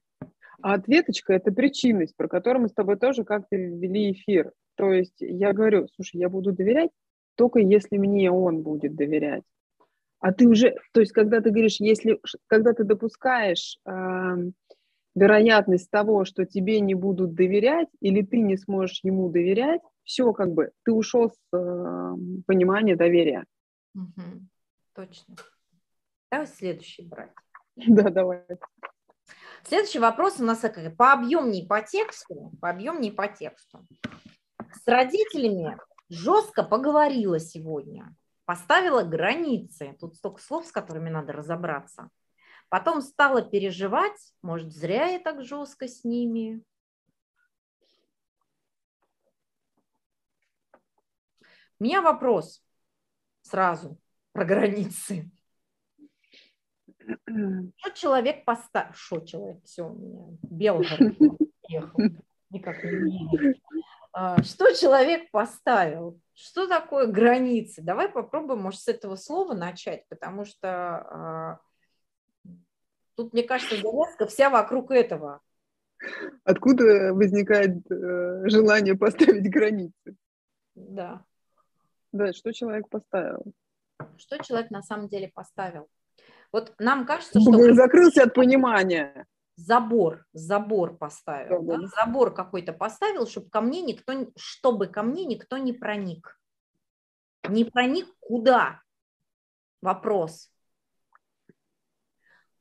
А 0.62 0.74
ответочка– 0.74 1.32
это 1.34 1.52
причинность, 1.52 2.16
про 2.16 2.28
которую 2.28 2.62
мы 2.62 2.68
с 2.68 2.74
тобой 2.74 2.98
тоже 2.98 3.24
как-то 3.24 3.56
ввели 3.56 4.12
эфир. 4.12 4.52
То 4.74 4.92
есть 4.92 5.16
я 5.20 5.52
говорю, 5.52 5.88
слушай, 5.94 6.16
я 6.16 6.28
буду 6.28 6.52
доверять 6.52 6.90
только 7.40 7.58
если 7.58 7.96
мне 7.96 8.30
он 8.30 8.60
будет 8.60 8.94
доверять. 8.96 9.44
А 10.18 10.30
ты 10.30 10.46
уже, 10.46 10.76
то 10.92 11.00
есть 11.00 11.12
когда 11.12 11.40
ты 11.40 11.48
говоришь, 11.48 11.80
если, 11.80 12.20
когда 12.48 12.74
ты 12.74 12.84
допускаешь 12.84 13.78
э, 13.86 14.50
вероятность 15.20 15.90
того, 15.90 16.24
что 16.24 16.46
тебе 16.46 16.80
не 16.80 16.94
будут 16.94 17.34
доверять, 17.34 17.88
или 18.00 18.22
ты 18.22 18.40
не 18.40 18.56
сможешь 18.56 19.00
ему 19.02 19.28
доверять, 19.28 19.82
все 20.02 20.32
как 20.32 20.52
бы, 20.54 20.72
ты 20.82 20.92
ушел 20.92 21.30
с 21.30 21.56
э, 21.56 22.14
понимания 22.46 22.96
доверия. 22.96 23.44
Угу. 23.94 24.22
Точно. 24.94 25.36
Давай 26.30 26.46
следующий 26.46 27.06
брать. 27.06 27.32
Да, 27.76 28.10
давай. 28.10 28.44
Следующий 29.62 30.00
вопрос 30.00 30.40
у 30.40 30.44
нас 30.44 30.64
по 30.96 31.12
объемней 31.12 31.66
по 31.66 31.82
тексту, 31.82 32.52
по 32.60 32.70
объемней 32.70 33.12
по 33.12 33.28
тексту. 33.28 33.86
С 34.72 34.86
родителями 34.86 35.78
жестко 36.08 36.62
поговорила 36.62 37.38
сегодня, 37.38 38.14
поставила 38.44 39.02
границы. 39.02 39.96
Тут 40.00 40.16
столько 40.16 40.42
слов, 40.42 40.66
с 40.66 40.72
которыми 40.72 41.08
надо 41.08 41.32
разобраться. 41.32 42.10
Потом 42.70 43.02
стала 43.02 43.42
переживать, 43.42 44.32
может, 44.42 44.72
зря 44.72 45.06
я 45.06 45.18
так 45.18 45.44
жестко 45.44 45.88
с 45.88 46.04
ними. 46.04 46.62
У 51.80 51.84
меня 51.84 52.00
вопрос 52.00 52.64
сразу 53.42 53.98
про 54.32 54.44
границы. 54.44 55.28
Что 57.26 57.90
человек 57.94 58.44
поставил? 58.44 58.92
Что 58.94 59.20
человек? 59.20 59.64
Все, 59.64 59.88
у 59.88 59.94
меня 59.96 60.38
Белгород 60.42 61.16
а, 64.12 64.40
Что 64.44 64.72
человек 64.74 65.28
поставил? 65.32 66.20
Что 66.34 66.68
такое 66.68 67.08
границы? 67.08 67.82
Давай 67.82 68.08
попробуем, 68.08 68.60
может, 68.62 68.80
с 68.80 68.88
этого 68.88 69.16
слова 69.16 69.54
начать, 69.54 70.06
потому 70.08 70.44
что 70.44 70.68
а, 70.68 71.60
Тут, 73.20 73.34
мне 73.34 73.42
кажется, 73.42 73.76
завязка 73.76 74.26
вся 74.26 74.48
вокруг 74.48 74.90
этого. 74.90 75.42
Откуда 76.42 77.12
возникает 77.12 77.84
э, 77.90 78.48
желание 78.48 78.96
поставить 78.96 79.50
границы? 79.50 80.16
Да. 80.74 81.22
Да, 82.12 82.32
что 82.32 82.54
человек 82.54 82.88
поставил? 82.88 83.52
Что 84.16 84.42
человек 84.42 84.70
на 84.70 84.82
самом 84.82 85.10
деле 85.10 85.30
поставил? 85.34 85.88
Вот 86.50 86.72
нам 86.78 87.04
кажется, 87.04 87.38
что... 87.38 87.50
Он 87.50 87.74
закрылся 87.74 88.22
от 88.22 88.32
понимания. 88.32 89.26
Забор, 89.56 90.24
забор 90.32 90.96
поставил. 90.96 91.62
Да, 91.62 91.76
да? 91.76 91.88
Забор 91.88 92.32
какой-то 92.32 92.72
поставил, 92.72 93.26
чтобы 93.26 93.50
ко 93.50 93.60
мне 93.60 93.82
никто, 93.82 94.30
чтобы 94.34 94.86
ко 94.86 95.02
мне 95.02 95.26
никто 95.26 95.58
не 95.58 95.74
проник. 95.74 96.40
Не 97.46 97.66
проник 97.66 98.06
куда? 98.18 98.80
Вопрос 99.82 100.50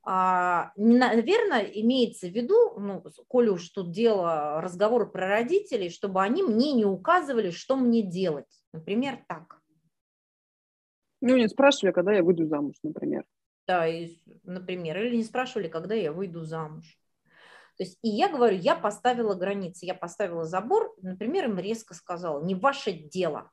а, 0.04 0.72
наверное, 0.76 1.64
имеется 1.64 2.28
в 2.28 2.32
виду, 2.32 2.80
ну, 2.80 3.04
коли 3.28 3.50
уж 3.50 3.70
тут 3.70 3.92
дело, 3.92 4.62
разговор 4.62 5.12
про 5.12 5.28
родителей, 5.28 5.90
чтобы 5.90 6.22
они 6.22 6.44
мне 6.44 6.74
не 6.74 6.86
указывали, 6.86 7.52
что 7.52 7.76
мне 7.76 8.02
делать. 8.02 8.64
Например, 8.74 9.20
так. 9.28 9.62
Ну, 11.22 11.36
не 11.36 11.50
спрашивали, 11.50 11.92
когда 11.92 12.14
я 12.14 12.24
выйду 12.24 12.46
замуж, 12.48 12.76
например. 12.82 13.26
Да, 13.68 13.88
и, 13.88 14.18
например, 14.44 15.00
или 15.00 15.18
не 15.18 15.24
спрашивали, 15.24 15.68
когда 15.68 15.94
я 15.96 16.12
выйду 16.12 16.44
замуж. 16.44 16.98
То 17.78 17.84
есть, 17.84 17.98
и 18.02 18.10
я 18.10 18.30
говорю, 18.30 18.58
я 18.58 18.76
поставила 18.76 19.36
границы, 19.36 19.86
я 19.86 19.94
поставила 19.94 20.44
забор, 20.44 20.96
например, 21.02 21.46
им 21.46 21.60
резко 21.60 21.94
сказала, 21.94 22.44
не 22.44 22.56
ваше 22.56 22.92
дело. 22.92 23.52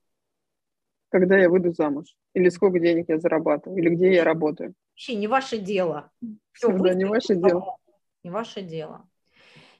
Когда 1.11 1.39
я 1.39 1.49
выйду 1.49 1.73
замуж? 1.73 2.17
Или 2.35 2.49
сколько 2.49 2.81
денег 2.81 3.09
я 3.09 3.19
зарабатываю? 3.19 3.79
Или 3.79 3.95
где 3.95 4.15
я 4.15 4.25
работаю? 4.25 4.75
Вообще 4.93 5.15
не 5.15 5.29
ваше 5.29 5.59
дело. 5.59 6.11
Все, 6.53 6.77
да, 6.77 6.95
не 6.95 7.05
ваше 7.05 7.35
дело. 7.35 7.77
Не 8.23 8.31
ваше 8.31 8.63
дело. 8.63 9.09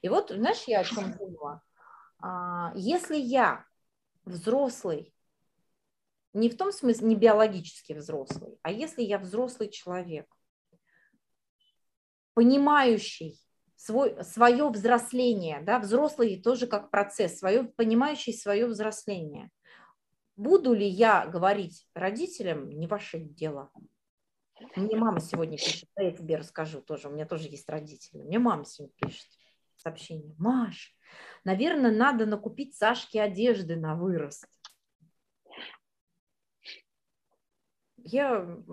И 0.01 0.09
вот, 0.09 0.29
знаешь, 0.29 0.63
я 0.67 0.79
о 0.79 0.83
чем 0.83 1.13
думала? 1.17 1.61
А, 2.19 2.71
если 2.75 3.17
я 3.17 3.65
взрослый, 4.25 5.13
не 6.33 6.49
в 6.49 6.57
том 6.57 6.71
смысле, 6.71 7.07
не 7.07 7.15
биологически 7.15 7.93
взрослый, 7.93 8.57
а 8.61 8.71
если 8.71 9.01
я 9.01 9.17
взрослый 9.17 9.69
человек, 9.69 10.27
понимающий, 12.33 13.39
свой, 13.75 14.23
свое 14.23 14.69
взросление, 14.69 15.61
да, 15.61 15.79
взрослый 15.79 16.41
тоже 16.41 16.67
как 16.67 16.91
процесс, 16.91 17.39
свое, 17.39 17.63
понимающий 17.63 18.33
свое 18.33 18.67
взросление. 18.67 19.49
Буду 20.37 20.73
ли 20.73 20.87
я 20.87 21.25
говорить 21.25 21.87
родителям, 21.95 22.69
не 22.69 22.85
ваше 22.85 23.19
дело. 23.19 23.71
Мне 24.75 24.95
мама 24.95 25.19
сегодня 25.19 25.57
пишет, 25.57 25.89
да 25.95 26.03
я 26.03 26.11
тебе 26.11 26.37
расскажу 26.37 26.79
тоже, 26.81 27.09
у 27.09 27.11
меня 27.11 27.25
тоже 27.25 27.47
есть 27.47 27.67
родители. 27.67 28.21
Мне 28.21 28.37
мама 28.37 28.63
сегодня 28.63 28.95
пишет 28.97 29.27
сообщение. 29.77 30.35
Маш, 30.37 30.95
наверное, 31.43 31.91
надо 31.91 32.27
накупить 32.27 32.75
Сашке 32.75 33.21
одежды 33.21 33.75
на 33.75 33.95
вырост. 33.95 34.47
Я 37.97 38.63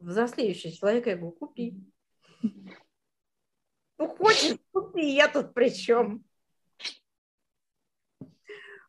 взрослеющий 0.00 0.72
человек, 0.72 1.06
я 1.06 1.16
говорю, 1.16 1.36
купи. 1.36 1.80
Ну, 3.98 4.08
хочешь, 4.16 4.58
купи, 4.72 5.14
я 5.14 5.28
тут 5.28 5.54
при 5.54 5.70
чем? 5.70 6.25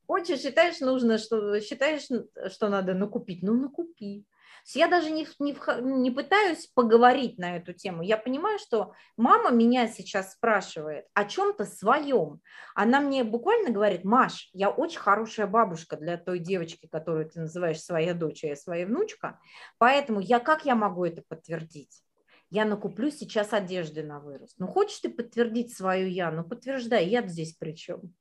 Хочешь, 0.08 0.40
считаешь, 0.40 0.80
нужно, 0.80 1.18
что 1.18 1.60
считаешь, 1.60 2.08
что 2.52 2.70
надо 2.70 2.94
накупить, 2.94 3.44
ну 3.44 3.54
накупи. 3.54 4.26
Я 4.74 4.88
даже 4.88 5.12
не, 5.12 5.28
не, 5.40 5.56
не 6.02 6.12
пытаюсь 6.12 6.68
поговорить 6.68 7.38
на 7.38 7.58
эту 7.58 7.74
тему. 7.74 8.02
Я 8.02 8.18
понимаю, 8.18 8.60
что 8.60 8.94
мама 9.16 9.50
меня 9.52 9.88
сейчас 9.88 10.34
спрашивает 10.34 11.06
о 11.14 11.24
чем-то 11.26 11.66
своем. 11.66 12.42
Она 12.76 13.00
мне 13.00 13.24
буквально 13.24 13.70
говорит, 13.70 14.04
Маш, 14.04 14.50
я 14.54 14.70
очень 14.70 15.00
хорошая 15.00 15.48
бабушка 15.48 15.96
для 15.96 16.18
той 16.18 16.40
девочки, 16.40 16.88
которую 16.92 17.30
ты 17.30 17.42
называешь 17.42 17.82
своя 17.82 18.14
дочь, 18.14 18.44
а 18.44 18.48
я 18.48 18.56
своя 18.56 18.86
внучка. 18.86 19.40
Поэтому 19.78 20.20
я 20.20 20.40
как 20.40 20.66
я 20.66 20.76
могу 20.76 21.06
это 21.06 21.22
подтвердить? 21.28 22.02
я 22.50 22.66
накуплю 22.66 23.12
сейчас 23.12 23.54
одежды 23.54 24.04
на 24.04 24.20
вырост. 24.20 24.56
Ну, 24.58 24.68
хочешь 24.68 25.00
ты 25.00 25.10
подтвердить 25.10 25.76
свою 25.76 26.08
я, 26.08 26.32
ну, 26.32 26.44
подтверждай, 26.44 27.06
я 27.08 27.26
здесь 27.28 27.54
при 27.54 27.74
чем? 27.74 28.14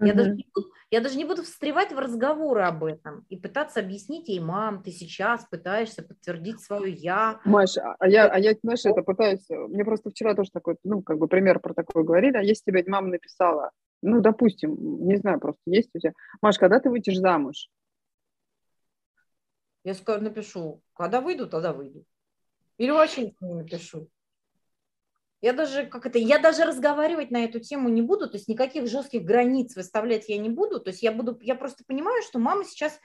Я, 0.00 0.14
даже 0.14 0.30
не 0.30 0.46
буду, 0.54 0.72
я 0.90 1.00
даже 1.00 1.16
не 1.16 1.24
буду 1.24 1.42
встревать 1.42 1.92
в 1.92 1.98
разговоры 1.98 2.62
об 2.62 2.84
этом 2.84 3.26
и 3.28 3.36
пытаться 3.36 3.80
объяснить 3.80 4.28
ей, 4.28 4.38
мам, 4.38 4.82
ты 4.82 4.92
сейчас 4.92 5.44
пытаешься 5.46 6.02
подтвердить 6.02 6.60
свою 6.60 6.86
я. 6.86 7.40
Маша, 7.44 7.96
а 7.98 8.08
я, 8.08 8.28
а 8.28 8.38
я, 8.38 8.54
знаешь, 8.62 8.84
это 8.84 9.02
пытаюсь, 9.02 9.44
мне 9.48 9.84
просто 9.84 10.10
вчера 10.10 10.34
тоже 10.34 10.50
такой, 10.52 10.76
ну, 10.84 11.02
как 11.02 11.18
бы 11.18 11.26
пример 11.26 11.58
про 11.58 11.74
такое 11.74 12.04
говорили, 12.04 12.36
а 12.36 12.42
если 12.42 12.70
тебе 12.70 12.84
мама 12.86 13.08
написала, 13.08 13.72
ну, 14.00 14.20
допустим, 14.20 15.04
не 15.04 15.16
знаю, 15.16 15.40
просто 15.40 15.62
есть 15.66 15.90
у 15.94 15.98
тебя, 15.98 16.12
Маш, 16.40 16.58
когда 16.58 16.78
ты 16.78 16.90
выйдешь 16.90 17.18
замуж? 17.18 17.68
Я 19.82 19.94
скажу, 19.94 20.22
напишу, 20.22 20.82
когда 20.94 21.20
выйду, 21.20 21.48
тогда 21.48 21.72
выйду. 21.72 22.04
Или 22.76 22.90
вообще 22.90 23.34
не 23.40 23.54
напишу. 23.54 24.08
Я 25.40 25.52
даже, 25.52 25.86
как 25.86 26.04
это, 26.06 26.18
я 26.18 26.38
даже 26.38 26.64
разговаривать 26.64 27.30
на 27.30 27.44
эту 27.44 27.60
тему 27.60 27.88
не 27.88 28.02
буду, 28.02 28.28
то 28.28 28.36
есть 28.36 28.48
никаких 28.48 28.88
жестких 28.88 29.22
границ 29.22 29.76
выставлять 29.76 30.28
я 30.28 30.36
не 30.36 30.48
буду, 30.48 30.80
то 30.80 30.90
есть 30.90 31.02
я 31.02 31.12
буду, 31.12 31.38
я 31.42 31.54
просто 31.54 31.84
понимаю, 31.86 32.22
что 32.22 32.40
мама 32.40 32.64
сейчас 32.64 32.98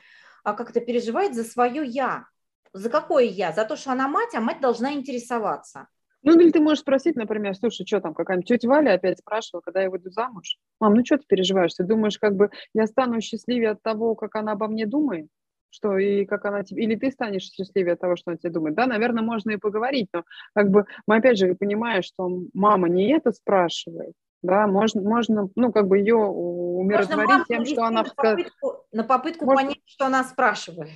а, 0.43 0.53
как-то 0.53 0.81
переживает 0.81 1.36
за 1.36 1.43
свое 1.43 1.86
я. 1.86 2.25
За 2.73 2.89
какое 2.89 3.25
я? 3.25 3.51
За 3.51 3.65
то, 3.65 3.75
что 3.75 3.91
она 3.91 4.07
мать, 4.07 4.34
а 4.34 4.41
мать 4.41 4.61
должна 4.61 4.93
интересоваться. 4.93 5.88
Ну, 6.23 6.39
или 6.39 6.51
ты 6.51 6.59
можешь 6.59 6.79
спросить, 6.79 7.15
например, 7.17 7.53
слушай, 7.55 7.86
что 7.86 7.99
там, 7.99 8.13
какая-нибудь 8.13 8.47
тетя 8.47 8.67
Валя 8.67 8.93
опять 8.93 9.19
спрашивала, 9.19 9.61
когда 9.61 9.81
я 9.81 9.89
выйду 9.89 10.09
замуж. 10.09 10.57
Мам, 10.79 10.93
ну 10.95 11.05
что 11.05 11.17
ты 11.17 11.25
переживаешь? 11.27 11.73
Ты 11.73 11.84
думаешь, 11.84 12.17
как 12.17 12.36
бы 12.36 12.49
я 12.73 12.88
стану 12.88 13.19
счастливее 13.21 13.71
от 13.71 13.84
того, 13.84 14.15
как 14.15 14.36
она 14.36 14.53
обо 14.53 14.67
мне 14.67 14.88
думает? 14.88 15.27
Что 15.74 15.97
и 15.97 16.26
как 16.26 16.45
она 16.45 16.63
тебе, 16.63 16.84
или 16.84 16.95
ты 16.95 17.09
станешь 17.11 17.49
счастливее 17.49 17.93
от 17.93 17.99
того, 17.99 18.15
что 18.15 18.32
она 18.32 18.38
тебе 18.38 18.51
думает. 18.51 18.76
Да, 18.76 18.86
наверное, 18.86 19.24
можно 19.24 19.51
и 19.51 19.57
поговорить, 19.57 20.07
но 20.13 20.24
как 20.53 20.69
бы 20.69 20.86
мы 21.07 21.17
опять 21.17 21.39
же 21.39 21.55
понимаем, 21.55 22.03
что 22.03 22.30
мама 22.53 22.89
не 22.89 23.11
это 23.11 23.32
спрашивает, 23.32 24.13
да, 24.43 24.67
можно, 24.67 25.01
можно 25.01 25.49
ну, 25.55 25.71
как 25.71 25.88
бы 25.88 25.97
ее 25.97 26.15
умиротворить 26.15 27.47
тем, 27.47 27.65
что 27.65 27.86
она... 27.86 28.03
На 28.03 28.09
попытку, 28.13 28.86
на 28.91 29.03
попытку 29.03 29.45
можно... 29.45 29.61
понять, 29.61 29.82
что 29.86 30.05
она 30.05 30.24
спрашивает. 30.24 30.91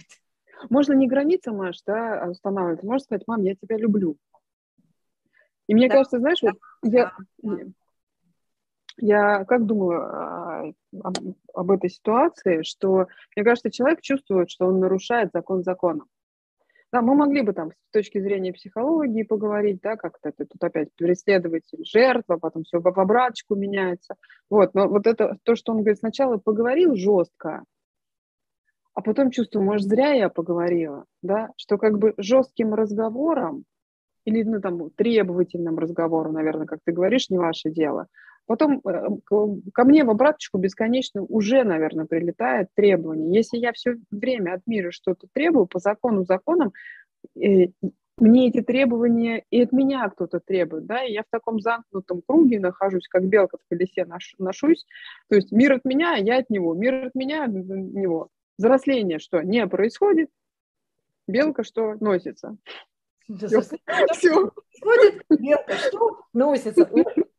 Можно 0.69 0.93
не 0.93 1.07
границы, 1.07 1.51
Маш, 1.51 1.81
да, 1.85 2.27
устанавливать, 2.29 2.83
можно 2.83 2.99
сказать, 2.99 3.23
мам, 3.25 3.41
я 3.41 3.55
тебя 3.55 3.77
люблю. 3.77 4.15
И 5.67 5.73
мне 5.73 5.87
да. 5.87 5.95
кажется, 5.95 6.19
знаешь, 6.19 6.41
вот 6.41 6.55
я, 6.83 7.13
я 8.97 9.45
как 9.45 9.65
думаю 9.65 10.01
а, 10.01 10.73
об, 11.03 11.17
об 11.53 11.71
этой 11.71 11.89
ситуации, 11.89 12.63
что, 12.63 13.07
мне 13.35 13.45
кажется, 13.45 13.71
человек 13.71 14.01
чувствует, 14.01 14.49
что 14.49 14.67
он 14.67 14.79
нарушает 14.79 15.31
закон 15.33 15.63
законом. 15.63 16.07
Да, 16.91 17.01
мы 17.01 17.15
могли 17.15 17.41
бы 17.41 17.51
там 17.51 17.71
с 17.71 17.91
точки 17.91 18.19
зрения 18.19 18.53
психологии 18.53 19.23
поговорить, 19.23 19.81
да, 19.81 19.97
как-то 19.97 20.29
это 20.29 20.45
тут 20.45 20.63
опять 20.63 20.87
преследователь, 20.95 21.83
жертва, 21.83 22.37
потом 22.37 22.63
все 22.63 22.79
в 22.79 22.87
обраточку 22.87 23.55
меняется. 23.55 24.15
Вот, 24.49 24.73
но 24.73 24.87
вот 24.87 25.05
это 25.05 25.37
то, 25.43 25.55
что 25.55 25.73
он 25.73 25.79
говорит, 25.79 25.99
сначала 25.99 26.37
поговорил 26.37 26.95
жестко, 26.95 27.65
а 28.93 29.01
потом 29.01 29.31
чувствую, 29.31 29.65
может, 29.65 29.85
зря 29.85 30.13
я 30.13 30.29
поговорила, 30.29 31.05
да, 31.21 31.51
что 31.57 31.77
как 31.77 31.99
бы 31.99 32.13
жестким 32.17 32.73
разговором 32.73 33.65
или 34.23 34.43
ну, 34.43 34.61
там, 34.61 34.89
требовательным 34.91 35.77
разговором, 35.77 36.33
наверное, 36.33 36.65
как 36.67 36.79
ты 36.83 36.93
говоришь, 36.93 37.29
не 37.29 37.37
ваше 37.37 37.69
дело, 37.69 38.07
Потом 38.47 38.81
э, 38.85 39.07
ко 39.73 39.83
мне 39.83 40.05
в 40.05 40.09
обраточку 40.09 40.57
бесконечно 40.57 41.21
уже, 41.21 41.63
наверное, 41.63 42.05
прилетает 42.05 42.69
требование. 42.73 43.35
Если 43.35 43.57
я 43.57 43.73
все 43.73 43.97
время 44.09 44.53
от 44.53 44.65
мира 44.65 44.91
что-то 44.91 45.27
требую 45.33 45.67
по 45.67 45.79
закону, 45.79 46.23
законам, 46.23 46.71
э, 47.35 47.67
мне 48.17 48.47
эти 48.47 48.61
требования 48.61 49.43
и 49.51 49.61
от 49.61 49.73
меня 49.73 50.09
кто-то 50.09 50.39
требует, 50.39 50.85
да, 50.85 51.03
и 51.03 51.11
я 51.11 51.23
в 51.23 51.29
таком 51.29 51.59
замкнутом 51.59 52.23
круге 52.25 52.59
нахожусь, 52.59 53.07
как 53.07 53.25
белка 53.25 53.57
в 53.57 53.69
колесе 53.69 54.07
ношусь, 54.39 54.85
то 55.29 55.35
есть 55.35 55.51
мир 55.51 55.73
от 55.73 55.85
меня, 55.85 56.15
а 56.15 56.17
я 56.17 56.37
от 56.37 56.49
него, 56.49 56.73
мир 56.73 57.07
от 57.07 57.15
меня, 57.15 57.43
от 57.43 57.51
него. 57.51 58.29
Взросление 58.57 59.19
что? 59.19 59.41
Не 59.41 59.67
происходит, 59.67 60.29
белка 61.27 61.63
что? 61.63 61.95
Носится. 61.99 62.57
Все. 63.27 63.51
Происходит, 63.85 65.25
белка 65.29 65.75
что? 65.75 66.21
Носится. 66.33 66.89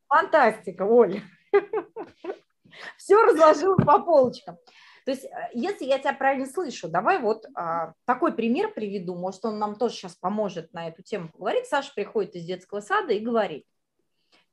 Фантастика, 0.09 0.83
Оля. 0.83 1.23
Все 2.97 3.23
разложила 3.23 3.77
по 3.77 4.01
полочкам. 4.01 4.59
То 5.05 5.13
есть, 5.13 5.25
э, 5.25 5.29
если 5.55 5.87
я 5.87 5.99
тебя 5.99 6.13
правильно 6.13 6.47
слышу, 6.47 6.89
давай 6.89 7.19
вот 7.19 7.47
а, 7.55 7.95
такой 8.05 8.35
пример 8.35 8.73
приведу, 8.75 9.15
может, 9.15 9.45
он 9.45 9.59
нам 9.59 9.77
тоже 9.77 9.95
сейчас 9.95 10.17
поможет 10.17 10.73
на 10.75 10.89
эту 10.89 11.03
тему 11.03 11.31
поговорить. 11.31 11.67
Саша 11.67 11.93
приходит 11.95 12.37
из 12.37 12.45
детского 12.45 12.81
сада 12.81 13.15
и 13.15 13.21
говорит, 13.21 13.65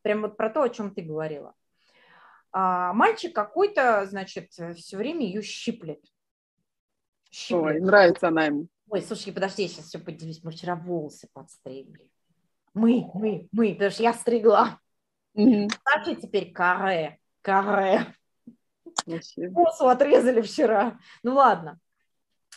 прям 0.01 0.21
вот 0.21 0.37
про 0.37 0.49
то, 0.49 0.61
о 0.61 0.69
чем 0.69 0.95
ты 0.95 1.01
говорила. 1.01 1.53
А, 2.53 2.93
мальчик 2.93 3.35
какой-то, 3.35 4.05
значит, 4.05 4.51
все 4.51 4.97
время 4.97 5.25
ее 5.25 5.41
щиплет. 5.41 5.99
щиплет. 7.29 7.65
Ой, 7.65 7.81
нравится 7.81 8.29
она 8.29 8.45
ему. 8.45 8.67
Ой, 8.89 9.01
слушай, 9.01 9.33
подожди, 9.33 9.63
я 9.63 9.67
сейчас 9.67 9.87
все 9.87 9.99
поделюсь. 9.99 10.41
Мы 10.41 10.51
вчера 10.51 10.75
волосы 10.75 11.27
подстригли. 11.33 12.09
Мы, 12.73 13.09
мы, 13.13 13.49
мы, 13.51 13.73
потому 13.73 13.91
что 13.91 14.03
я 14.03 14.13
стригла. 14.13 14.79
Угу. 15.35 15.69
Наши 15.85 16.15
теперь 16.15 16.51
каре, 16.51 17.19
каре. 17.41 18.15
Косу 19.53 19.87
отрезали 19.87 20.41
вчера. 20.41 20.97
Ну 21.23 21.35
ладно. 21.35 21.79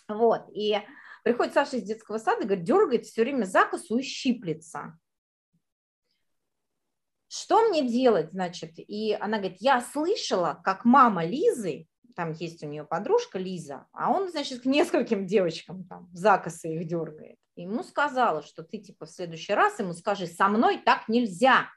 Вот. 0.09 0.49
И 0.55 0.79
приходит 1.25 1.55
Саша 1.55 1.77
из 1.77 1.83
детского 1.83 2.19
сада, 2.19 2.45
говорит, 2.45 2.65
дергает 2.65 3.05
все 3.05 3.23
время 3.23 3.45
за 3.45 3.65
косу 3.67 3.99
и 3.99 4.03
щиплется. 4.03 4.99
Что 7.29 7.69
мне 7.69 7.87
делать, 7.87 8.31
значит? 8.31 8.75
И 8.77 9.13
она 9.21 9.39
говорит, 9.39 9.59
я 9.61 9.83
слышала, 9.83 10.61
как 10.65 10.87
мама 10.87 11.27
Лизы, 11.27 11.87
там 12.17 12.33
есть 12.33 12.63
у 12.63 12.67
нее 12.67 12.85
подружка 12.85 13.39
Лиза, 13.39 13.87
а 13.93 14.11
он, 14.11 14.31
значит, 14.31 14.63
к 14.63 14.65
нескольким 14.65 15.27
девочкам 15.27 15.85
там 15.85 16.09
за 16.13 16.39
косы 16.39 16.75
их 16.75 16.87
дергает. 16.87 17.37
И 17.55 17.63
ему 17.63 17.83
сказала, 17.83 18.43
что 18.43 18.63
ты, 18.63 18.79
типа, 18.79 19.05
в 19.05 19.11
следующий 19.11 19.53
раз 19.53 19.79
ему 19.79 19.93
скажи, 19.93 20.27
со 20.27 20.49
мной 20.49 20.79
так 20.79 21.09
нельзя. 21.09 21.69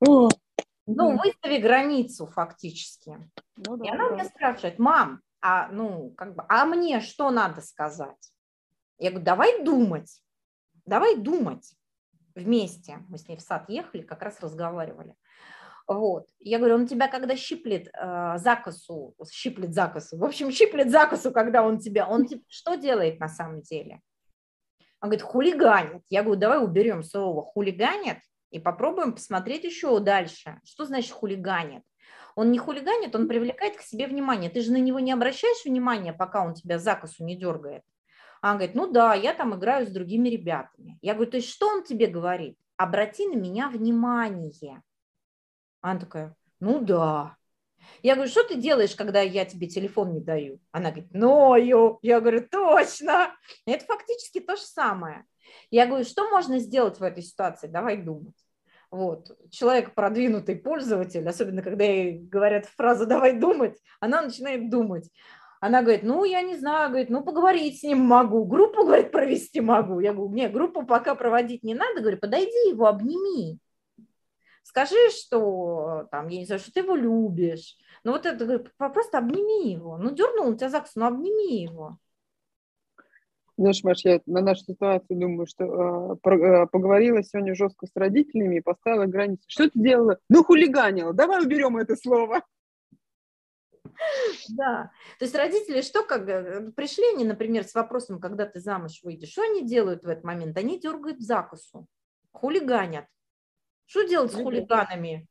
Ну, 0.00 1.18
выстави 1.18 1.58
границу 1.58 2.26
фактически. 2.26 3.30
Ну, 3.56 3.76
да, 3.76 3.84
и 3.84 3.88
она 3.90 4.08
да. 4.08 4.14
меня 4.14 4.24
спрашивает, 4.24 4.78
мам, 4.78 5.20
а, 5.40 5.68
ну, 5.68 6.14
как 6.16 6.34
бы, 6.34 6.44
а 6.48 6.64
мне 6.64 7.00
что 7.00 7.30
надо 7.30 7.60
сказать? 7.60 8.32
Я 8.98 9.10
говорю, 9.10 9.24
давай 9.24 9.64
думать. 9.64 10.22
давай 10.86 11.16
думать 11.16 11.74
вместе. 12.34 13.04
Мы 13.08 13.18
с 13.18 13.28
ней 13.28 13.36
в 13.36 13.42
сад 13.42 13.68
ехали, 13.68 14.02
как 14.02 14.22
раз 14.22 14.40
разговаривали. 14.40 15.14
Вот. 15.86 16.26
Я 16.38 16.58
говорю, 16.58 16.76
он 16.76 16.86
тебя 16.86 17.08
когда 17.08 17.36
щиплет 17.36 17.88
э, 17.88 18.38
закосу, 18.38 19.14
щиплет 19.30 19.74
закосу, 19.74 20.18
в 20.18 20.24
общем, 20.24 20.50
щиплет 20.50 20.90
закосу, 20.90 21.32
когда 21.32 21.62
он 21.62 21.78
тебя, 21.78 22.06
он 22.06 22.26
типа, 22.26 22.44
что 22.48 22.76
делает 22.76 23.20
на 23.20 23.28
самом 23.28 23.62
деле? 23.62 24.00
Он 25.00 25.08
говорит, 25.08 25.22
хулиганит. 25.22 26.02
Я 26.08 26.22
говорю, 26.22 26.40
давай 26.40 26.62
уберем 26.62 27.02
слово 27.02 27.42
хулиганит 27.42 28.18
и 28.50 28.58
попробуем 28.58 29.12
посмотреть 29.12 29.64
еще 29.64 29.98
дальше. 30.00 30.60
Что 30.64 30.84
значит 30.84 31.12
хулиганит? 31.12 31.82
Он 32.34 32.52
не 32.52 32.58
хулиганит, 32.58 33.14
он 33.16 33.26
привлекает 33.28 33.76
к 33.76 33.82
себе 33.82 34.06
внимание. 34.06 34.48
Ты 34.48 34.60
же 34.60 34.72
на 34.72 34.76
него 34.76 35.00
не 35.00 35.12
обращаешь 35.12 35.64
внимания, 35.64 36.12
пока 36.12 36.44
он 36.44 36.54
тебя 36.54 36.78
закосу 36.78 37.24
не 37.24 37.36
дергает. 37.36 37.82
А 38.40 38.52
он 38.52 38.58
говорит, 38.58 38.76
ну 38.76 38.90
да, 38.90 39.14
я 39.14 39.34
там 39.34 39.54
играю 39.56 39.86
с 39.86 39.90
другими 39.90 40.28
ребятами. 40.28 40.98
Я 41.02 41.14
говорю, 41.14 41.32
то 41.32 41.36
есть 41.38 41.48
что 41.48 41.68
он 41.68 41.82
тебе 41.82 42.06
говорит? 42.06 42.56
Обрати 42.76 43.26
на 43.26 43.34
меня 43.34 43.68
внимание. 43.68 44.82
Она 45.80 45.98
такая, 45.98 46.36
ну 46.60 46.80
да. 46.80 47.36
Я 48.02 48.14
говорю, 48.14 48.30
что 48.30 48.44
ты 48.44 48.56
делаешь, 48.56 48.94
когда 48.94 49.20
я 49.20 49.44
тебе 49.44 49.66
телефон 49.66 50.12
не 50.12 50.20
даю? 50.20 50.60
Она 50.70 50.90
говорит, 50.90 51.12
ною. 51.12 51.98
Я 52.02 52.20
говорю, 52.20 52.46
точно. 52.48 53.34
Это 53.66 53.84
фактически 53.84 54.40
то 54.40 54.56
же 54.56 54.62
самое. 54.62 55.24
Я 55.70 55.86
говорю, 55.86 56.04
что 56.04 56.28
можно 56.30 56.58
сделать 56.58 56.98
в 56.98 57.02
этой 57.02 57.22
ситуации? 57.22 57.66
Давай 57.66 57.96
думать. 57.96 58.34
Вот. 58.90 59.36
Человек 59.50 59.94
продвинутый 59.94 60.56
пользователь, 60.56 61.28
особенно 61.28 61.62
когда 61.62 61.84
ей 61.84 62.18
говорят 62.18 62.66
фразу 62.66 63.06
«давай 63.06 63.38
думать», 63.38 63.78
она 64.00 64.22
начинает 64.22 64.70
думать. 64.70 65.10
Она 65.60 65.82
говорит, 65.82 66.04
ну, 66.04 66.24
я 66.24 66.42
не 66.42 66.56
знаю, 66.56 66.90
говорит, 66.90 67.10
ну, 67.10 67.22
поговорить 67.24 67.80
с 67.80 67.82
ним 67.82 67.98
могу, 67.98 68.44
группу, 68.44 68.84
говорит, 68.84 69.10
провести 69.10 69.60
могу. 69.60 69.98
Я 69.98 70.14
говорю, 70.14 70.32
нет, 70.32 70.52
группу 70.52 70.86
пока 70.86 71.14
проводить 71.16 71.64
не 71.64 71.74
надо, 71.74 72.00
говорю, 72.00 72.18
подойди 72.18 72.68
его, 72.68 72.86
обними. 72.86 73.58
Скажи, 74.62 75.10
что 75.10 76.06
там, 76.10 76.28
я 76.28 76.38
не 76.38 76.46
знаю, 76.46 76.60
что 76.60 76.72
ты 76.72 76.80
его 76.80 76.94
любишь. 76.94 77.76
Ну 78.04 78.12
вот 78.12 78.26
это, 78.26 78.64
просто 78.76 79.18
обними 79.18 79.72
его. 79.72 79.96
Ну 79.96 80.10
дернул 80.10 80.48
он 80.48 80.56
тебя 80.56 80.68
за 80.68 80.84
ну 80.94 81.06
обними 81.06 81.62
его. 81.62 81.98
Знаешь, 83.58 83.82
Маш, 83.82 84.04
я 84.04 84.20
на 84.26 84.40
нашу 84.40 84.62
ситуацию 84.62 85.18
думаю, 85.18 85.46
что 85.48 85.64
э, 85.64 86.16
про, 86.22 86.38
э, 86.38 86.66
поговорила 86.68 87.24
сегодня 87.24 87.56
жестко 87.56 87.86
с 87.86 87.90
родителями 87.96 88.58
и 88.58 88.60
поставила 88.60 89.06
границы. 89.06 89.42
Что 89.48 89.68
ты 89.68 89.72
делала? 89.74 90.18
Ну, 90.28 90.44
хулиганила. 90.44 91.12
Давай 91.12 91.44
уберем 91.44 91.76
это 91.76 91.96
слово. 91.96 92.42
Да. 94.50 94.92
То 95.18 95.24
есть 95.24 95.34
родители 95.34 95.80
что, 95.80 96.04
как 96.04 96.28
э, 96.28 96.70
пришли 96.70 97.02
они, 97.14 97.24
например, 97.24 97.64
с 97.64 97.74
вопросом, 97.74 98.20
когда 98.20 98.46
ты 98.46 98.60
замуж 98.60 99.00
выйдешь, 99.02 99.30
что 99.30 99.42
они 99.42 99.66
делают 99.66 100.04
в 100.04 100.08
этот 100.08 100.22
момент? 100.22 100.56
Они 100.56 100.78
дергают 100.78 101.20
закусу, 101.20 101.88
хулиганят. 102.30 103.06
Что 103.86 104.04
делать 104.04 104.30
с 104.30 104.36
хулиганами? 104.36 105.27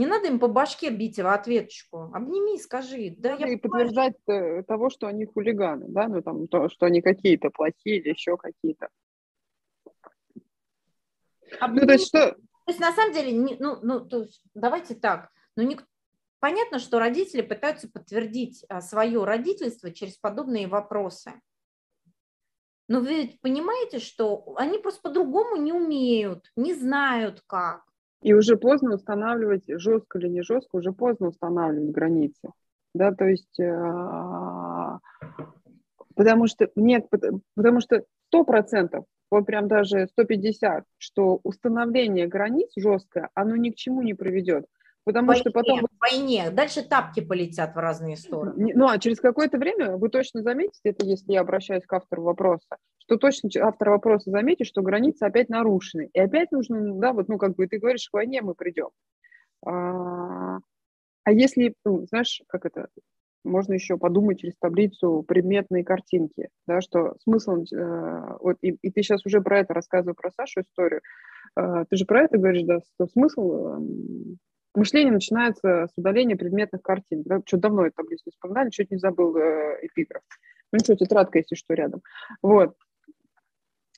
Не 0.00 0.06
надо 0.06 0.28
им 0.28 0.38
по 0.40 0.48
башке 0.48 0.88
бить 0.88 1.18
в 1.18 1.26
ответочку. 1.26 2.10
Обними, 2.14 2.58
скажи. 2.58 3.14
Да, 3.18 3.34
я 3.34 3.48
и 3.48 3.56
подтверждать 3.56 4.16
э, 4.28 4.62
того, 4.62 4.88
что 4.88 5.06
они 5.06 5.26
хулиганы, 5.26 5.88
да, 5.88 6.08
ну 6.08 6.22
там 6.22 6.48
то, 6.48 6.70
что 6.70 6.86
они 6.86 7.02
какие-то 7.02 7.50
плохие 7.50 7.98
или 7.98 8.08
еще 8.08 8.38
какие-то. 8.38 8.88
Обними. 11.60 11.82
Ну, 11.82 11.86
то 11.86 11.92
есть 11.92 12.06
что? 12.06 12.30
То 12.30 12.38
есть 12.68 12.80
на 12.80 12.92
самом 12.92 13.12
деле, 13.12 13.58
ну, 13.60 13.78
ну, 13.82 14.00
то 14.00 14.22
есть, 14.22 14.42
давайте 14.54 14.94
так, 14.94 15.28
ну, 15.54 15.64
не, 15.64 15.78
понятно, 16.38 16.78
что 16.78 16.98
родители 16.98 17.42
пытаются 17.42 17.86
подтвердить 17.86 18.64
а, 18.70 18.80
свое 18.80 19.22
родительство 19.22 19.90
через 19.90 20.16
подобные 20.16 20.66
вопросы. 20.66 21.34
Но 22.88 23.00
вы 23.00 23.16
ведь 23.16 23.40
понимаете, 23.42 23.98
что 23.98 24.54
они 24.56 24.78
просто 24.78 25.02
по-другому 25.02 25.56
не 25.56 25.74
умеют, 25.74 26.50
не 26.56 26.72
знают 26.72 27.42
как. 27.46 27.89
И 28.22 28.34
уже 28.34 28.56
поздно 28.56 28.94
устанавливать, 28.94 29.64
жестко 29.66 30.18
или 30.18 30.28
не 30.28 30.42
жестко, 30.42 30.76
уже 30.76 30.92
поздно 30.92 31.28
устанавливать 31.28 31.90
границы. 31.90 32.50
Да, 32.94 33.12
то 33.12 33.24
есть, 33.24 33.58
э, 33.58 34.98
потому 36.14 36.46
что 36.46 36.70
нет, 36.74 37.06
потому 37.54 37.80
что 37.80 38.04
сто 38.26 38.44
процентов, 38.44 39.04
вот 39.30 39.46
прям 39.46 39.68
даже 39.68 40.06
150, 40.08 40.84
что 40.98 41.40
установление 41.44 42.26
границ 42.26 42.70
жесткое, 42.76 43.30
оно 43.34 43.56
ни 43.56 43.70
к 43.70 43.76
чему 43.76 44.02
не 44.02 44.14
приведет. 44.14 44.66
Потому 45.04 45.28
войне, 45.28 45.40
что 45.40 45.50
потом... 45.50 45.80
В 45.80 46.00
войне. 46.00 46.50
Дальше 46.50 46.82
тапки 46.82 47.20
полетят 47.20 47.74
в 47.74 47.78
разные 47.78 48.16
стороны. 48.16 48.72
Ну, 48.74 48.86
а 48.86 48.98
через 48.98 49.18
какое-то 49.18 49.56
время 49.56 49.96
вы 49.96 50.08
точно 50.10 50.42
заметите, 50.42 50.80
это 50.84 51.06
если 51.06 51.32
я 51.32 51.40
обращаюсь 51.40 51.86
к 51.86 51.92
автору 51.92 52.22
вопроса, 52.22 52.76
что 53.10 53.16
точно 53.16 53.50
автор 53.62 53.90
вопроса 53.90 54.30
заметит, 54.30 54.68
что 54.68 54.82
границы 54.82 55.24
опять 55.24 55.48
нарушены. 55.48 56.10
И 56.12 56.20
опять 56.20 56.52
нужно, 56.52 56.94
да, 56.94 57.12
вот, 57.12 57.26
ну, 57.26 57.38
как 57.38 57.56
бы 57.56 57.66
ты 57.66 57.78
говоришь, 57.78 58.08
к 58.08 58.12
войне 58.12 58.40
мы 58.40 58.54
придем. 58.54 58.90
А, 59.66 60.58
а 61.24 61.32
если, 61.32 61.74
ну, 61.84 62.06
знаешь, 62.06 62.40
как 62.46 62.66
это, 62.66 62.86
можно 63.42 63.72
еще 63.72 63.98
подумать 63.98 64.38
через 64.38 64.54
таблицу 64.60 65.24
предметные 65.26 65.82
картинки, 65.82 66.50
да, 66.68 66.80
что 66.80 67.16
смысл, 67.24 67.64
э, 67.74 68.36
вот, 68.38 68.58
и, 68.62 68.76
и 68.80 68.90
ты 68.92 69.02
сейчас 69.02 69.26
уже 69.26 69.40
про 69.40 69.58
это 69.58 69.74
рассказывал, 69.74 70.14
про 70.14 70.30
Сашу 70.30 70.60
историю, 70.60 71.00
э, 71.58 71.84
ты 71.90 71.96
же 71.96 72.04
про 72.04 72.22
это 72.22 72.38
говоришь, 72.38 72.62
да, 72.62 72.78
что 72.94 73.08
смысл 73.08 73.66
э, 73.66 74.36
Мышление 74.76 75.12
начинается 75.12 75.88
с 75.88 75.92
удаления 75.96 76.36
предметных 76.36 76.80
картин. 76.80 77.24
Да? 77.24 77.40
Что 77.44 77.56
давно 77.56 77.86
эту 77.86 77.96
таблицу 77.96 78.30
вспоминали, 78.30 78.70
чуть 78.70 78.92
не 78.92 78.98
забыл 78.98 79.36
э, 79.36 79.80
эпиграф. 79.82 80.22
Ну 80.70 80.78
что, 80.78 80.94
тетрадка, 80.94 81.38
если 81.38 81.56
что, 81.56 81.74
рядом. 81.74 82.02
Вот. 82.40 82.76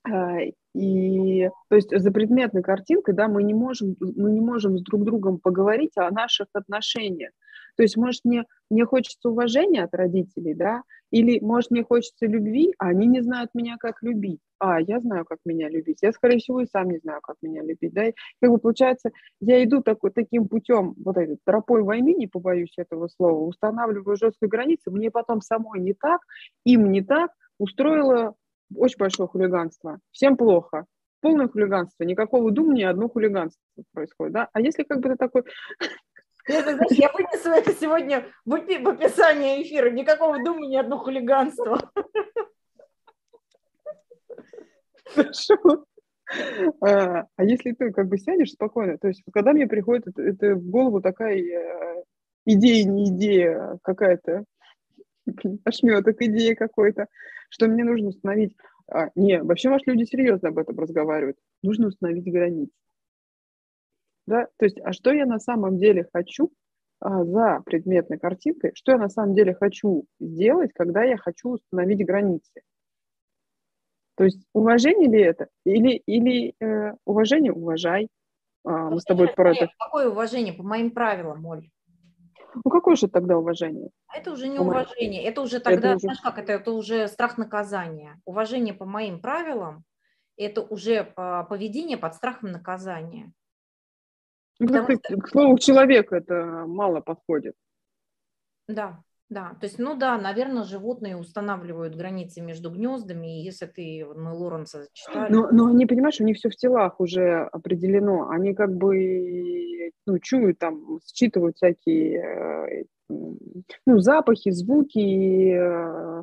А, 0.04 0.38
и 0.74 1.48
то 1.68 1.76
есть 1.76 1.96
за 1.96 2.10
предметной 2.10 2.62
картинкой, 2.62 3.14
да, 3.14 3.28
мы 3.28 3.42
не 3.42 3.54
можем, 3.54 3.96
мы 4.00 4.30
не 4.30 4.40
можем 4.40 4.78
с 4.78 4.82
друг 4.82 5.04
другом 5.04 5.38
поговорить 5.38 5.96
о 5.96 6.10
наших 6.10 6.48
отношениях. 6.52 7.30
То 7.76 7.82
есть, 7.82 7.96
может, 7.96 8.22
мне, 8.24 8.44
мне 8.70 8.84
хочется 8.84 9.30
уважения 9.30 9.84
от 9.84 9.94
родителей, 9.94 10.54
да, 10.54 10.82
или, 11.10 11.40
может, 11.40 11.70
мне 11.70 11.84
хочется 11.84 12.26
любви, 12.26 12.74
а 12.78 12.88
они 12.88 13.06
не 13.06 13.22
знают 13.22 13.50
меня, 13.54 13.76
как 13.78 14.02
любить. 14.02 14.40
А, 14.58 14.80
я 14.80 15.00
знаю, 15.00 15.24
как 15.24 15.38
меня 15.44 15.68
любить. 15.68 15.98
Я, 16.02 16.12
скорее 16.12 16.38
всего, 16.38 16.60
и 16.60 16.66
сам 16.66 16.90
не 16.90 16.98
знаю, 16.98 17.20
как 17.22 17.36
меня 17.42 17.62
любить, 17.62 17.92
да. 17.92 18.08
И, 18.08 18.14
как 18.40 18.50
бы, 18.50 18.58
получается, 18.58 19.10
я 19.40 19.62
иду 19.64 19.82
такой, 19.82 20.10
таким 20.10 20.48
путем, 20.48 20.94
вот 21.02 21.16
этой 21.16 21.38
тропой 21.44 21.82
войны, 21.82 22.14
не 22.14 22.26
побоюсь 22.26 22.74
этого 22.76 23.08
слова, 23.08 23.46
устанавливаю 23.46 24.16
жесткие 24.16 24.48
границы, 24.48 24.90
мне 24.90 25.10
потом 25.10 25.40
самой 25.40 25.80
не 25.80 25.94
так, 25.94 26.20
им 26.64 26.90
не 26.90 27.02
так, 27.02 27.30
устроила 27.58 28.34
очень 28.76 28.98
большое 28.98 29.28
хулиганство. 29.28 30.00
Всем 30.10 30.36
плохо 30.36 30.86
полное 31.22 31.48
хулиганство, 31.48 32.04
никакого 32.04 32.50
думания, 32.50 32.90
одно 32.90 33.08
хулиганство 33.08 33.62
происходит, 33.92 34.34
да. 34.34 34.48
А 34.52 34.60
если 34.60 34.82
как 34.82 35.00
бы 35.00 35.08
ты 35.08 35.16
такой, 35.16 35.44
я, 36.48 36.58
я 36.90 37.10
вынесу 37.12 37.48
это 37.48 37.72
сегодня 37.72 38.26
в 38.44 38.54
описание 38.54 39.62
эфира. 39.62 39.90
Никакого 39.90 40.44
дума, 40.44 40.66
ни 40.66 40.76
одно 40.76 40.98
хулиганство. 40.98 41.80
Хорошо. 45.14 45.86
А, 46.80 47.26
а 47.36 47.44
если 47.44 47.72
ты 47.72 47.92
как 47.92 48.08
бы 48.08 48.18
сядешь 48.18 48.52
спокойно, 48.52 48.98
то 48.98 49.08
есть 49.08 49.22
когда 49.32 49.52
мне 49.52 49.66
приходит 49.66 50.08
это, 50.08 50.22
это 50.22 50.54
в 50.54 50.68
голову 50.68 51.00
такая 51.00 51.36
э, 51.36 52.04
идея, 52.46 52.84
не 52.84 53.10
идея, 53.10 53.78
какая-то 53.82 54.44
ошметок 55.64 56.20
идея 56.20 56.54
какой-то, 56.54 57.06
что 57.50 57.68
мне 57.68 57.84
нужно 57.84 58.08
установить... 58.08 58.56
А, 58.90 59.10
не, 59.14 59.42
вообще, 59.42 59.68
может, 59.68 59.86
люди 59.86 60.04
серьезно 60.04 60.48
об 60.48 60.58
этом 60.58 60.78
разговаривают. 60.78 61.38
Нужно 61.62 61.88
установить 61.88 62.30
границы. 62.30 62.72
Да? 64.26 64.48
То 64.56 64.64
есть, 64.64 64.78
а 64.82 64.92
что 64.92 65.12
я 65.12 65.26
на 65.26 65.38
самом 65.38 65.78
деле 65.78 66.08
хочу 66.12 66.52
а, 67.00 67.24
за 67.24 67.60
предметной 67.64 68.18
картинкой, 68.18 68.72
что 68.74 68.92
я 68.92 68.98
на 68.98 69.08
самом 69.08 69.34
деле 69.34 69.54
хочу 69.54 70.04
сделать, 70.20 70.72
когда 70.72 71.02
я 71.02 71.16
хочу 71.16 71.50
установить 71.50 72.06
границы. 72.06 72.62
То 74.16 74.24
есть 74.24 74.46
уважение 74.52 75.10
ли 75.10 75.20
это? 75.22 75.48
Или, 75.64 76.02
или 76.06 76.54
э, 76.60 76.94
уважение 77.04 77.52
уважай. 77.52 78.08
А, 78.64 78.90
мы 78.90 79.00
с 79.00 79.04
тобой 79.04 79.28
про 79.28 79.52
это... 79.52 79.68
Какое 79.78 80.10
уважение? 80.10 80.52
По 80.52 80.62
моим 80.62 80.90
правилам, 80.90 81.44
Оль. 81.46 81.68
Ну 82.54 82.70
какое 82.70 82.96
же 82.96 83.08
тогда 83.08 83.38
уважение? 83.38 83.90
Это 84.12 84.32
уже 84.32 84.48
не 84.48 84.58
уважение, 84.58 85.22
это 85.22 85.40
уже 85.40 85.60
тогда, 85.60 85.88
это 85.88 85.96
уже... 85.96 86.00
знаешь 86.00 86.20
как, 86.20 86.38
это, 86.38 86.52
это 86.52 86.72
уже 86.72 87.08
страх 87.08 87.38
наказания. 87.38 88.20
Уважение 88.24 88.74
по 88.74 88.84
моим 88.84 89.20
правилам– 89.20 89.84
это 90.36 90.62
уже 90.62 91.04
поведение 91.04 91.96
под 91.96 92.14
страхом 92.14 92.50
наказания. 92.50 93.32
Ну, 94.58 94.66
Потому 94.66 94.88
что... 94.96 95.16
К 95.16 95.28
слову, 95.28 95.58
человек 95.58 96.12
это 96.12 96.64
мало 96.66 97.00
подходит. 97.00 97.54
Да, 98.68 99.02
да. 99.32 99.56
То 99.60 99.66
есть, 99.66 99.78
ну 99.78 99.96
да, 99.96 100.18
наверное, 100.18 100.64
животные 100.64 101.16
устанавливают 101.16 101.96
границы 101.96 102.40
между 102.40 102.70
гнездами, 102.70 103.40
и 103.40 103.44
если 103.44 103.66
ты, 103.66 104.06
мы 104.14 104.32
Лоренса 104.32 104.88
читали... 104.92 105.32
Но, 105.32 105.50
но 105.50 105.66
они, 105.66 105.86
понимаешь, 105.86 106.20
у 106.20 106.24
них 106.24 106.36
все 106.36 106.50
в 106.50 106.56
телах 106.56 107.00
уже 107.00 107.48
определено. 107.52 108.28
Они 108.28 108.54
как 108.54 108.74
бы 108.74 109.92
ну, 110.06 110.18
чуют, 110.18 110.58
там, 110.58 111.00
считывают 111.04 111.56
всякие 111.56 112.18
э, 112.18 112.84
ну, 113.86 113.98
запахи, 113.98 114.50
звуки, 114.50 115.54
э, 115.54 116.22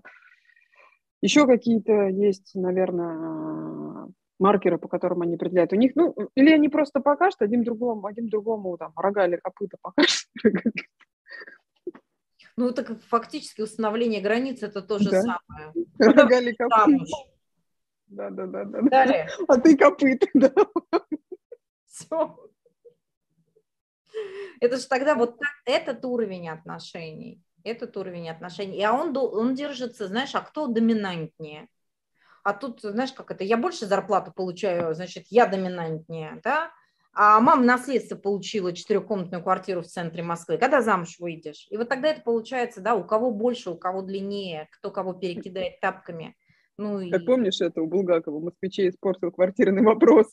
еще 1.21 1.45
какие-то 1.45 2.07
есть, 2.07 2.51
наверное, 2.55 4.07
маркеры, 4.39 4.77
по 4.77 4.87
которым 4.87 5.21
они 5.21 5.35
определяют. 5.35 5.73
У 5.73 5.75
них, 5.75 5.91
ну, 5.95 6.15
или 6.35 6.51
они 6.51 6.69
просто 6.69 7.01
покажут 7.01 7.41
один 7.41 7.63
другому, 7.63 8.07
один 8.07 8.29
другому 8.29 8.77
там 8.77 8.93
рога 8.95 9.25
или 9.27 9.35
копыта 9.35 9.77
покажут. 9.81 10.27
Ну, 12.59 12.73
так 12.73 12.91
фактически 13.07 13.61
установление 13.61 14.19
границ 14.19 14.61
это 14.63 14.81
то 14.81 14.99
же 14.99 15.09
да. 15.09 15.21
самое. 15.21 15.73
Рога 15.97 16.41
или 16.41 16.51
копыта. 16.51 17.05
Да, 18.07 18.29
да, 18.31 18.47
да, 18.47 18.65
да. 18.65 18.81
Далее. 18.81 19.29
А 19.47 19.57
ты 19.57 19.77
копыт, 19.77 20.25
да. 20.33 20.51
Все. 21.87 22.49
Это 24.59 24.75
же 24.75 24.87
тогда 24.89 25.15
вот 25.15 25.39
этот 25.63 26.03
уровень 26.03 26.49
отношений, 26.49 27.41
этот 27.63 27.95
уровень 27.95 28.29
отношений, 28.29 28.83
а 28.83 28.91
он, 28.91 29.15
он 29.15 29.55
держится, 29.55 30.09
знаешь, 30.09 30.35
а 30.35 30.41
кто 30.41 30.67
доминантнее? 30.67 31.69
А 32.43 32.51
тут, 32.53 32.81
знаешь, 32.81 33.13
как 33.13 33.31
это, 33.31 33.45
я 33.45 33.55
больше 33.55 33.85
зарплату 33.85 34.33
получаю, 34.35 34.93
значит, 34.93 35.27
я 35.29 35.45
доминантнее, 35.45 36.41
да? 36.43 36.73
А 37.21 37.41
мама 37.41 37.65
наследство 37.65 38.15
получила 38.15 38.71
четырехкомнатную 38.71 39.43
квартиру 39.43 39.81
в 39.81 39.87
центре 39.87 40.23
Москвы. 40.23 40.57
Когда 40.57 40.81
замуж 40.81 41.17
выйдешь? 41.19 41.67
И 41.69 41.75
вот 41.75 41.89
тогда 41.89 42.11
это 42.11 42.21
получается, 42.21 42.79
да, 42.79 42.95
у 42.95 43.03
кого 43.03 43.29
больше, 43.29 43.71
у 43.71 43.75
кого 43.75 44.01
длиннее, 44.01 44.69
кто 44.71 44.89
кого 44.89 45.11
перекидает 45.11 45.81
тапками. 45.81 46.37
Ну, 46.77 47.01
и... 47.01 47.11
Как 47.11 47.25
помнишь 47.25 47.59
это 47.59 47.81
у 47.81 47.87
Булгакова, 47.87 48.39
москвичей 48.39 48.87
испортил 48.87 49.33
квартирный 49.33 49.83
вопрос. 49.83 50.27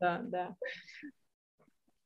Да, 0.00 0.20
да. 0.24 0.56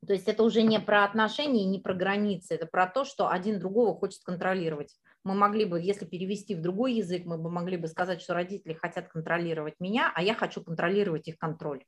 То 0.06 0.12
есть 0.12 0.28
это 0.28 0.42
уже 0.42 0.60
не 0.60 0.80
про 0.80 1.04
отношения, 1.04 1.64
не 1.64 1.78
про 1.78 1.94
границы, 1.94 2.56
это 2.56 2.66
про 2.66 2.86
то, 2.86 3.06
что 3.06 3.30
один 3.30 3.58
другого 3.58 3.98
хочет 3.98 4.22
контролировать. 4.22 4.94
Мы 5.24 5.34
могли 5.34 5.64
бы, 5.64 5.80
если 5.80 6.04
перевести 6.04 6.54
в 6.54 6.60
другой 6.60 6.92
язык, 6.92 7.24
мы 7.24 7.38
бы 7.38 7.50
могли 7.50 7.78
бы 7.78 7.88
сказать, 7.88 8.20
что 8.20 8.34
родители 8.34 8.74
хотят 8.74 9.08
контролировать 9.08 9.80
меня, 9.80 10.12
а 10.14 10.22
я 10.22 10.34
хочу 10.34 10.62
контролировать 10.62 11.26
их 11.26 11.38
контроль. 11.38 11.84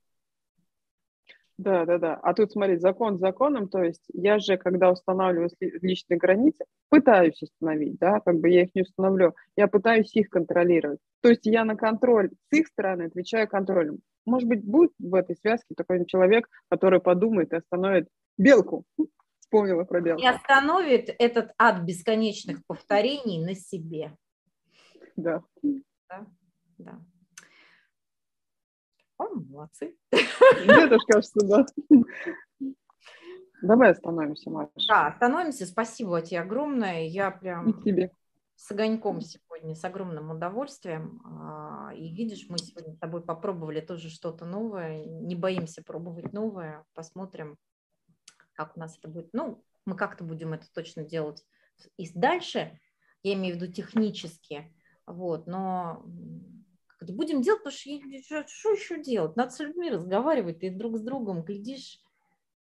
Да, 1.59 1.85
да, 1.85 1.99
да. 1.99 2.15
А 2.15 2.35
тут, 2.35 2.53
смотри, 2.53 2.77
закон 2.77 3.19
законом, 3.19 3.69
то 3.69 3.83
есть 3.83 4.05
я 4.13 4.39
же, 4.39 4.57
когда 4.57 4.93
устанавливаю 4.93 5.51
личные 5.61 6.17
границы, 6.17 6.65
пытаюсь 6.89 7.43
установить, 7.43 7.99
да, 7.99 8.21
как 8.21 8.39
бы 8.39 8.49
я 8.49 8.63
их 8.63 8.75
не 8.77 8.83
установлю, 8.83 9.35
я 9.57 9.67
пытаюсь 9.67 10.15
их 10.15 10.31
контролировать. 10.31 11.01
То 11.21 11.31
есть 11.31 11.47
я 11.47 11.65
на 11.65 11.75
контроль 11.77 12.31
с 12.49 12.53
их 12.57 12.69
стороны 12.69 13.03
отвечаю 13.05 13.49
контролем. 13.49 13.99
Может 14.25 14.49
быть, 14.49 14.65
будет 14.65 14.93
в 15.01 15.13
этой 15.17 15.35
связке 15.35 15.75
такой 15.77 16.07
человек, 16.07 16.49
который 16.69 17.01
подумает 17.01 17.53
и 17.53 17.57
остановит 17.57 18.09
белку. 18.37 18.85
Вспомнила 19.41 19.83
про 19.83 20.01
белку. 20.01 20.23
И 20.23 20.27
остановит 20.27 21.13
этот 21.19 21.51
ад 21.59 21.83
бесконечных 21.83 22.65
повторений 22.67 23.45
на 23.45 23.55
себе. 23.57 24.13
Да. 25.17 25.43
Да, 25.63 26.27
да. 26.79 27.01
О, 29.19 29.29
молодцы. 29.35 29.97
Мне 30.13 30.87
тоже 30.89 31.05
кажется, 31.07 31.41
да. 31.47 31.67
Давай 33.63 33.91
остановимся, 33.91 34.51
Маша. 34.51 34.71
Да, 34.89 35.07
остановимся. 35.09 35.67
Спасибо 35.67 36.23
тебе 36.23 36.41
огромное. 36.41 37.07
Я 37.07 37.31
прям 37.33 37.71
И 37.71 37.83
тебе. 37.83 38.13
с 38.55 38.71
огоньком 38.71 39.21
сегодня, 39.21 39.75
с 39.75 39.85
огромным 39.85 40.31
удовольствием. 40.31 41.21
А, 41.25 41.93
и 41.95 42.09
видишь, 42.15 42.47
мы 42.49 42.59
сегодня 42.59 42.95
с 42.95 42.99
тобой 42.99 43.21
попробовали 43.23 43.81
тоже 43.81 44.11
что-то 44.11 44.45
новое. 44.45 45.05
Не 45.07 45.35
боимся 45.35 45.83
пробовать 45.83 46.33
новое. 46.33 46.85
Посмотрим, 46.95 47.57
как 48.53 48.77
у 48.77 48.81
нас 48.81 48.97
это 48.97 49.09
будет. 49.09 49.31
Ну, 49.33 49.65
мы 49.85 49.97
как-то 49.97 50.23
будем 50.23 50.53
это 50.53 50.67
точно 50.73 51.03
делать 51.03 51.45
и 51.97 52.09
дальше. 52.15 52.79
Я 53.25 53.35
имею 53.35 53.57
в 53.57 53.61
виду 53.61 53.73
технически. 53.73 54.73
Вот, 55.07 55.47
но 55.47 56.05
будем 57.07 57.43
делать, 57.43 57.63
потому 57.63 57.75
что 57.75 58.47
что 58.47 58.73
еще 58.73 59.03
делать? 59.03 59.37
Надо 59.37 59.51
с 59.51 59.61
людьми 59.61 59.91
разговаривать, 59.91 60.63
и 60.63 60.71
друг 60.71 60.99
с 60.99 61.01
другом 61.01 61.43
глядишь, 61.43 62.01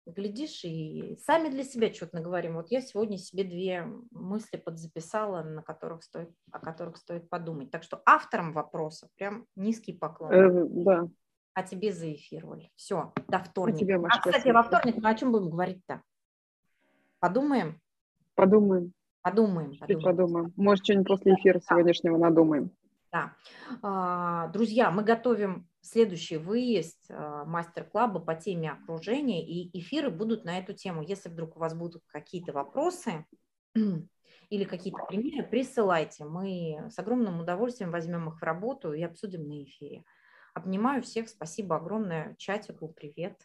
глядишь 0.06 0.64
и 0.64 1.18
сами 1.22 1.50
для 1.50 1.64
себя 1.64 1.94
что-то 1.94 2.16
наговорим. 2.16 2.56
Вот 2.56 2.70
я 2.72 2.82
сегодня 2.82 3.18
себе 3.18 3.44
две 3.44 3.86
мысли 4.12 4.58
подзаписала, 4.58 5.44
на 5.44 5.62
которых 5.62 6.04
стоит, 6.04 6.32
о 6.52 6.60
которых 6.60 6.98
стоит 6.98 7.30
подумать. 7.30 7.72
Так 7.72 7.84
что 7.84 8.02
авторам 8.06 8.54
вопроса 8.54 9.10
прям 9.16 9.46
низкий 9.56 9.94
поклон. 9.94 10.32
Э, 10.32 10.66
да. 10.70 11.08
А 11.54 11.64
тебе 11.64 11.94
за 11.94 12.14
эфир, 12.14 12.46
Оль. 12.46 12.70
Все, 12.76 13.14
до 13.30 13.40
вторника. 13.40 13.80
тебе, 13.80 13.98
Маша, 13.98 14.18
а, 14.18 14.20
кстати, 14.20 14.36
спасибо. 14.36 14.56
во 14.56 14.64
вторник 14.64 14.98
мы 14.98 15.10
о 15.10 15.16
чем 15.16 15.32
будем 15.32 15.50
говорить-то? 15.50 16.02
Подумаем? 17.20 17.80
Подумаем. 18.36 18.92
Подумаем. 19.22 19.72
Подумаем. 19.80 20.04
подумаем. 20.04 20.54
Может, 20.58 20.84
что-нибудь 20.84 21.08
после 21.08 21.34
эфира 21.36 21.60
сегодняшнего 21.60 22.18
надумаем. 22.18 22.72
Да. 23.16 23.34
А, 23.82 24.50
друзья, 24.50 24.92
мы 24.92 25.02
готовим 25.02 25.70
следующий 25.80 26.36
выезд 26.36 27.00
а, 27.10 27.46
мастер-клаба 27.46 28.20
по 28.20 28.36
теме 28.36 28.72
окружения, 28.72 29.42
и 29.48 29.80
эфиры 29.80 30.10
будут 30.10 30.44
на 30.44 30.60
эту 30.60 30.74
тему. 30.74 31.02
Если 31.02 31.30
вдруг 31.30 31.56
у 31.56 31.60
вас 31.60 31.74
будут 31.74 32.04
какие-то 32.08 32.52
вопросы 32.52 33.26
или 34.50 34.66
какие-то 34.66 35.06
примеры, 35.08 35.48
присылайте. 35.48 36.26
Мы 36.26 36.90
с 36.90 37.00
огромным 37.00 37.40
удовольствием 37.40 37.90
возьмем 37.90 38.28
их 38.28 38.42
в 38.42 38.44
работу 38.44 38.92
и 38.92 39.02
обсудим 39.02 39.48
на 39.48 39.64
эфире. 39.64 40.04
Обнимаю 40.54 41.02
всех. 41.02 41.30
Спасибо 41.30 41.78
огромное. 41.78 42.36
Чатику 42.38 42.90
привет. 42.90 43.40